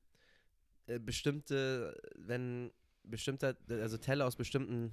äh, 0.86 0.98
bestimmte, 0.98 2.00
wenn 2.16 2.70
bestimmter, 3.04 3.56
also 3.68 3.96
Teller 3.96 4.26
aus 4.26 4.36
bestimmten 4.36 4.92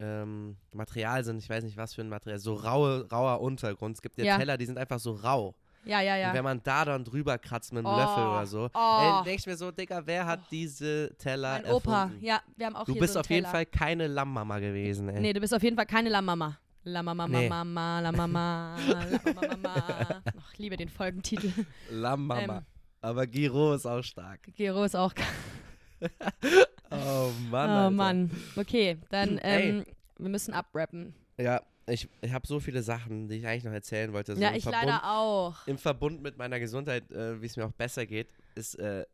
ähm, 0.00 0.56
Material 0.72 1.22
sind, 1.24 1.38
ich 1.38 1.48
weiß 1.48 1.62
nicht 1.64 1.76
was 1.76 1.94
für 1.94 2.00
ein 2.00 2.08
Material, 2.08 2.38
so 2.38 2.54
raue, 2.54 3.08
rauer 3.10 3.40
Untergrund. 3.40 3.96
Es 3.96 4.02
gibt 4.02 4.18
ja, 4.18 4.24
Ja. 4.24 4.38
Teller, 4.38 4.56
die 4.58 4.66
sind 4.66 4.78
einfach 4.78 4.98
so 4.98 5.12
rau. 5.12 5.54
Ja, 5.84 6.00
ja, 6.02 6.14
Und 6.14 6.20
ja. 6.20 6.34
wenn 6.34 6.44
man 6.44 6.62
da 6.62 6.84
dann 6.84 7.04
drüber 7.04 7.38
kratzt 7.38 7.72
mit 7.72 7.84
einem 7.86 7.94
Oh, 7.94 7.98
Löffel 7.98 8.22
oder 8.26 8.46
so, 8.46 8.68
oh. 8.74 9.00
ey, 9.00 9.24
denke 9.24 9.40
ich 9.40 9.46
mir 9.46 9.56
so, 9.56 9.70
Digga, 9.70 10.02
wer 10.04 10.26
hat 10.26 10.40
diese 10.50 11.10
Teller 11.18 11.60
Mein 11.62 11.72
Opa. 11.72 12.02
erfunden? 12.04 12.24
Ja, 12.24 12.40
wir 12.56 12.66
haben 12.66 12.76
auch 12.76 12.84
Du 12.84 12.94
bist 12.96 13.14
so 13.14 13.20
auf 13.20 13.30
jeden 13.30 13.42
Teller. 13.44 13.50
Fall 13.52 13.66
keine 13.66 14.06
Lammmama 14.06 14.58
gewesen, 14.58 15.08
ey. 15.08 15.20
Nee, 15.20 15.32
du 15.32 15.40
bist 15.40 15.54
auf 15.54 15.62
jeden 15.62 15.76
Fall 15.76 15.86
keine 15.86 16.10
Lamama. 16.10 16.58
Lamama, 16.84 17.28
Nee. 17.28 17.48
Mama, 17.48 18.00
Lamama, 18.00 18.76
Lamama, 18.88 19.56
Mama. 19.56 20.22
Ach, 20.24 20.54
liebe 20.58 20.76
den 20.76 20.88
Folgentitel. 20.88 21.52
Lammmama. 21.90 22.58
Ähm. 22.58 22.64
Aber 23.02 23.26
Giro 23.26 23.74
ist 23.74 23.86
auch 23.86 24.02
stark. 24.02 24.40
Gero 24.56 24.84
ist 24.84 24.96
auch. 24.96 25.12
Oh 26.92 27.30
Mann, 27.50 27.70
oh 27.70 27.72
Alter. 27.72 27.90
Mann. 27.90 28.30
Okay, 28.56 28.98
dann, 29.10 29.38
ähm, 29.42 29.84
wir 30.18 30.28
müssen 30.28 30.52
abrappen. 30.54 31.14
Ja, 31.38 31.60
ich, 31.90 32.08
ich 32.22 32.32
habe 32.32 32.46
so 32.46 32.60
viele 32.60 32.82
Sachen, 32.82 33.28
die 33.28 33.36
ich 33.36 33.46
eigentlich 33.46 33.64
noch 33.64 33.72
erzählen 33.72 34.12
wollte. 34.12 34.34
So 34.36 34.40
ja, 34.42 34.54
ich 34.54 34.62
Verbund, 34.62 34.84
leider 34.84 35.04
auch. 35.12 35.66
Im 35.66 35.78
Verbund 35.78 36.22
mit 36.22 36.36
meiner 36.38 36.58
Gesundheit, 36.60 37.10
äh, 37.10 37.40
wie 37.40 37.46
es 37.46 37.56
mir 37.56 37.66
auch 37.66 37.72
besser 37.72 38.06
geht, 38.06 38.28
ist, 38.54 38.74
äh, 38.76 39.04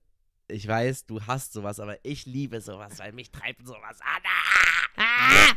ich 0.49 0.67
weiß, 0.69 1.07
du 1.07 1.21
hast 1.27 1.53
sowas, 1.53 1.81
aber 1.81 1.99
ich 2.05 2.25
liebe 2.27 2.61
sowas, 2.61 2.99
weil 2.99 3.13
mich 3.13 3.31
treibt 3.31 3.67
sowas 3.67 3.99
an. 4.01 4.23
Ah! 4.97 5.53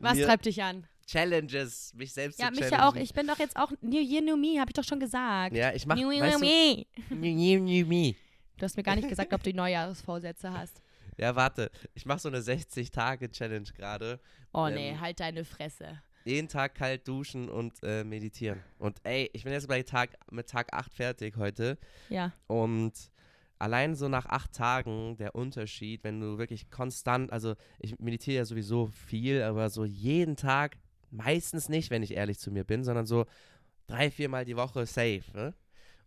Was 0.00 0.16
Mir 0.16 0.26
treibt 0.26 0.44
dich 0.46 0.62
an? 0.62 0.86
Challenges, 1.06 1.92
mich 1.94 2.12
selbst 2.12 2.38
Ja, 2.38 2.46
zu 2.46 2.52
mich 2.52 2.60
challengen. 2.60 2.80
ja 2.80 2.88
auch. 2.88 2.96
Ich 2.96 3.12
bin 3.14 3.26
doch 3.26 3.38
jetzt 3.38 3.56
auch 3.56 3.70
New 3.80 4.00
Year, 4.00 4.22
New 4.22 4.36
Me, 4.36 4.58
habe 4.60 4.70
ich 4.70 4.74
doch 4.74 4.84
schon 4.84 5.00
gesagt. 5.00 5.54
Ja, 5.54 5.72
ich 5.72 5.86
mach, 5.86 5.96
New 5.96 6.10
Year, 6.10 6.26
New 6.38 6.38
du, 6.38 6.44
Me. 6.46 6.86
new, 7.10 7.34
new, 7.34 7.62
new 7.64 7.86
me. 7.86 8.14
Du 8.56 8.64
hast 8.64 8.76
mir 8.76 8.82
gar 8.82 8.96
nicht 8.96 9.08
gesagt, 9.08 9.32
ob 9.32 9.42
du 9.42 9.52
Neujahrsvorsätze 9.52 10.52
hast. 10.52 10.80
Ja, 11.18 11.34
warte, 11.36 11.70
ich 11.94 12.06
mache 12.06 12.20
so 12.20 12.28
eine 12.28 12.40
60-Tage-Challenge 12.40 13.70
gerade. 13.76 14.20
Oh 14.52 14.66
Ähm, 14.66 14.74
nee, 14.74 14.96
halt 14.98 15.20
deine 15.20 15.44
Fresse. 15.44 16.00
Jeden 16.24 16.48
Tag 16.48 16.74
kalt 16.74 17.06
duschen 17.08 17.48
und 17.48 17.74
äh, 17.82 18.04
meditieren. 18.04 18.60
Und 18.78 18.98
ey, 19.04 19.30
ich 19.32 19.44
bin 19.44 19.52
jetzt 19.52 19.68
bei 19.68 19.82
Tag, 19.82 20.10
mit 20.30 20.48
Tag 20.48 20.72
8 20.72 20.92
fertig 20.92 21.36
heute. 21.36 21.78
Ja. 22.08 22.32
Und 22.46 22.92
allein 23.58 23.94
so 23.94 24.08
nach 24.08 24.26
acht 24.26 24.52
Tagen 24.52 25.16
der 25.16 25.34
Unterschied, 25.34 26.02
wenn 26.04 26.20
du 26.20 26.38
wirklich 26.38 26.70
konstant, 26.70 27.32
also 27.32 27.54
ich 27.78 27.98
meditiere 27.98 28.38
ja 28.38 28.44
sowieso 28.44 28.86
viel, 28.86 29.42
aber 29.42 29.70
so 29.70 29.84
jeden 29.84 30.36
Tag, 30.36 30.76
meistens 31.10 31.68
nicht, 31.68 31.90
wenn 31.90 32.02
ich 32.02 32.14
ehrlich 32.14 32.38
zu 32.38 32.50
mir 32.50 32.64
bin, 32.64 32.82
sondern 32.84 33.06
so 33.06 33.26
drei, 33.86 34.10
viermal 34.10 34.44
die 34.44 34.56
Woche 34.56 34.86
safe. 34.86 35.22
Ne? 35.34 35.54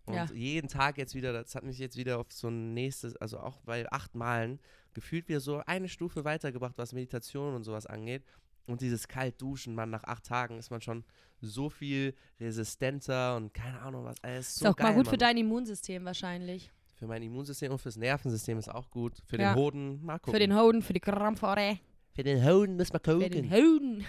Und 0.05 0.15
Ja. 0.15 0.27
jeden 0.33 0.67
Tag 0.67 0.97
jetzt 0.97 1.15
wieder, 1.15 1.31
das 1.33 1.55
hat 1.55 1.63
mich 1.63 1.79
jetzt 1.79 1.97
wieder 1.97 2.19
auf 2.19 2.31
so 2.31 2.49
ein 2.49 2.73
nächstes, 2.73 3.15
also 3.17 3.39
auch 3.39 3.61
bei 3.61 3.89
acht 3.91 4.15
Malen, 4.15 4.59
gefühlt 4.93 5.27
wieder 5.27 5.39
so 5.39 5.61
eine 5.65 5.87
Stufe 5.89 6.23
weitergebracht, 6.25 6.77
was 6.77 6.93
Meditation 6.93 7.55
und 7.55 7.63
sowas 7.63 7.85
angeht. 7.85 8.23
Und 8.67 8.81
dieses 8.81 9.07
Kaltduschen, 9.07 9.75
man, 9.75 9.89
nach 9.89 10.03
acht 10.05 10.23
Tagen 10.25 10.57
ist 10.57 10.71
man 10.71 10.81
schon 10.81 11.03
so 11.41 11.69
viel 11.69 12.15
resistenter 12.39 13.35
und 13.35 13.53
keine 13.53 13.79
Ahnung 13.81 14.05
was. 14.05 14.15
Ey, 14.23 14.39
ist 14.39 14.47
Ist 14.49 14.59
so 14.59 14.69
auch 14.69 14.75
geil, 14.75 14.87
mal 14.87 14.95
gut 14.95 15.05
für 15.05 15.11
Mann. 15.11 15.19
dein 15.19 15.37
Immunsystem 15.37 16.03
wahrscheinlich. 16.05 16.71
Für 16.95 17.07
mein 17.07 17.21
Immunsystem 17.21 17.71
und 17.71 17.79
fürs 17.79 17.97
Nervensystem 17.97 18.57
ist 18.57 18.69
auch 18.69 18.89
gut. 18.89 19.17
Für 19.27 19.37
Ja. 19.39 19.53
den 19.53 19.59
Hoden, 19.59 20.03
mal 20.05 20.17
gucken. 20.17 20.33
Für 20.33 20.39
den 20.39 20.57
Hoden, 20.57 20.81
für 20.81 20.93
die 20.93 20.99
Krampfore, 21.01 21.77
Für 22.13 22.23
den 22.23 22.43
Hoden 22.43 22.77
müssen 22.77 22.93
wir 22.93 22.99
für 23.03 23.19
den 23.29 23.49
gucken. 23.49 23.51
Hoden. 23.51 24.05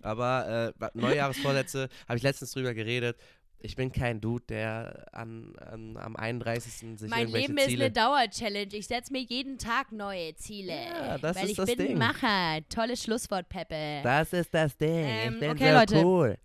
Aber 0.00 0.72
äh, 0.80 0.88
Neujahresvorsätze, 0.94 1.88
habe 2.08 2.16
ich 2.16 2.22
letztens 2.22 2.52
drüber 2.52 2.74
geredet. 2.74 3.16
Ich 3.64 3.76
bin 3.76 3.92
kein 3.92 4.20
Dude, 4.20 4.44
der 4.48 5.06
an, 5.12 5.54
an, 5.56 5.96
am 5.96 6.16
31. 6.16 6.98
sich 6.98 7.08
Mein 7.10 7.28
Leben 7.28 7.56
ist 7.56 7.66
Ziele... 7.66 7.84
eine 7.84 7.92
Dauerchallenge. 7.92 8.74
Ich 8.74 8.88
setze 8.88 9.12
mir 9.12 9.20
jeden 9.22 9.56
Tag 9.58 9.92
neue 9.92 10.34
Ziele. 10.34 10.72
Ja, 10.74 11.16
das 11.18 11.36
weil 11.36 11.44
ist 11.44 11.50
ich 11.52 11.56
das 11.56 11.66
bin 11.66 11.78
Ding. 11.78 11.90
ein 11.92 11.98
Macher. 11.98 12.58
Tolles 12.68 13.02
Schlusswort, 13.04 13.48
Peppe. 13.48 14.00
das 14.02 14.32
ist 14.32 14.52
das 14.52 14.76
Ding. 14.76 14.88
Ähm, 15.06 15.34
ich 15.34 15.40
bin 15.40 15.50
okay, 15.50 15.70
so 15.72 15.78
Leute. 15.78 16.04
cool. 16.04 16.38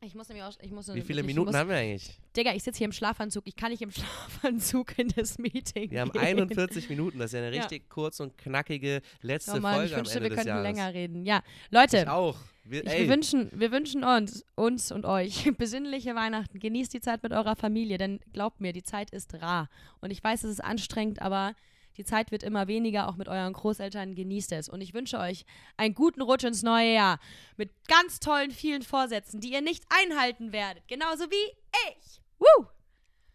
ich 0.00 0.14
muss 0.14 0.28
nämlich 0.28 0.44
auch. 0.44 0.52
Ich 0.62 0.70
muss 0.70 0.92
Wie 0.94 1.02
viele 1.02 1.22
Minuten 1.22 1.48
muss, 1.50 1.56
haben 1.56 1.68
wir 1.68 1.76
eigentlich? 1.76 2.18
Digga, 2.34 2.54
ich 2.54 2.62
sitze 2.62 2.78
hier 2.78 2.86
im 2.86 2.92
Schlafanzug. 2.92 3.46
Ich 3.46 3.54
kann 3.54 3.70
nicht 3.70 3.82
im 3.82 3.90
Schlafanzug 3.92 4.98
in 4.98 5.08
das 5.14 5.38
Meeting. 5.38 5.90
Wir 5.90 6.00
haben 6.00 6.10
gehen. 6.12 6.22
41 6.22 6.88
Minuten. 6.88 7.18
Das 7.18 7.32
ist 7.34 7.38
ja 7.38 7.46
eine 7.46 7.54
Ja. 7.54 7.62
richtig 7.64 7.90
kurz 7.90 8.18
und 8.20 8.38
knackige 8.38 9.02
letzte 9.20 9.52
Oh 9.58 9.60
Mann, 9.60 9.74
Folge 9.74 9.86
ich 9.88 9.92
am 9.94 9.98
wünschte, 10.00 10.16
Ende 10.18 10.30
wir 10.30 10.36
könnten 10.36 10.62
länger 10.62 10.94
reden. 10.94 11.26
Ja, 11.26 11.42
Leute, 11.70 11.98
Ich 11.98 12.08
auch. 12.08 12.38
Wir, 12.64 12.84
wir, 12.84 13.08
wünschen, 13.08 13.50
wir 13.52 13.72
wünschen 13.72 14.04
uns, 14.04 14.44
uns 14.54 14.92
und 14.92 15.04
euch 15.04 15.50
besinnliche 15.58 16.14
Weihnachten. 16.14 16.60
Genießt 16.60 16.94
die 16.94 17.00
Zeit 17.00 17.22
mit 17.22 17.32
eurer 17.32 17.56
Familie, 17.56 17.98
denn 17.98 18.20
glaubt 18.32 18.60
mir, 18.60 18.72
die 18.72 18.84
Zeit 18.84 19.10
ist 19.10 19.34
rar. 19.42 19.68
Und 20.00 20.10
ich 20.10 20.22
weiß, 20.22 20.44
es 20.44 20.50
ist 20.52 20.64
anstrengend, 20.64 21.20
aber 21.20 21.54
die 21.96 22.04
Zeit 22.04 22.30
wird 22.30 22.42
immer 22.42 22.68
weniger, 22.68 23.08
auch 23.08 23.16
mit 23.16 23.28
euren 23.28 23.52
Großeltern. 23.52 24.14
Genießt 24.14 24.52
es. 24.52 24.68
Und 24.68 24.80
ich 24.80 24.94
wünsche 24.94 25.18
euch 25.18 25.44
einen 25.76 25.94
guten 25.94 26.22
Rutsch 26.22 26.44
ins 26.44 26.62
neue 26.62 26.94
Jahr 26.94 27.18
mit 27.56 27.70
ganz 27.88 28.20
tollen, 28.20 28.52
vielen 28.52 28.82
Vorsätzen, 28.82 29.40
die 29.40 29.52
ihr 29.52 29.60
nicht 29.60 29.84
einhalten 29.88 30.52
werdet. 30.52 30.86
Genauso 30.86 31.24
wie 31.30 31.52
ich. 31.90 32.22
Woo! 32.38 32.66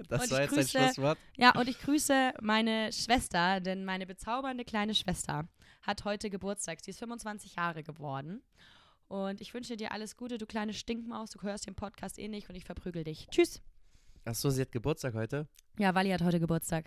das 0.09 0.25
und 0.25 0.31
war 0.33 0.43
jetzt 0.43 0.53
ein 0.53 0.59
grüße- 0.59 0.71
Schlusswort. 0.71 1.19
Ja, 1.37 1.59
und 1.59 1.69
ich 1.69 1.79
grüße 1.81 2.35
meine 2.43 2.93
Schwester, 2.93 3.61
denn 3.61 3.85
meine 3.85 4.07
bezaubernde 4.07 4.65
kleine 4.65 4.95
Schwester 4.95 5.49
hat 5.83 6.05
heute 6.05 6.31
Geburtstag. 6.31 6.79
Sie 6.83 6.91
ist 6.91 6.99
25 6.99 7.57
Jahre 7.57 7.83
geworden. 7.83 8.43
Und 9.09 9.41
ich 9.41 9.53
wünsche 9.53 9.77
dir 9.77 9.93
alles 9.93 10.17
Gute, 10.17 10.39
du 10.39 10.47
kleine 10.47 10.73
Stinkmaus. 10.73 11.31
Du 11.31 11.43
hörst 11.43 11.67
den 11.67 11.75
Podcast 11.75 12.19
eh 12.19 12.29
nicht 12.29 12.49
und 12.49 12.55
ich 12.55 12.65
verprügel 12.65 13.05
dich. 13.05 13.27
Tschüss. 13.31 13.61
Achso, 14.25 14.51
sie 14.51 14.63
hat 14.63 14.73
Geburtstag 14.73 15.15
heute. 15.15 15.49
Ja, 15.79 15.95
Wally 15.95 16.11
hat 16.11 16.23
heute 16.23 16.41
Geburtstag. 16.41 16.87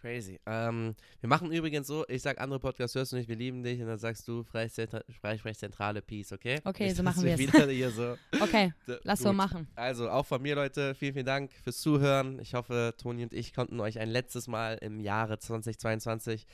Crazy. 0.00 0.40
Ähm, 0.46 0.94
wir 1.20 1.28
machen 1.28 1.52
übrigens 1.52 1.86
so, 1.86 2.06
ich 2.08 2.22
sag 2.22 2.40
andere 2.40 2.58
Podcasts 2.58 2.94
hörst 2.94 3.12
du 3.12 3.16
nicht, 3.16 3.28
wir 3.28 3.36
lieben 3.36 3.62
dich 3.62 3.80
und 3.82 3.86
dann 3.86 3.98
sagst 3.98 4.26
du 4.26 4.42
Freisprechzentrale 4.44 6.00
Peace, 6.00 6.32
okay? 6.32 6.58
Okay, 6.64 6.84
Nicht, 6.84 6.96
so 6.96 7.02
machen 7.02 7.22
wir 7.24 7.36
hier 7.36 7.90
so. 7.90 8.16
Okay, 8.40 8.72
lass 9.02 9.18
so 9.20 9.28
gut. 9.28 9.36
machen. 9.36 9.68
Also 9.74 10.08
auch 10.08 10.24
von 10.24 10.40
mir, 10.40 10.54
Leute, 10.54 10.94
vielen, 10.94 11.12
vielen 11.12 11.26
Dank 11.26 11.52
fürs 11.52 11.78
Zuhören. 11.78 12.38
Ich 12.40 12.54
hoffe, 12.54 12.94
Toni 12.96 13.24
und 13.24 13.34
ich 13.34 13.52
konnten 13.52 13.78
euch 13.78 13.98
ein 13.98 14.08
letztes 14.08 14.48
Mal 14.48 14.78
im 14.80 15.00
Jahre 15.00 15.38
2022 15.38 16.46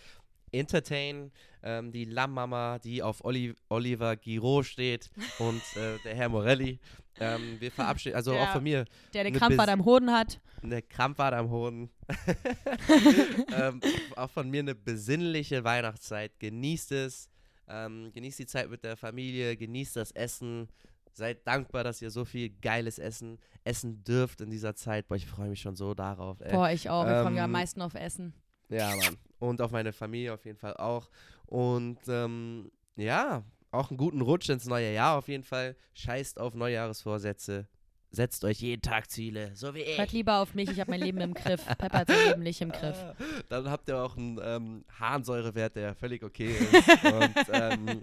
entertainen. 0.52 1.32
Ähm, 1.62 1.90
die 1.92 2.04
Lammmama, 2.04 2.78
die 2.78 3.02
auf 3.02 3.24
Oli 3.24 3.54
Oliver 3.68 4.16
Giraud 4.16 4.64
steht 4.66 5.10
und 5.38 5.60
äh, 5.76 5.98
der 6.04 6.14
Herr 6.14 6.28
Morelli. 6.28 6.78
Ähm, 7.18 7.56
wir 7.60 7.72
verabschieden, 7.72 8.14
also 8.14 8.32
Der- 8.32 8.42
auch 8.42 8.52
von 8.52 8.62
mir, 8.62 8.84
Der 9.14 9.22
Eine 9.22 9.32
Krampfbad 9.32 9.68
Bes- 9.68 9.72
am 9.72 9.84
Hoden 9.84 10.12
hat. 10.12 10.38
eine 10.62 10.82
Krampfade 10.82 11.36
am 11.38 11.50
Hoden. 11.50 11.90
ähm, 13.56 13.80
auch 14.16 14.30
von 14.30 14.48
mir 14.50 14.60
eine 14.60 14.74
besinnliche 14.74 15.64
Weihnachtszeit. 15.64 16.38
Genießt 16.38 16.92
es. 16.92 17.28
Ähm, 17.68 18.10
genießt 18.12 18.38
die 18.38 18.46
Zeit 18.46 18.70
mit 18.70 18.84
der 18.84 18.96
Familie. 18.96 19.56
Genießt 19.56 19.96
das 19.96 20.12
Essen. 20.12 20.68
Seid 21.12 21.46
dankbar, 21.46 21.82
dass 21.82 22.02
ihr 22.02 22.10
so 22.10 22.24
viel 22.26 22.50
geiles 22.60 22.98
Essen 22.98 23.38
essen 23.64 24.04
dürft 24.04 24.42
in 24.42 24.50
dieser 24.50 24.74
Zeit. 24.74 25.08
Boah, 25.08 25.16
ich 25.16 25.26
freue 25.26 25.48
mich 25.48 25.60
schon 25.60 25.74
so 25.74 25.94
darauf. 25.94 26.40
Ey. 26.42 26.52
Boah, 26.52 26.70
ich 26.70 26.88
auch. 26.90 27.04
Ich 27.04 27.10
freue 27.10 27.30
mich 27.30 27.40
am 27.40 27.46
Ähm, 27.46 27.52
meisten 27.52 27.80
auf 27.82 27.94
Essen. 27.94 28.34
Ja, 28.68 28.94
Mann. 28.96 29.16
Und 29.38 29.60
auf 29.60 29.70
meine 29.70 29.92
Familie 29.92 30.32
auf 30.34 30.44
jeden 30.44 30.58
Fall 30.58 30.76
auch. 30.76 31.08
Und 31.46 31.98
ähm, 32.08 32.70
ja, 32.96 33.42
auch 33.70 33.90
einen 33.90 33.98
guten 33.98 34.20
Rutsch 34.20 34.48
ins 34.48 34.66
neue 34.66 34.92
Jahr 34.92 35.16
auf 35.18 35.28
jeden 35.28 35.44
Fall. 35.44 35.76
Scheißt 35.94 36.40
auf 36.40 36.54
Neujahresvorsätze. 36.54 37.66
Setzt 38.12 38.44
euch 38.44 38.60
jeden 38.60 38.80
Tag 38.80 39.10
Ziele, 39.10 39.50
so 39.54 39.74
wie 39.74 39.80
ich. 39.80 39.98
Hört 39.98 40.12
lieber 40.12 40.36
auf 40.38 40.54
mich, 40.54 40.70
ich 40.70 40.80
habe 40.80 40.90
mein 40.92 41.00
Leben 41.00 41.20
im 41.20 41.34
Griff. 41.34 41.66
Pepper 41.66 41.98
hat 41.98 42.08
sein 42.08 42.28
Leben 42.28 42.42
nicht 42.44 42.60
im 42.62 42.70
Griff. 42.72 42.96
Dann 43.50 43.68
habt 43.68 43.88
ihr 43.88 43.98
auch 44.02 44.16
einen 44.16 44.40
ähm, 44.42 44.84
Harnsäurewert, 44.98 45.76
der 45.76 45.94
völlig 45.94 46.22
okay 46.22 46.46
ist. 46.56 47.04
Und 47.04 47.34
ähm, 47.52 48.00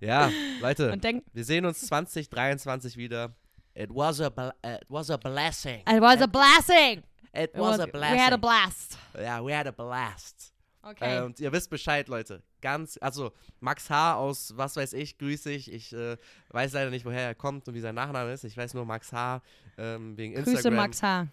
ja, 0.00 0.30
Leute, 0.60 0.92
Und 0.92 1.02
denk, 1.02 1.24
wir 1.32 1.44
sehen 1.44 1.64
uns 1.64 1.80
2023 1.86 2.96
wieder. 2.96 3.34
It 3.74 3.90
was 3.94 4.20
a, 4.20 4.26
bl- 4.26 4.52
it 4.66 4.84
was 4.88 5.08
a 5.08 5.16
blessing. 5.16 5.80
it 5.88 6.00
was 6.00 6.20
a 6.20 6.26
blessing. 6.26 7.02
It 7.38 7.52
was 7.54 7.78
was- 7.78 7.80
a 7.80 7.86
we 7.86 7.92
blessing. 7.92 8.20
had 8.20 8.32
a 8.32 8.36
blast. 8.36 8.98
Ja, 9.14 9.44
we 9.44 9.56
had 9.56 9.66
a 9.66 9.70
blast. 9.72 10.52
Okay. 10.82 11.18
Äh, 11.18 11.22
und 11.22 11.38
ihr 11.40 11.52
wisst 11.52 11.70
Bescheid, 11.70 12.08
Leute. 12.08 12.42
Ganz, 12.60 12.98
also 13.00 13.32
Max 13.60 13.90
H. 13.90 14.14
aus 14.16 14.52
was 14.56 14.76
weiß 14.76 14.92
ich, 14.94 15.18
grüße 15.18 15.50
ich. 15.50 15.70
Ich 15.72 15.92
äh, 15.92 16.16
weiß 16.50 16.72
leider 16.72 16.90
nicht, 16.90 17.04
woher 17.04 17.22
er 17.26 17.34
kommt 17.34 17.68
und 17.68 17.74
wie 17.74 17.80
sein 17.80 17.94
Nachname 17.94 18.32
ist. 18.32 18.44
Ich 18.44 18.56
weiß 18.56 18.74
nur 18.74 18.84
Max 18.86 19.12
H. 19.12 19.42
Ähm, 19.76 20.16
wegen 20.16 20.32
Instagram. 20.34 20.54
Grüße 20.54 20.70
Max 20.70 21.02
H. 21.02 21.26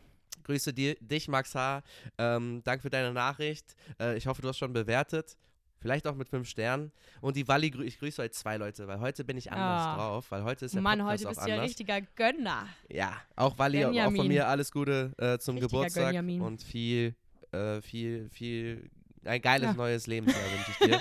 Grüße 0.44 0.74
dir, 0.74 0.96
dich, 1.00 1.28
Max 1.28 1.56
H. 1.56 1.82
Ähm, 2.18 2.62
danke 2.64 2.82
für 2.84 2.90
deine 2.90 3.14
Nachricht. 3.14 3.76
Äh, 4.00 4.18
ich 4.18 4.28
hoffe, 4.28 4.42
du 4.42 4.50
hast 4.50 4.58
schon 4.58 4.74
bewertet. 4.74 5.38
Vielleicht 5.86 6.08
auch 6.08 6.16
mit 6.16 6.28
fünf 6.30 6.50
Sternen. 6.50 6.92
Und 7.22 7.36
die 7.36 7.48
Walli, 7.48 7.72
ich 7.84 8.00
grüße 8.00 8.24
heute 8.24 8.32
zwei 8.32 8.58
Leute, 8.58 8.88
weil 8.88 9.00
heute 9.02 9.24
bin 9.24 9.38
ich 9.38 9.52
anders 9.52 9.86
Ah. 9.86 9.96
drauf, 9.96 10.32
weil 10.32 10.44
heute 10.44 10.66
ist 10.66 10.74
der 10.74 10.82
Mann, 10.82 10.98
Podcast 10.98 11.26
heute 11.26 11.36
bist 11.36 11.46
du 11.46 11.50
ja 11.52 11.62
richtiger 11.62 12.02
Gönner. 12.02 12.68
Ja, 12.90 13.14
auch 13.36 13.56
Walli, 13.60 13.84
auch 13.86 13.90
von 13.90 13.94
Benjamin. 13.94 14.28
mir 14.30 14.48
alles 14.48 14.72
Gute 14.72 15.14
äh, 15.20 15.38
zum 15.38 15.58
Richtiger 15.58 15.68
Geburtstag 15.78 16.06
Benjamin. 16.08 16.42
und 16.42 16.64
viel, 16.64 17.14
äh, 17.52 17.82
viel, 17.82 18.28
viel, 18.32 18.90
ein 19.26 19.40
geiles 19.44 19.68
Ja. 19.68 19.74
neues 19.74 20.08
Lebensjahr 20.08 20.44
wünsche 20.44 20.72
ich 20.72 20.78
dir. 20.88 21.00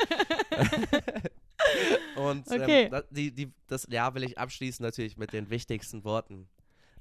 und 2.16 2.47
Okay. 2.47 2.82
ähm, 2.85 2.91
da, 2.91 3.03
die, 3.11 3.30
die, 3.32 3.51
das 3.66 3.87
Jahr 3.89 4.14
will 4.14 4.24
ich 4.24 4.37
abschließen 4.37 4.85
natürlich 4.85 5.16
mit 5.16 5.32
den 5.32 5.49
wichtigsten 5.49 6.05
Worten. 6.05 6.47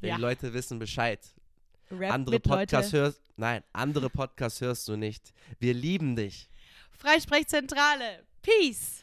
Ja. 0.02 0.16
die 0.16 0.22
Leute 0.22 0.54
wissen 0.54 0.80
Bescheid. 0.80 1.20
Rap 1.92 2.14
andere 2.14 2.40
Podcasts 2.40 2.94
hörst, 2.94 3.22
nein, 3.36 3.62
andere 3.74 4.10
Podcasts 4.10 4.62
hörst 4.62 4.88
du 4.88 4.96
nicht. 4.96 5.34
Wir 5.60 5.74
lieben 5.74 6.16
dich. 6.16 6.50
Freisprechzentrale. 6.98 8.24
Peace. 8.42 9.03